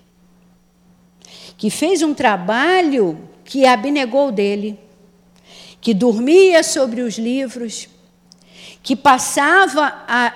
que 1.57 1.71
fez 1.71 2.03
um 2.03 2.13
trabalho 2.13 3.19
que 3.45 3.65
abnegou 3.65 4.31
dele, 4.31 4.79
que 5.81 5.95
dormia 5.95 6.63
sobre 6.63 7.03
os 7.03 7.19
livros, 7.19 7.89
que 8.83 8.97
passava 8.97 10.05
a, 10.09 10.33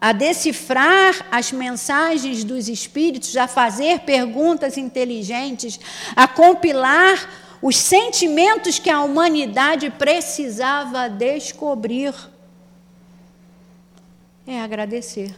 a 0.00 0.12
decifrar 0.12 1.26
as 1.30 1.52
mensagens 1.52 2.44
dos 2.44 2.68
espíritos, 2.68 3.36
a 3.36 3.48
fazer 3.48 4.00
perguntas 4.00 4.76
inteligentes, 4.76 5.80
a 6.14 6.28
compilar 6.28 7.28
os 7.62 7.76
sentimentos 7.76 8.78
que 8.78 8.90
a 8.90 9.00
humanidade 9.02 9.88
precisava 9.90 11.08
descobrir. 11.08 12.14
É 14.46 14.60
agradecer. 14.60 15.34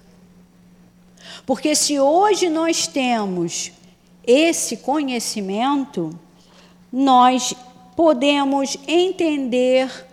Porque 1.47 1.77
se 1.77 2.01
hoje 2.01 2.49
nós 2.49 2.89
temos 2.89 3.71
esse 4.27 4.79
conhecimento, 4.79 6.19
nós 6.93 7.55
podemos 7.97 8.77
entender 8.87 10.07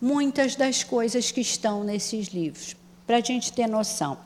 muitas 0.00 0.54
das 0.54 0.82
coisas 0.84 1.30
que 1.30 1.40
estão 1.40 1.84
nesses 1.84 2.28
livros, 2.28 2.76
para 3.06 3.16
a 3.16 3.20
gente 3.20 3.52
ter 3.52 3.66
noção. 3.66 4.16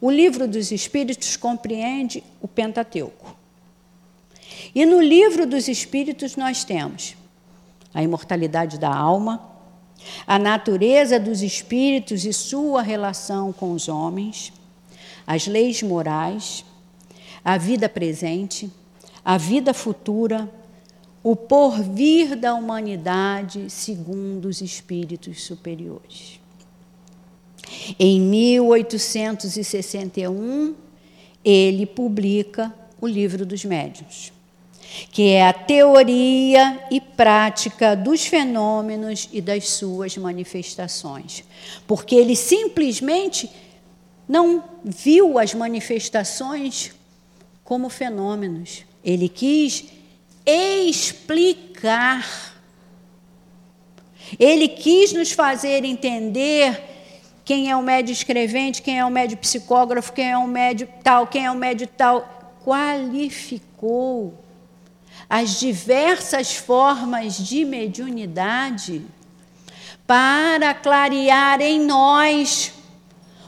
O 0.00 0.10
livro 0.10 0.46
dos 0.46 0.70
Espíritos 0.70 1.36
compreende 1.36 2.22
o 2.40 2.46
Pentateuco. 2.46 3.36
E 4.74 4.86
no 4.86 5.00
livro 5.00 5.46
dos 5.46 5.68
Espíritos 5.68 6.36
nós 6.36 6.64
temos 6.64 7.16
a 7.92 8.02
imortalidade 8.02 8.78
da 8.78 8.94
alma, 8.94 9.50
a 10.26 10.38
natureza 10.38 11.18
dos 11.18 11.42
espíritos 11.42 12.24
e 12.24 12.32
sua 12.32 12.82
relação 12.82 13.52
com 13.52 13.72
os 13.72 13.88
homens, 13.88 14.52
as 15.26 15.46
leis 15.46 15.82
morais, 15.82 16.64
a 17.44 17.56
vida 17.56 17.88
presente, 17.88 18.70
a 19.24 19.36
vida 19.36 19.72
futura, 19.74 20.48
o 21.26 21.34
porvir 21.34 22.36
da 22.36 22.54
humanidade 22.54 23.68
segundo 23.68 24.46
os 24.46 24.60
espíritos 24.60 25.42
superiores. 25.42 26.38
Em 27.98 28.20
1861, 28.20 30.76
ele 31.44 31.84
publica 31.84 32.72
o 33.00 33.08
Livro 33.08 33.44
dos 33.44 33.64
Médiuns, 33.64 34.32
que 35.10 35.30
é 35.30 35.48
a 35.48 35.52
teoria 35.52 36.86
e 36.92 37.00
prática 37.00 37.96
dos 37.96 38.24
fenômenos 38.24 39.28
e 39.32 39.40
das 39.40 39.70
suas 39.70 40.16
manifestações. 40.16 41.42
Porque 41.88 42.14
ele 42.14 42.36
simplesmente 42.36 43.50
não 44.28 44.62
viu 44.84 45.40
as 45.40 45.52
manifestações 45.54 46.92
como 47.64 47.88
fenômenos. 47.88 48.84
Ele 49.02 49.28
quis 49.28 49.95
explicar. 50.46 52.24
Ele 54.38 54.68
quis 54.68 55.12
nos 55.12 55.32
fazer 55.32 55.84
entender 55.84 56.82
quem 57.44 57.70
é 57.70 57.76
o 57.76 57.82
médio 57.82 58.12
escrevente, 58.12 58.82
quem 58.82 58.98
é 58.98 59.04
o 59.04 59.10
médio 59.10 59.36
psicógrafo, 59.36 60.12
quem 60.12 60.30
é 60.30 60.38
o 60.38 60.46
médio 60.46 60.88
tal, 61.02 61.26
quem 61.26 61.44
é 61.44 61.50
o 61.50 61.54
médio 61.54 61.86
tal. 61.86 62.54
Qualificou 62.64 64.34
as 65.28 65.58
diversas 65.58 66.54
formas 66.54 67.36
de 67.36 67.64
mediunidade 67.64 69.04
para 70.06 70.72
clarear 70.74 71.60
em 71.60 71.80
nós 71.80 72.72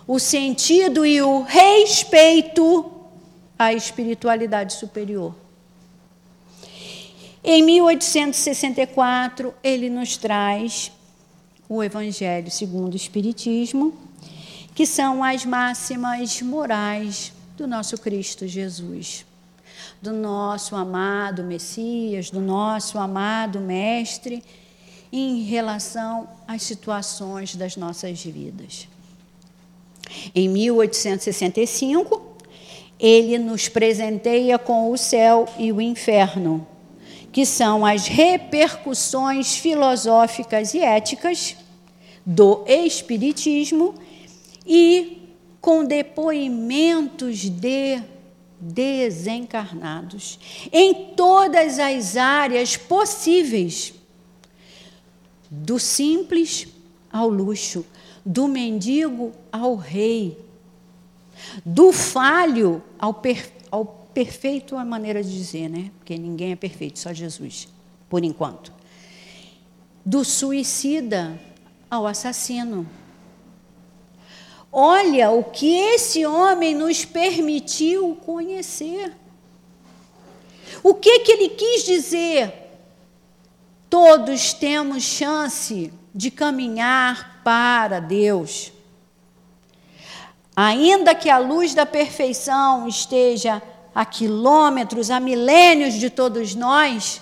o 0.07 0.18
sentido 0.18 1.05
e 1.05 1.20
o 1.20 1.42
respeito 1.42 2.90
à 3.59 3.72
espiritualidade 3.72 4.72
superior. 4.74 5.34
Em 7.51 7.62
1864, 7.62 9.55
ele 9.64 9.88
nos 9.88 10.18
traz 10.18 10.92
o 11.66 11.82
Evangelho 11.82 12.51
segundo 12.51 12.92
o 12.92 12.96
Espiritismo, 12.96 13.94
que 14.74 14.84
são 14.84 15.24
as 15.24 15.46
máximas 15.46 16.42
morais 16.42 17.32
do 17.57 17.66
nosso 17.66 17.96
Cristo 17.96 18.46
Jesus, 18.46 19.24
do 20.03 20.12
nosso 20.12 20.76
amado 20.76 21.42
Messias, 21.42 22.28
do 22.28 22.38
nosso 22.38 22.99
amado 22.99 23.61
Mestre, 23.61 24.44
em 25.11 25.40
relação 25.44 26.28
às 26.46 26.62
situações 26.62 27.57
das 27.57 27.78
nossas 27.78 28.22
vidas. 28.22 28.86
Em 30.34 30.51
1865, 30.51 32.36
ele 33.01 33.38
nos 33.38 33.70
presenteia 33.70 34.59
com 34.59 34.92
o 34.92 34.99
céu 34.99 35.49
e 35.59 35.72
o 35.72 35.80
inferno 35.80 36.66
que 37.39 37.47
são 37.47 37.86
as 37.86 38.09
repercussões 38.09 39.57
filosóficas 39.57 40.74
e 40.74 40.80
éticas 40.80 41.57
do 42.26 42.64
Espiritismo 42.66 43.95
e 44.66 45.22
com 45.61 45.84
depoimentos 45.84 47.49
de 47.49 48.03
desencarnados 48.59 50.36
em 50.72 51.12
todas 51.14 51.78
as 51.78 52.16
áreas 52.16 52.76
possíveis, 52.76 53.95
do 55.49 55.78
simples 55.78 56.66
ao 57.09 57.28
luxo, 57.28 57.86
do 58.26 58.49
mendigo 58.49 59.30
ao 59.53 59.76
rei, 59.76 60.36
do 61.64 61.93
falho 61.93 62.82
ao, 62.99 63.14
per, 63.14 63.53
ao 63.70 63.97
perfeito 64.18 64.74
é 64.74 64.80
a 64.80 64.84
maneira 64.84 65.22
de 65.22 65.32
dizer, 65.32 65.68
né? 65.68 65.92
Porque 65.96 66.18
ninguém 66.18 66.50
é 66.50 66.56
perfeito, 66.56 66.98
só 66.98 67.12
Jesus, 67.12 67.68
por 68.08 68.24
enquanto. 68.24 68.72
Do 70.04 70.24
suicida 70.24 71.40
ao 71.88 72.04
assassino. 72.04 72.84
Olha 74.72 75.30
o 75.30 75.44
que 75.44 75.72
esse 75.72 76.26
homem 76.26 76.74
nos 76.74 77.04
permitiu 77.04 78.16
conhecer. 78.26 79.16
O 80.82 80.94
que, 80.94 81.20
que 81.20 81.30
ele 81.30 81.50
quis 81.50 81.84
dizer? 81.84 82.52
Todos 83.88 84.52
temos 84.52 85.04
chance 85.04 85.92
de 86.12 86.32
caminhar 86.32 87.40
para 87.44 88.00
Deus. 88.00 88.72
Ainda 90.56 91.14
que 91.14 91.30
a 91.30 91.38
luz 91.38 91.72
da 91.72 91.86
perfeição 91.86 92.88
esteja 92.88 93.62
a 93.99 94.07
quilômetros, 94.07 95.11
a 95.11 95.18
milênios 95.18 95.94
de 95.94 96.09
todos 96.09 96.55
nós, 96.55 97.20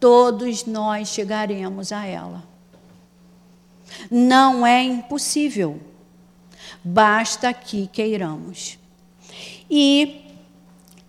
todos 0.00 0.64
nós 0.64 1.08
chegaremos 1.08 1.92
a 1.92 2.06
ela. 2.06 2.42
Não 4.10 4.66
é 4.66 4.82
impossível, 4.82 5.78
basta 6.82 7.52
que 7.52 7.88
queiramos. 7.88 8.78
E 9.70 10.22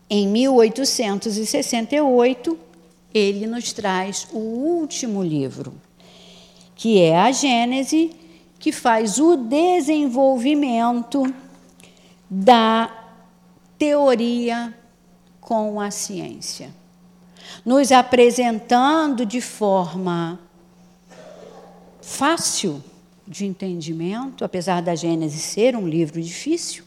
em 0.09 0.27
1868, 0.27 2.59
ele 3.13 3.47
nos 3.47 3.71
traz 3.71 4.27
o 4.33 4.37
último 4.37 5.23
livro, 5.23 5.73
que 6.75 6.99
é 6.99 7.17
a 7.17 7.31
Gênese, 7.31 8.11
que 8.59 8.73
faz 8.73 9.17
o 9.17 9.37
desenvolvimento 9.37 11.23
da 12.29 12.93
teoria 13.77 14.75
com 15.49 15.81
a 15.81 15.89
ciência, 15.89 16.71
nos 17.65 17.91
apresentando 17.91 19.25
de 19.25 19.41
forma 19.41 20.39
fácil 22.03 22.83
de 23.27 23.47
entendimento, 23.47 24.45
apesar 24.45 24.79
da 24.83 24.93
Gênesis 24.93 25.41
ser 25.41 25.75
um 25.75 25.87
livro 25.87 26.21
difícil, 26.21 26.83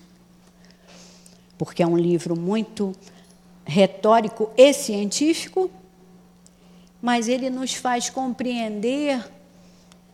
porque 1.59 1.83
é 1.83 1.87
um 1.87 1.97
livro 1.97 2.39
muito 2.39 2.95
retórico 3.65 4.49
e 4.57 4.73
científico, 4.73 5.69
mas 7.01 7.27
ele 7.27 7.51
nos 7.51 7.75
faz 7.75 8.11
compreender 8.11 9.29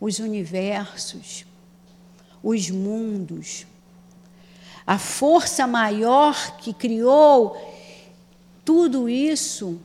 os 0.00 0.20
universos, 0.20 1.44
os 2.42 2.70
mundos, 2.70 3.66
a 4.86 4.98
força 4.98 5.66
maior 5.66 6.56
que 6.56 6.72
criou 6.72 7.76
tudo 8.68 9.08
isso 9.08 9.80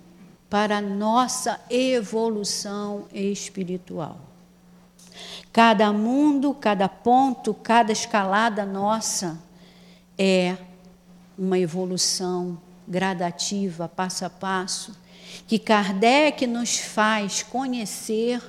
para 0.50 0.82
nossa 0.82 1.58
evolução 1.70 3.08
espiritual. 3.14 4.20
Cada 5.54 5.94
mundo, 5.94 6.54
cada 6.54 6.90
ponto, 6.90 7.54
cada 7.54 7.94
escalada 7.94 8.66
nossa 8.66 9.40
é 10.18 10.58
uma 11.38 11.58
evolução 11.58 12.60
gradativa, 12.86 13.88
passo 13.88 14.26
a 14.26 14.30
passo, 14.30 14.94
que 15.48 15.58
Kardec 15.58 16.46
nos 16.46 16.78
faz 16.78 17.42
conhecer 17.42 18.42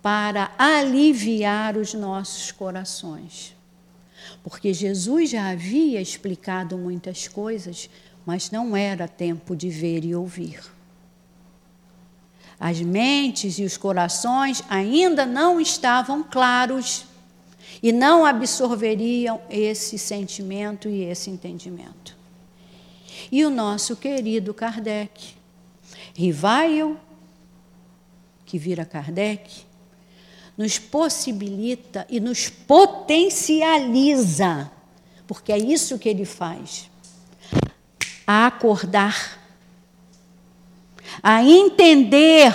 para 0.00 0.52
aliviar 0.56 1.76
os 1.76 1.92
nossos 1.92 2.52
corações. 2.52 3.56
Porque 4.44 4.72
Jesus 4.72 5.30
já 5.30 5.48
havia 5.48 6.00
explicado 6.00 6.78
muitas 6.78 7.26
coisas 7.26 7.90
mas 8.26 8.50
não 8.50 8.76
era 8.76 9.08
tempo 9.08 9.56
de 9.56 9.68
ver 9.68 10.04
e 10.04 10.14
ouvir. 10.14 10.60
As 12.58 12.80
mentes 12.80 13.58
e 13.58 13.64
os 13.64 13.78
corações 13.78 14.62
ainda 14.68 15.24
não 15.24 15.60
estavam 15.60 16.22
claros 16.22 17.06
e 17.82 17.90
não 17.92 18.26
absorveriam 18.26 19.40
esse 19.48 19.96
sentimento 19.98 20.86
e 20.88 21.02
esse 21.02 21.30
entendimento. 21.30 22.18
E 23.32 23.46
o 23.46 23.50
nosso 23.50 23.96
querido 23.96 24.52
Kardec, 24.52 25.34
Rivail, 26.14 26.98
que 28.44 28.58
vira 28.58 28.84
Kardec, 28.84 29.62
nos 30.58 30.78
possibilita 30.78 32.06
e 32.10 32.20
nos 32.20 32.50
potencializa, 32.50 34.70
porque 35.26 35.52
é 35.52 35.58
isso 35.58 35.98
que 35.98 36.10
ele 36.10 36.26
faz 36.26 36.89
a 38.32 38.46
acordar, 38.46 39.40
a 41.20 41.42
entender 41.42 42.54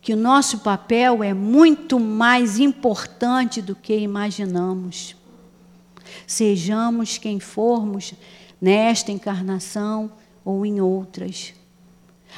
que 0.00 0.14
o 0.14 0.16
nosso 0.16 0.60
papel 0.60 1.20
é 1.20 1.34
muito 1.34 1.98
mais 1.98 2.60
importante 2.60 3.60
do 3.60 3.74
que 3.74 3.98
imaginamos. 3.98 5.16
Sejamos 6.28 7.18
quem 7.18 7.40
formos 7.40 8.14
nesta 8.60 9.10
encarnação 9.10 10.12
ou 10.44 10.64
em 10.64 10.80
outras. 10.80 11.52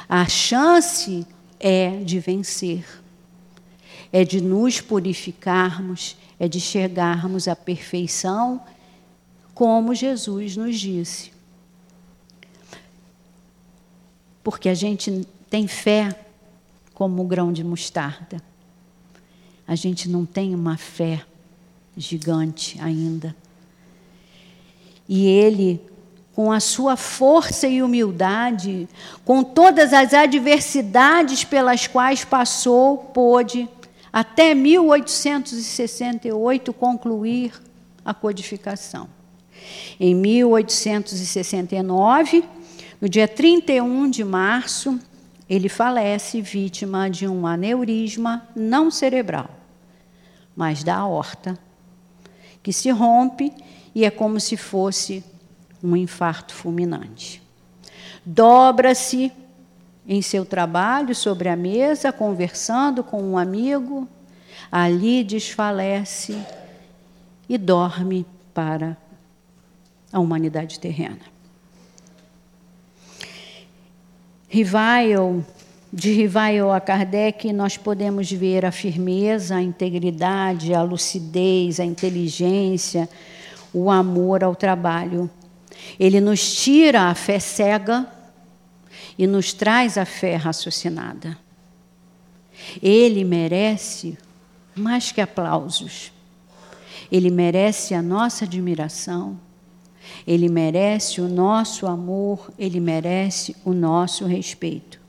A 0.09 0.27
chance 0.27 1.27
é 1.61 1.91
de 2.05 2.19
vencer, 2.19 2.87
é 4.11 4.25
de 4.25 4.41
nos 4.41 4.81
purificarmos, 4.81 6.17
é 6.41 6.49
de 6.49 6.59
chegarmos 6.59 7.49
à 7.49 7.55
perfeição, 7.55 8.63
como 9.53 9.95
Jesus 9.95 10.57
nos 10.57 10.81
disse. 10.81 11.36
Porque 14.47 14.69
a 14.69 14.75
gente 14.75 15.27
tem 15.51 15.67
fé 15.67 16.15
como 16.95 17.21
o 17.21 17.27
grão 17.27 17.53
de 17.53 17.65
mostarda. 17.65 18.41
A 19.67 19.75
gente 19.75 20.09
não 20.09 20.25
tem 20.25 20.55
uma 20.55 20.77
fé 20.77 21.25
gigante 21.97 22.79
ainda. 22.81 23.35
E 25.09 25.27
ele, 25.27 25.81
com 26.33 26.53
a 26.53 26.61
sua 26.61 26.97
força 26.97 27.67
e 27.67 27.83
humildade, 27.83 28.89
com 29.25 29.43
todas 29.43 29.93
as 29.93 30.15
adversidades 30.15 31.43
pelas 31.43 31.89
quais 31.89 32.25
passou, 32.25 32.99
pôde, 32.99 33.69
até 34.13 34.55
1868, 34.55 36.73
concluir 36.73 37.53
a 38.05 38.15
codificação. 38.15 39.09
Em 39.99 40.15
1869, 40.15 42.45
no 43.01 43.09
dia 43.09 43.29
31 43.29 44.11
de 44.11 44.25
março, 44.25 44.99
ele 45.49 45.69
falece 45.69 46.41
vítima 46.41 47.09
de 47.11 47.29
um 47.29 47.47
aneurisma 47.47 48.49
não 48.55 48.91
cerebral, 48.91 49.51
mas 50.57 50.83
da 50.83 50.97
aorta, 50.97 51.59
que 52.63 52.73
se 52.73 52.91
rompe 52.91 53.53
e 53.95 54.05
é 54.05 54.11
como 54.11 54.41
se 54.41 54.57
fosse 54.57 55.23
um 55.83 55.95
infarto 55.95 56.55
fulminante. 56.55 57.43
Dobra-se 58.25 59.31
em 60.09 60.23
seu 60.23 60.45
trabalho 60.45 61.15
sobre 61.15 61.49
a 61.49 61.57
mesa, 61.57 62.13
conversando 62.13 63.05
com 63.05 63.23
um 63.23 63.37
amigo, 63.37 64.09
ali 64.71 65.23
desfalece 65.23 66.37
e 67.49 67.59
dorme 67.59 68.27
para 68.53 68.97
a 70.13 70.19
humanidade 70.19 70.81
terrena. 70.81 71.36
Rivail, 74.49 75.45
de 75.93 76.13
Rivail 76.13 76.71
a 76.71 76.81
Kardec, 76.81 77.53
nós 77.53 77.77
podemos 77.77 78.31
ver 78.31 78.65
a 78.65 78.71
firmeza, 78.71 79.57
a 79.57 79.63
integridade, 79.63 80.73
a 80.73 80.83
lucidez, 80.83 81.81
a 81.81 81.85
inteligência, 81.85 83.09
o 83.73 83.91
amor 83.91 84.45
ao 84.45 84.55
trabalho. 84.55 85.29
Ele 85.99 86.21
nos 86.21 86.55
tira 86.63 87.11
a 87.11 87.15
fé 87.15 87.39
cega 87.39 88.07
e 89.19 89.27
nos 89.27 89.53
traz 89.53 89.99
a 89.99 90.05
fé 90.05 90.37
raciocinada. 90.37 91.37
Ele 92.83 93.25
merece 93.25 94.17
mais 94.75 95.11
que 95.11 95.21
aplausos. 95.21 96.13
Ele 97.11 97.31
merece 97.31 97.95
a 97.95 98.03
nossa 98.03 98.45
admiração, 98.45 99.39
ele 100.27 100.49
merece 100.49 101.21
o 101.21 101.29
nosso 101.29 101.87
amor, 101.87 102.51
ele 102.59 102.81
merece 102.81 103.55
o 103.65 103.73
nosso 103.73 104.27
respeito. 104.27 105.01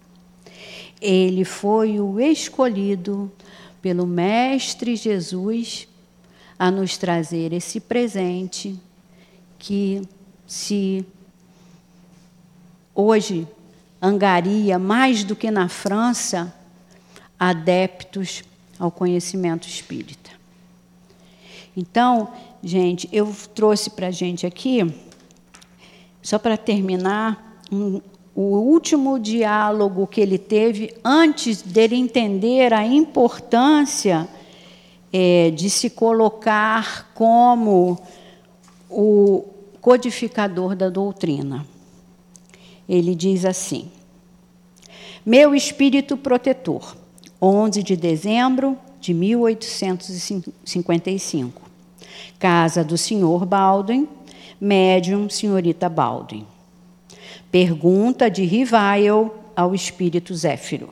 Ele 1.02 1.44
foi 1.44 2.00
o 2.00 2.20
escolhido 2.20 3.32
pelo 3.82 4.06
Mestre 4.06 4.96
Jesus 4.96 5.88
a 6.58 6.70
nos 6.70 6.98
trazer 6.98 7.54
esse 7.54 7.80
presente 7.80 8.80
que 9.58 10.02
se 10.46 11.06
hoje 12.94 13.48
angaria 14.02 14.78
mais 14.78 15.24
do 15.24 15.36
que 15.36 15.50
na 15.50 15.68
França 15.68 16.54
adeptos 17.40 18.44
ao 18.80 18.92
conhecimento 18.92 19.68
espírita. 19.68 20.32
Então, 21.76 22.34
gente, 22.64 23.08
eu 23.12 23.36
trouxe 23.54 23.92
para 23.92 24.08
a 24.08 24.12
gente 24.12 24.48
aqui, 24.48 24.84
só 26.28 26.38
para 26.38 26.58
terminar, 26.58 27.62
um, 27.72 28.02
o 28.36 28.58
último 28.58 29.18
diálogo 29.18 30.06
que 30.06 30.20
ele 30.20 30.38
teve 30.38 30.94
antes 31.02 31.62
dele 31.62 31.96
entender 31.96 32.74
a 32.74 32.86
importância 32.86 34.28
é, 35.14 35.52
de 35.52 35.70
se 35.70 35.90
colocar 35.90 37.14
como 37.14 37.98
o 38.90 39.46
codificador 39.80 40.76
da 40.76 40.90
doutrina. 40.90 41.66
Ele 42.90 43.16
diz 43.16 43.46
assim: 43.46 43.90
Meu 45.26 45.56
espírito 45.56 46.18
protetor, 46.18 46.98
11 47.42 47.82
de 47.82 47.96
dezembro 47.96 48.78
de 49.00 49.14
1855. 49.14 51.62
Casa 52.38 52.84
do 52.84 52.98
senhor 52.98 53.46
Baldwin, 53.46 54.10
médium 54.60 55.30
senhorita 55.30 55.90
Baldwin. 55.90 56.46
Pergunta 57.52 58.30
de 58.30 58.44
Rivail 58.44 59.32
ao 59.56 59.74
espírito 59.74 60.34
Zéfiro. 60.36 60.90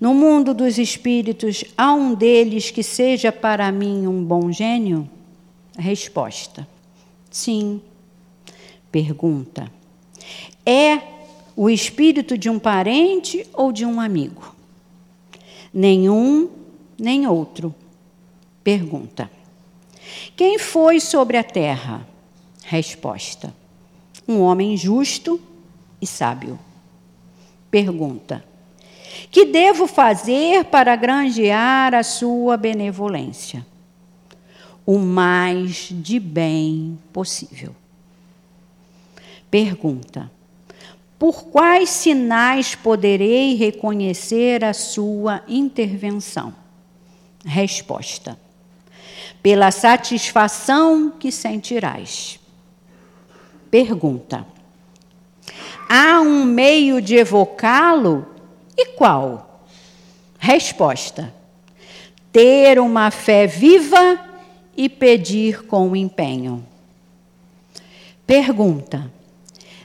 No 0.00 0.14
mundo 0.14 0.52
dos 0.52 0.78
espíritos, 0.78 1.64
há 1.76 1.94
um 1.94 2.14
deles 2.14 2.70
que 2.70 2.82
seja 2.82 3.30
para 3.30 3.70
mim 3.70 4.06
um 4.06 4.24
bom 4.24 4.50
gênio? 4.50 5.08
Resposta: 5.78 6.66
Sim. 7.30 7.80
Pergunta: 8.90 9.70
É 10.66 11.00
o 11.56 11.70
espírito 11.70 12.36
de 12.36 12.50
um 12.50 12.58
parente 12.58 13.46
ou 13.52 13.72
de 13.72 13.84
um 13.84 14.00
amigo? 14.00 14.54
Nenhum, 15.72 16.50
nem 16.98 17.26
outro. 17.26 17.74
Pergunta: 18.64 19.30
quem 20.36 20.58
foi 20.58 21.00
sobre 21.00 21.36
a 21.36 21.44
terra? 21.44 22.06
Resposta: 22.64 23.54
Um 24.26 24.40
homem 24.40 24.76
justo 24.76 25.40
e 26.00 26.06
sábio. 26.06 26.58
Pergunta: 27.70 28.44
Que 29.30 29.46
devo 29.46 29.86
fazer 29.86 30.64
para 30.66 30.96
granjear 30.96 31.94
a 31.94 32.02
sua 32.02 32.56
benevolência? 32.56 33.66
O 34.84 34.98
mais 34.98 35.88
de 35.90 36.18
bem 36.18 36.98
possível. 37.12 37.74
Pergunta: 39.50 40.30
Por 41.18 41.44
quais 41.44 41.90
sinais 41.90 42.74
poderei 42.74 43.54
reconhecer 43.54 44.64
a 44.64 44.72
sua 44.72 45.42
intervenção? 45.46 46.54
Resposta: 47.44 48.38
pela 49.42 49.70
satisfação 49.70 51.10
que 51.18 51.32
sentirás. 51.32 52.38
Pergunta: 53.70 54.46
Há 55.88 56.20
um 56.20 56.44
meio 56.44 57.02
de 57.02 57.16
evocá-lo? 57.16 58.26
E 58.76 58.86
qual? 58.92 59.66
Resposta: 60.38 61.34
Ter 62.30 62.78
uma 62.78 63.10
fé 63.10 63.46
viva 63.46 64.18
e 64.76 64.88
pedir 64.88 65.64
com 65.66 65.96
empenho. 65.96 66.64
Pergunta: 68.26 69.10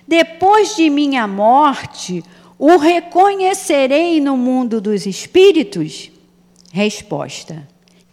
Depois 0.07 0.75
de 0.75 0.89
minha 0.89 1.27
morte, 1.27 2.23
o 2.59 2.77
reconhecerei 2.77 4.19
no 4.19 4.37
mundo 4.37 4.79
dos 4.79 5.05
espíritos? 5.05 6.11
Resposta: 6.71 7.67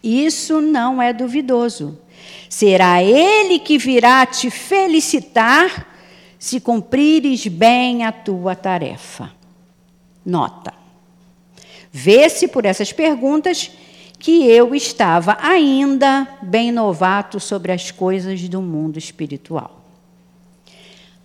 isso 0.05 0.61
não 0.61 1.01
é 1.01 1.11
duvidoso. 1.11 1.99
Será 2.47 3.01
Ele 3.01 3.57
que 3.59 3.77
virá 3.77 4.25
te 4.25 4.51
felicitar 4.51 5.87
se 6.37 6.59
cumprires 6.59 7.47
bem 7.47 8.05
a 8.05 8.11
tua 8.11 8.55
tarefa. 8.55 9.31
Nota. 10.23 10.73
Vê-se 11.91 12.47
por 12.47 12.65
essas 12.65 12.93
perguntas 12.93 13.71
que 14.19 14.43
eu 14.45 14.75
estava 14.75 15.37
ainda 15.41 16.27
bem 16.41 16.71
novato 16.71 17.39
sobre 17.39 17.71
as 17.71 17.89
coisas 17.89 18.47
do 18.47 18.61
mundo 18.61 18.99
espiritual. 18.99 19.81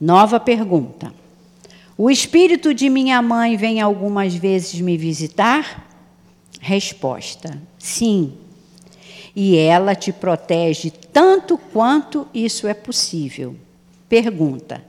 Nova 0.01 0.41
pergunta. 0.41 1.13
O 1.99 2.11
espírito 2.11 2.73
de 2.73 2.89
minha 2.89 3.21
mãe 3.21 3.57
vem 3.57 3.81
algumas 3.81 4.35
vezes 4.35 4.81
me 4.81 4.97
visitar? 4.97 5.87
Resposta: 6.61 7.61
sim 7.79 8.33
e 9.35 9.57
ela 9.57 9.95
te 9.95 10.13
protege 10.13 10.91
tanto 10.91 11.57
quanto 11.57 12.27
isso 12.35 12.67
é 12.67 12.75
possível. 12.75 13.57
Pergunta: 14.09 14.83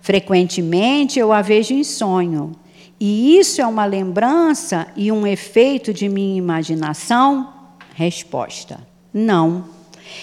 Frequentemente 0.00 1.18
eu 1.18 1.32
a 1.32 1.42
vejo 1.42 1.74
em 1.74 1.82
sonho 1.82 2.52
E 2.98 3.36
isso 3.38 3.60
é 3.60 3.66
uma 3.66 3.84
lembrança 3.84 4.86
e 4.96 5.10
um 5.10 5.26
efeito 5.26 5.92
de 5.92 6.08
minha 6.08 6.38
imaginação? 6.38 7.52
Resposta: 7.94 8.80
não. 9.12 9.64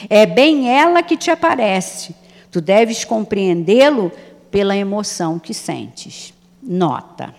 É 0.10 0.26
bem 0.26 0.70
ela 0.70 1.04
que 1.04 1.18
te 1.18 1.30
aparece. 1.30 2.16
Tu 2.52 2.62
deves 2.62 3.04
compreendê-lo 3.04 4.12
pela 4.50 4.78
emoção 4.78 5.40
que 5.40 5.54
sentes. 5.54 6.34
Nota. 6.62 7.34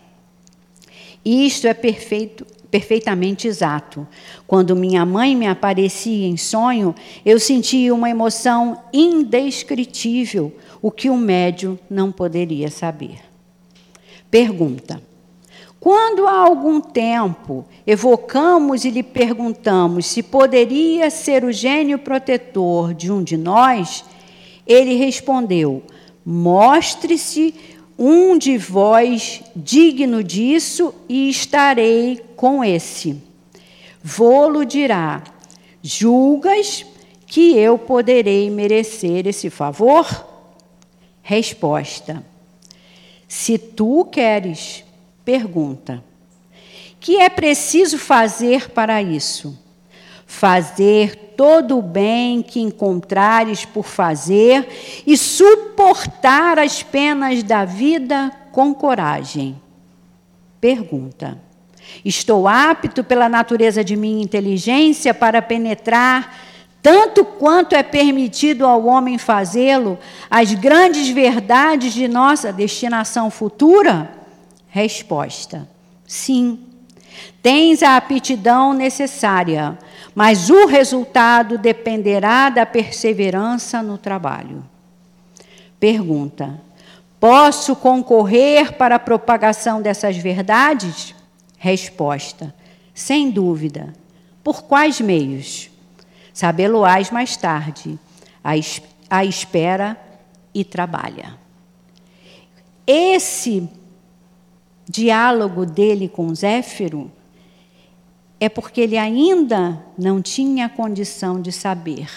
Isto 1.25 1.67
é 1.67 1.73
perfeito, 1.73 2.45
perfeitamente 2.75 3.47
exato. 3.47 4.05
Quando 4.49 4.75
minha 4.75 5.07
mãe 5.07 5.37
me 5.37 5.47
aparecia 5.47 6.27
em 6.27 6.37
sonho, 6.37 6.93
eu 7.25 7.39
sentia 7.39 7.95
uma 7.95 8.11
emoção 8.11 8.83
indescritível, 8.93 10.53
o 10.83 10.91
que 10.91 11.09
o 11.09 11.17
médium 11.17 11.79
não 11.89 12.11
poderia 12.11 12.69
saber. 12.69 13.21
Pergunta: 14.29 15.01
Quando 15.79 16.27
há 16.27 16.37
algum 16.37 16.81
tempo 16.81 17.65
evocamos 17.87 18.85
e 18.85 18.91
lhe 18.91 19.05
perguntamos 19.05 20.07
se 20.07 20.21
poderia 20.21 21.11
ser 21.11 21.45
o 21.45 21.53
gênio 21.53 22.01
protetor 22.01 22.93
de 22.93 23.13
um 23.13 23.23
de 23.23 23.37
nós, 23.37 24.05
ele 24.67 24.97
respondeu: 24.97 25.81
Mostre-se 26.27 27.55
um 27.99 28.37
de 28.37 28.59
vós 28.59 29.43
digno 29.55 30.23
disso 30.23 30.95
e 31.09 31.29
estarei 31.29 32.19
com 32.37 32.65
esse. 32.65 33.23
Vô-lo 34.03 34.65
dirá: 34.65 35.23
Julgas 35.83 36.85
que 37.27 37.57
eu 37.57 37.79
poderei 37.79 38.51
merecer 38.51 39.27
esse 39.27 39.51
favor? 39.51 40.07
Resposta: 41.23 42.25
Se 43.27 43.57
tu 43.59 44.05
queres, 44.05 44.85
pergunta. 45.25 46.03
Que 47.01 47.19
é 47.19 47.29
preciso 47.29 47.99
fazer 47.99 48.71
para 48.71 49.03
isso? 49.03 49.59
Fazer 50.27 51.25
todo 51.37 51.79
o 51.79 51.83
bem 51.83 52.43
que 52.43 52.61
encontrares 52.61 53.65
por 53.65 53.85
fazer 53.85 54.67
e 55.07 55.17
suportar 55.17 56.59
as 56.59 56.83
penas 56.83 57.43
da 57.43 57.65
vida 57.65 58.33
com 58.53 58.75
coragem. 58.75 59.61
Pergunta: 60.61 61.39
Estou 62.05 62.49
apto 62.49 63.05
pela 63.05 63.29
natureza 63.29 63.85
de 63.85 63.97
minha 63.97 64.23
inteligência 64.23 65.13
para 65.13 65.43
penetrar, 65.43 66.37
tanto 66.83 67.25
quanto 67.25 67.75
é 67.75 67.83
permitido 67.83 68.67
ao 68.67 68.87
homem 68.87 69.19
fazê-lo, 69.19 69.99
as 70.31 70.55
grandes 70.55 71.09
verdades 71.09 71.93
de 71.93 72.09
nossa 72.09 72.53
destinação 72.53 73.31
futura? 73.31 74.11
Resposta: 74.69 75.69
Sim. 76.07 76.61
Tens 77.41 77.83
a 77.83 77.97
aptidão 77.97 78.73
necessária 78.73 79.79
mas 80.15 80.49
o 80.49 80.67
resultado 80.67 81.59
dependerá 81.59 82.49
da 82.49 82.65
perseverança 82.65 83.83
no 83.83 83.99
trabalho. 83.99 84.65
Pergunta: 85.81 86.61
Posso 87.19 87.75
concorrer 87.75 88.75
para 88.75 88.97
a 88.97 89.01
propagação 89.01 89.83
dessas 89.83 90.17
verdades? 90.17 91.15
Resposta: 91.59 92.55
Sem 92.95 93.31
dúvida. 93.31 93.93
Por 94.43 94.63
quais 94.65 95.01
meios? 95.01 95.71
Sabê-lo-ás 96.33 97.11
mais 97.11 97.37
tarde. 97.37 97.99
A 99.11 99.25
espera 99.25 99.97
e 100.55 100.65
trabalha. 100.65 101.39
Esse 102.87 103.69
diálogo 104.87 105.65
dele 105.65 106.09
com 106.09 106.35
Zéfiro 106.35 107.11
é 108.39 108.49
porque 108.49 108.81
ele 108.81 108.97
ainda 108.97 109.83
não 109.97 110.21
tinha 110.21 110.69
condição 110.69 111.41
de 111.41 111.53
saber. 111.53 112.09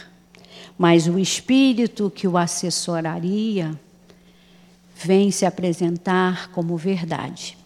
Mas 0.77 1.07
o 1.07 1.17
espírito 1.17 2.11
que 2.13 2.27
o 2.27 2.37
assessoraria 2.37 3.79
vem 4.95 5.31
se 5.31 5.45
apresentar 5.45 6.49
como 6.51 6.75
verdade. 6.77 7.57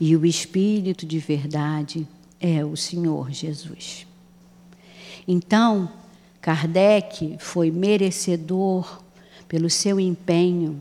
E 0.00 0.16
o 0.16 0.24
espírito 0.24 1.06
de 1.06 1.18
verdade 1.18 2.06
é 2.40 2.64
o 2.64 2.76
Senhor 2.76 3.30
Jesus. 3.30 4.06
Então, 5.26 5.90
Kardec 6.40 7.36
foi 7.38 7.70
merecedor 7.70 9.02
pelo 9.46 9.68
seu 9.68 10.00
empenho, 10.00 10.80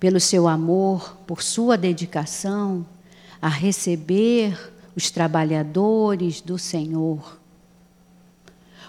pelo 0.00 0.18
seu 0.18 0.48
amor, 0.48 1.16
por 1.26 1.42
sua 1.42 1.76
dedicação 1.76 2.84
a 3.40 3.48
receber 3.48 4.72
os 4.98 5.12
trabalhadores 5.12 6.40
do 6.40 6.58
Senhor, 6.58 7.38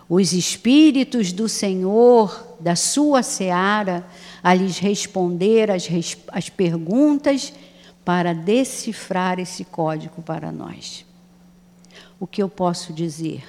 os 0.10 0.34
espíritos 0.34 1.32
do 1.32 1.48
Senhor, 1.48 2.58
da 2.60 2.76
sua 2.76 3.22
seara, 3.22 4.04
a 4.42 4.56
lhes 4.56 4.80
responder 4.80 5.70
as, 5.70 5.88
as 6.30 6.50
perguntas 6.50 7.54
para 8.04 8.34
decifrar 8.34 9.40
esse 9.40 9.64
código 9.64 10.24
para 10.24 10.52
nós. 10.52 11.06
O 12.20 12.26
que 12.26 12.42
eu 12.42 12.50
posso 12.50 12.92
dizer? 12.92 13.44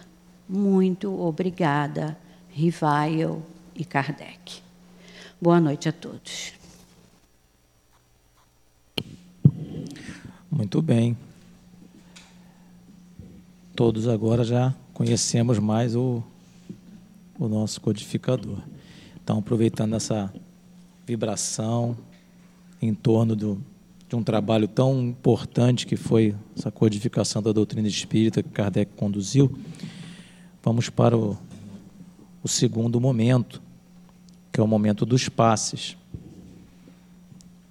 Muito 0.47 1.19
obrigada, 1.19 2.15
Rivail 2.51 3.43
e 3.75 3.87
Kardec. 3.87 4.61
Boa 5.41 5.59
noite 5.59 5.89
a 5.89 5.93
todos. 5.93 6.53
Muito 10.53 10.83
bem 10.83 11.17
todos 13.75 14.09
agora 14.09 14.45
já 14.45 14.75
conhecemos 14.93 15.59
mais 15.59 15.97
o, 15.97 16.23
o 17.39 17.49
nosso 17.49 17.81
codificador. 17.81 18.59
Então, 19.23 19.39
aproveitando 19.39 19.95
essa 19.95 20.33
vibração 21.07 21.97
em 22.83 22.95
torno 22.95 23.35
do, 23.35 23.63
de 24.09 24.17
um 24.17 24.23
trabalho 24.23 24.69
tão 24.69 25.01
importante 25.01 25.87
que 25.87 25.97
foi 25.97 26.35
essa 26.57 26.71
codificação 26.71 27.43
da 27.43 27.53
doutrina 27.53 27.89
espírita 27.89 28.43
que 28.43 28.49
Kardec 28.49 28.93
conduziu, 28.97 29.57
vamos 30.63 30.91
para 30.91 31.17
o, 31.17 31.39
o 32.43 32.49
segundo 32.49 33.01
momento, 33.01 33.63
que 34.53 34.61
é 34.61 34.63
o 34.63 34.67
momento 34.67 35.07
dos 35.07 35.29
passes, 35.29 35.97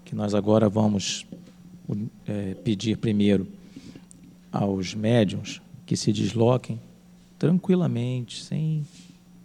que 0.05 0.15
nós 0.15 0.33
agora 0.33 0.67
vamos 0.67 1.25
é, 2.27 2.55
pedir 2.55 2.97
primeiro 2.97 3.47
aos 4.51 4.95
médiums 4.95 5.61
que 5.89 5.97
se 5.97 6.13
desloquem 6.13 6.79
tranquilamente, 7.39 8.43
sem 8.43 8.85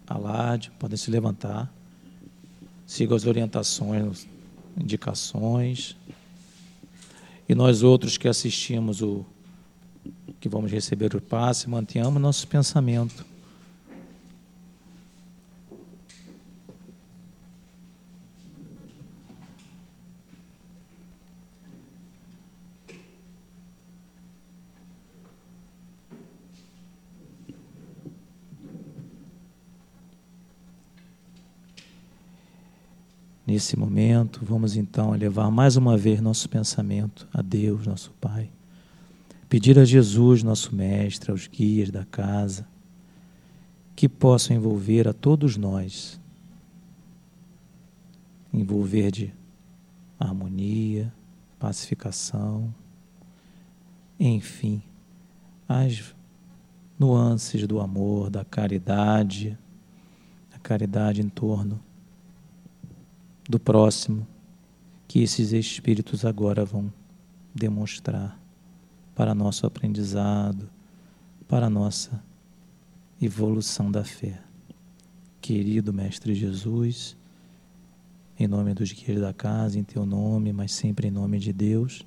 alarde, 0.05 0.71
podem 0.77 0.95
se 0.95 1.09
levantar, 1.09 1.73
sigam 2.85 3.17
as 3.17 3.25
orientações, 3.25 4.27
indicações. 4.79 5.97
E 7.49 7.55
nós 7.55 7.81
outros 7.81 8.15
que 8.15 8.27
assistimos 8.27 9.01
o 9.01 9.25
que 10.39 10.47
vamos 10.47 10.71
receber 10.71 11.15
o 11.15 11.19
passe, 11.19 11.67
mantenhamos 11.67 12.21
nosso 12.21 12.47
pensamento 12.47 13.25
Nesse 33.45 33.77
momento, 33.77 34.41
vamos 34.43 34.75
então 34.75 35.13
elevar 35.13 35.51
mais 35.51 35.77
uma 35.77 35.95
vez 35.95 36.19
nosso 36.19 36.49
pensamento 36.49 37.27
a 37.33 37.41
Deus, 37.41 37.85
nosso 37.85 38.11
Pai. 38.19 38.49
Pedir 39.47 39.77
a 39.77 39.85
Jesus, 39.85 40.41
nosso 40.41 40.75
Mestre, 40.75 41.31
aos 41.31 41.47
guias 41.47 41.91
da 41.91 42.03
casa, 42.03 42.67
que 43.95 44.09
possam 44.09 44.55
envolver 44.55 45.07
a 45.07 45.13
todos 45.13 45.57
nós 45.57 46.19
envolver 48.57 49.11
de 49.11 49.33
harmonia, 50.19 51.13
pacificação, 51.59 52.73
enfim, 54.19 54.81
as 55.67 56.15
nuances 56.97 57.67
do 57.67 57.81
amor, 57.81 58.29
da 58.29 58.45
caridade, 58.45 59.57
a 60.53 60.59
caridade 60.59 61.21
em 61.21 61.27
torno 61.27 61.79
do 63.49 63.59
próximo 63.59 64.27
que 65.07 65.21
esses 65.21 65.51
espíritos 65.51 66.25
agora 66.25 66.65
vão 66.65 66.91
demonstrar 67.53 68.39
para 69.13 69.35
nosso 69.35 69.65
aprendizado, 69.65 70.69
para 71.47 71.69
nossa 71.69 72.21
evolução 73.21 73.91
da 73.91 74.03
fé. 74.03 74.41
Querido 75.39 75.93
Mestre 75.93 76.33
Jesus, 76.33 77.15
em 78.37 78.47
nome 78.47 78.73
dos 78.73 78.91
guias 78.91 79.21
da 79.21 79.31
casa, 79.31 79.79
em 79.79 79.83
teu 79.83 80.05
nome, 80.05 80.51
mas 80.51 80.73
sempre 80.73 81.07
em 81.07 81.11
nome 81.11 81.39
de 81.39 81.53
Deus, 81.53 82.05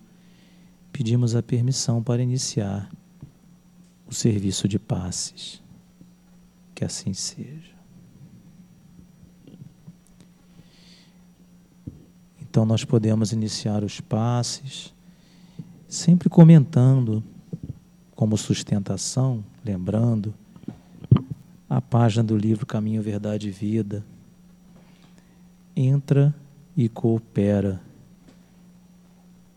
pedimos 0.93 1.35
a 1.35 1.43
permissão 1.43 2.03
para 2.03 2.23
iniciar 2.23 2.91
o 4.07 4.13
serviço 4.13 4.67
de 4.67 4.79
passes. 4.79 5.63
Que 6.75 6.85
assim 6.85 7.15
seja. 7.15 7.78
Então, 12.51 12.65
nós 12.65 12.85
podemos 12.85 13.33
iniciar 13.33 13.85
os 13.85 14.01
passes, 14.01 14.95
sempre 15.87 16.29
comentando, 16.29 17.23
como 18.15 18.37
sustentação, 18.37 19.45
lembrando, 19.65 20.35
a 21.69 21.81
página 21.81 22.25
do 22.25 22.37
livro 22.37 22.65
Caminho, 22.67 23.03
Verdade 23.03 23.49
e 23.49 23.51
Vida. 23.51 24.05
Entra 25.77 26.35
e 26.77 26.89
coopera. 26.89 27.81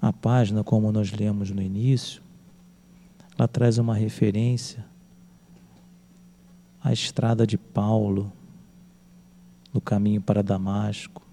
A 0.01 0.11
página, 0.11 0.63
como 0.63 0.91
nós 0.91 1.11
lemos 1.11 1.49
no 1.49 1.61
início, 1.61 2.21
ela 3.37 3.47
traz 3.47 3.77
uma 3.77 3.95
referência 3.95 4.85
à 6.83 6.91
estrada 6.91 7.47
de 7.47 7.57
Paulo, 7.57 8.31
no 9.73 9.79
caminho 9.79 10.21
para 10.21 10.43
Damasco. 10.43 11.30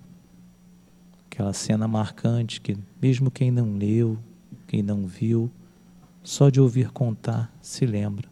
Aquela 1.38 1.52
cena 1.52 1.86
marcante 1.86 2.60
que, 2.60 2.76
mesmo 3.00 3.30
quem 3.30 3.48
não 3.48 3.76
leu, 3.76 4.18
quem 4.66 4.82
não 4.82 5.06
viu, 5.06 5.48
só 6.20 6.50
de 6.50 6.60
ouvir 6.60 6.90
contar 6.90 7.56
se 7.62 7.86
lembra. 7.86 8.28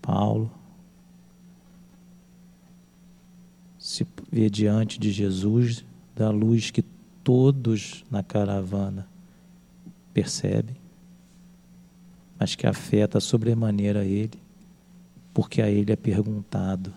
Paulo 0.00 0.48
se 3.76 4.06
vê 4.30 4.48
diante 4.48 5.00
de 5.00 5.10
Jesus 5.10 5.84
da 6.14 6.30
luz 6.30 6.70
que 6.70 6.82
todos 7.24 8.04
na 8.08 8.22
caravana 8.22 9.08
percebem, 10.14 10.76
mas 12.38 12.54
que 12.54 12.68
afeta 12.68 13.18
sobremaneira 13.18 14.04
ele, 14.04 14.38
porque 15.34 15.60
a 15.60 15.68
ele 15.68 15.92
é 15.92 15.96
perguntado: 15.96 16.94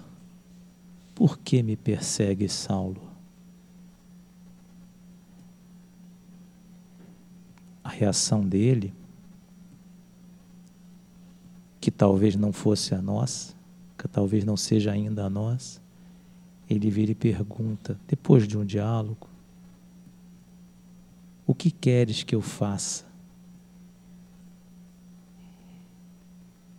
Por 1.16 1.40
que 1.40 1.64
me 1.64 1.76
persegue 1.76 2.48
Saulo? 2.48 3.09
A 7.90 7.92
reação 7.92 8.48
dele 8.48 8.94
que 11.82 11.90
talvez 11.90 12.36
não 12.36 12.54
fosse 12.54 12.94
a 12.94 13.02
nós, 13.02 13.56
que 13.98 14.08
talvez 14.08 14.46
não 14.46 14.56
seja 14.56 14.92
ainda 14.92 15.26
a 15.26 15.30
nós, 15.30 15.82
ele 16.70 16.88
vira 16.92 17.14
e 17.14 17.16
pergunta, 17.16 18.00
depois 18.08 18.48
de 18.48 18.56
um 18.56 18.64
diálogo: 18.64 19.28
O 21.48 21.56
que 21.56 21.72
queres 21.72 22.22
que 22.22 22.36
eu 22.36 22.44
faça? 22.44 23.06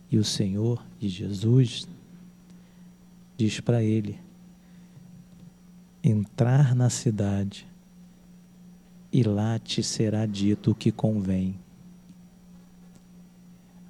E 0.09 0.17
o 0.17 0.23
Senhor 0.23 0.81
e 1.01 1.09
Jesus 1.09 1.89
diz 3.35 3.59
para 3.59 3.83
ele: 3.83 4.17
entrar 6.01 6.73
na 6.73 6.89
cidade 6.89 7.69
e 9.11 9.23
lá 9.23 9.59
te 9.59 9.83
será 9.83 10.25
dito 10.25 10.71
o 10.71 10.75
que 10.75 10.91
convém. 10.91 11.55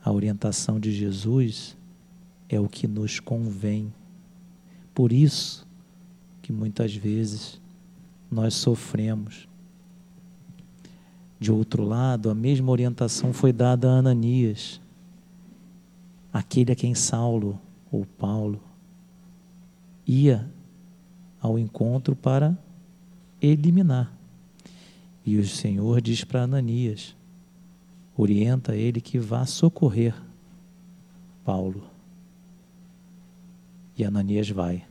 A 0.04 0.12
orientação 0.12 0.80
de 0.80 0.92
Jesus 0.92 1.78
é 2.50 2.60
o 2.60 2.68
que 2.68 2.88
nos 2.88 3.20
convém. 3.20 3.94
Por 4.96 5.12
isso 5.12 5.68
que 6.42 6.52
muitas 6.52 6.96
vezes 6.96 7.62
nós 8.30 8.56
sofremos. 8.56 9.48
De 11.40 11.52
outro 11.52 11.84
lado, 11.84 12.30
a 12.30 12.36
mesma 12.36 12.72
orientação 12.72 13.32
foi 13.32 13.54
dada 13.54 13.90
a 13.90 13.98
Ananias, 13.98 14.82
aquele 16.34 16.72
a 16.72 16.76
quem 16.76 16.96
Saulo 16.96 17.60
ou 17.92 18.06
Paulo 18.06 18.62
ia 20.06 20.50
ao 21.40 21.58
encontro 21.58 22.16
para 22.16 22.58
eliminar. 23.42 24.21
E 25.26 25.38
o 25.38 25.46
Senhor 25.46 26.02
diz 26.02 26.24
para 26.24 26.44
Ananias: 26.44 27.16
orienta 28.18 28.76
ele 28.76 29.00
que 29.00 29.20
vá 29.20 29.46
socorrer 29.46 30.16
Paulo. 31.44 31.84
E 33.98 34.04
Ananias 34.04 34.50
vai. 34.50 34.86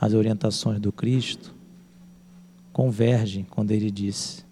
As 0.00 0.14
orientações 0.14 0.80
do 0.80 0.92
Cristo 0.92 1.54
convergem 2.72 3.44
quando 3.44 3.70
ele 3.70 3.90
disse, 3.90 4.44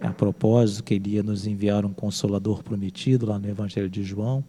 a 0.00 0.10
propósito, 0.10 0.84
que 0.84 0.94
ele 0.94 1.10
ia 1.10 1.22
nos 1.22 1.46
enviar 1.46 1.84
um 1.84 1.92
consolador 1.92 2.62
prometido 2.62 3.26
lá 3.26 3.38
no 3.38 3.48
Evangelho 3.48 3.90
de 3.90 4.02
João, 4.02 4.42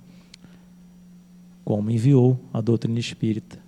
como 1.64 1.92
enviou 1.92 2.40
a 2.52 2.62
doutrina 2.62 3.00
espírita, 3.00 3.60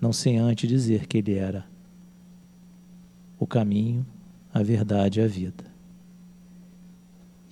não 0.00 0.12
sem 0.12 0.38
antes 0.38 0.68
dizer 0.68 1.06
que 1.06 1.18
ele 1.18 1.34
era 1.34 1.66
o 3.40 3.46
caminho, 3.46 4.06
a 4.54 4.62
verdade 4.62 5.18
e 5.18 5.22
a 5.24 5.26
vida 5.26 5.70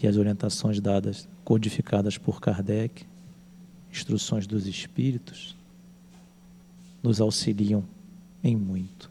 e 0.01 0.06
as 0.06 0.16
orientações 0.16 0.81
dadas, 0.81 1.28
codificadas 1.44 2.16
por 2.16 2.40
Kardec, 2.40 3.05
instruções 3.90 4.47
dos 4.47 4.66
espíritos, 4.66 5.56
nos 7.02 7.20
auxiliam 7.20 7.85
em 8.43 8.56
muito. 8.56 9.10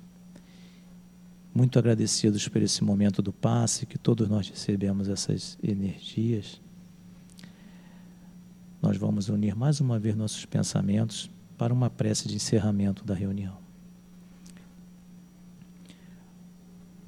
Muito 1.54 1.78
agradecidos 1.78 2.48
por 2.48 2.62
esse 2.62 2.84
momento 2.84 3.22
do 3.22 3.34
passe, 3.34 3.86
que 3.86 3.98
todos 3.98 4.30
nós 4.30 4.48
recebemos 4.48 5.10
essas 5.10 5.58
energias. 5.62 6.62
Nós 8.82 8.96
vamos 8.96 9.28
unir 9.28 9.56
mais 9.56 9.82
uma 9.82 10.00
vez 10.00 10.16
nossos 10.16 10.46
pensamentos 10.46 11.30
para 11.58 11.74
uma 11.74 11.90
prece 11.90 12.28
de 12.28 12.36
encerramento 12.36 13.04
da 13.04 13.16
reunião. 13.16 13.67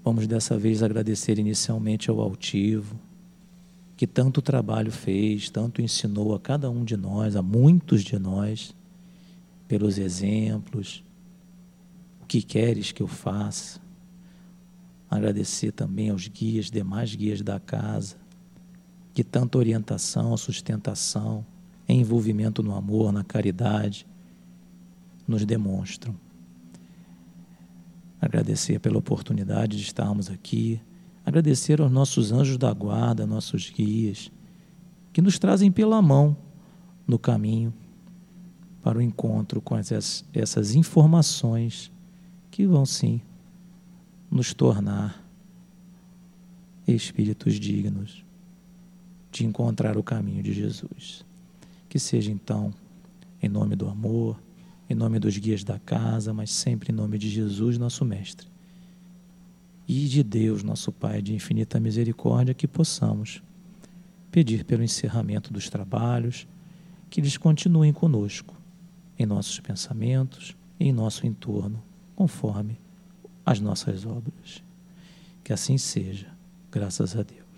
Vamos 0.10 0.26
dessa 0.26 0.57
vez 0.57 0.81
agradecer 0.81 1.38
inicialmente 1.38 2.10
ao 2.10 2.19
altivo, 2.19 2.99
que 3.95 4.07
tanto 4.07 4.41
trabalho 4.41 4.91
fez, 4.91 5.52
tanto 5.52 5.84
ensinou 5.84 6.34
a 6.34 6.40
cada 6.40 6.68
um 6.68 6.84
de 6.84 6.98
nós, 6.98 7.36
a 7.36 7.44
muitos 7.44 8.03
de 8.03 8.18
nós, 8.18 8.76
pelos 9.68 9.99
exemplos, 9.99 11.03
o 12.23 12.26
que 12.26 12.41
queres 12.41 12.91
que 12.91 13.03
eu 13.03 13.07
faça. 13.07 13.80
Agradecer 15.07 15.73
também 15.73 16.10
aos 16.10 16.27
guias, 16.27 16.72
demais 16.72 17.14
guias 17.14 17.44
da 17.44 17.60
casa, 17.60 18.15
que 19.14 19.23
tanta 19.23 19.60
orientação, 19.60 20.36
sustentação, 20.38 21.45
envolvimento 21.88 22.64
no 22.64 22.73
amor, 22.73 23.11
na 23.11 23.23
caridade, 23.23 24.07
nos 25.27 25.45
demonstram. 25.45 26.15
Agradecer 28.21 28.79
pela 28.79 28.97
oportunidade 28.97 29.77
de 29.77 29.83
estarmos 29.83 30.29
aqui, 30.29 30.81
agradecer 31.25 31.81
aos 31.81 31.91
nossos 31.91 32.31
anjos 32.31 32.57
da 32.57 32.73
guarda, 32.73 33.25
nossos 33.25 33.69
guias, 33.69 34.31
que 35.13 35.21
nos 35.21 35.39
trazem 35.39 35.71
pela 35.71 36.01
mão 36.01 36.35
no 37.07 37.17
caminho 37.17 37.73
para 38.81 38.97
o 38.97 39.01
encontro 39.01 39.61
com 39.61 39.77
essas, 39.77 40.25
essas 40.33 40.75
informações 40.75 41.91
que 42.51 42.65
vão 42.65 42.85
sim 42.85 43.21
nos 44.29 44.53
tornar 44.53 45.23
espíritos 46.87 47.59
dignos 47.59 48.23
de 49.31 49.45
encontrar 49.45 49.97
o 49.97 50.03
caminho 50.03 50.41
de 50.41 50.53
Jesus. 50.53 51.25
Que 51.87 51.99
seja 51.99 52.31
então 52.31 52.73
em 53.41 53.47
nome 53.47 53.75
do 53.75 53.87
amor, 53.87 54.39
em 54.89 54.95
nome 54.95 55.19
dos 55.19 55.37
guias 55.37 55.63
da 55.63 55.77
casa, 55.79 56.33
mas 56.33 56.51
sempre 56.51 56.91
em 56.91 56.95
nome 56.95 57.17
de 57.17 57.29
Jesus, 57.29 57.77
nosso 57.77 58.03
Mestre 58.03 58.47
e 59.87 60.07
de 60.07 60.23
Deus, 60.23 60.63
nosso 60.63 60.91
Pai 60.91 61.21
de 61.21 61.33
infinita 61.33 61.79
misericórdia, 61.79 62.53
que 62.53 62.67
possamos 62.67 63.41
pedir 64.31 64.63
pelo 64.63 64.83
encerramento 64.83 65.51
dos 65.51 65.69
trabalhos, 65.69 66.47
que 67.09 67.19
eles 67.19 67.37
continuem 67.37 67.91
conosco 67.91 68.55
em 69.17 69.25
nossos 69.25 69.59
pensamentos 69.59 70.55
em 70.79 70.93
nosso 70.93 71.27
entorno, 71.27 71.83
conforme 72.15 72.79
as 73.45 73.59
nossas 73.59 74.05
obras. 74.05 74.63
Que 75.43 75.51
assim 75.51 75.77
seja, 75.77 76.27
graças 76.71 77.15
a 77.17 77.23
Deus. 77.23 77.48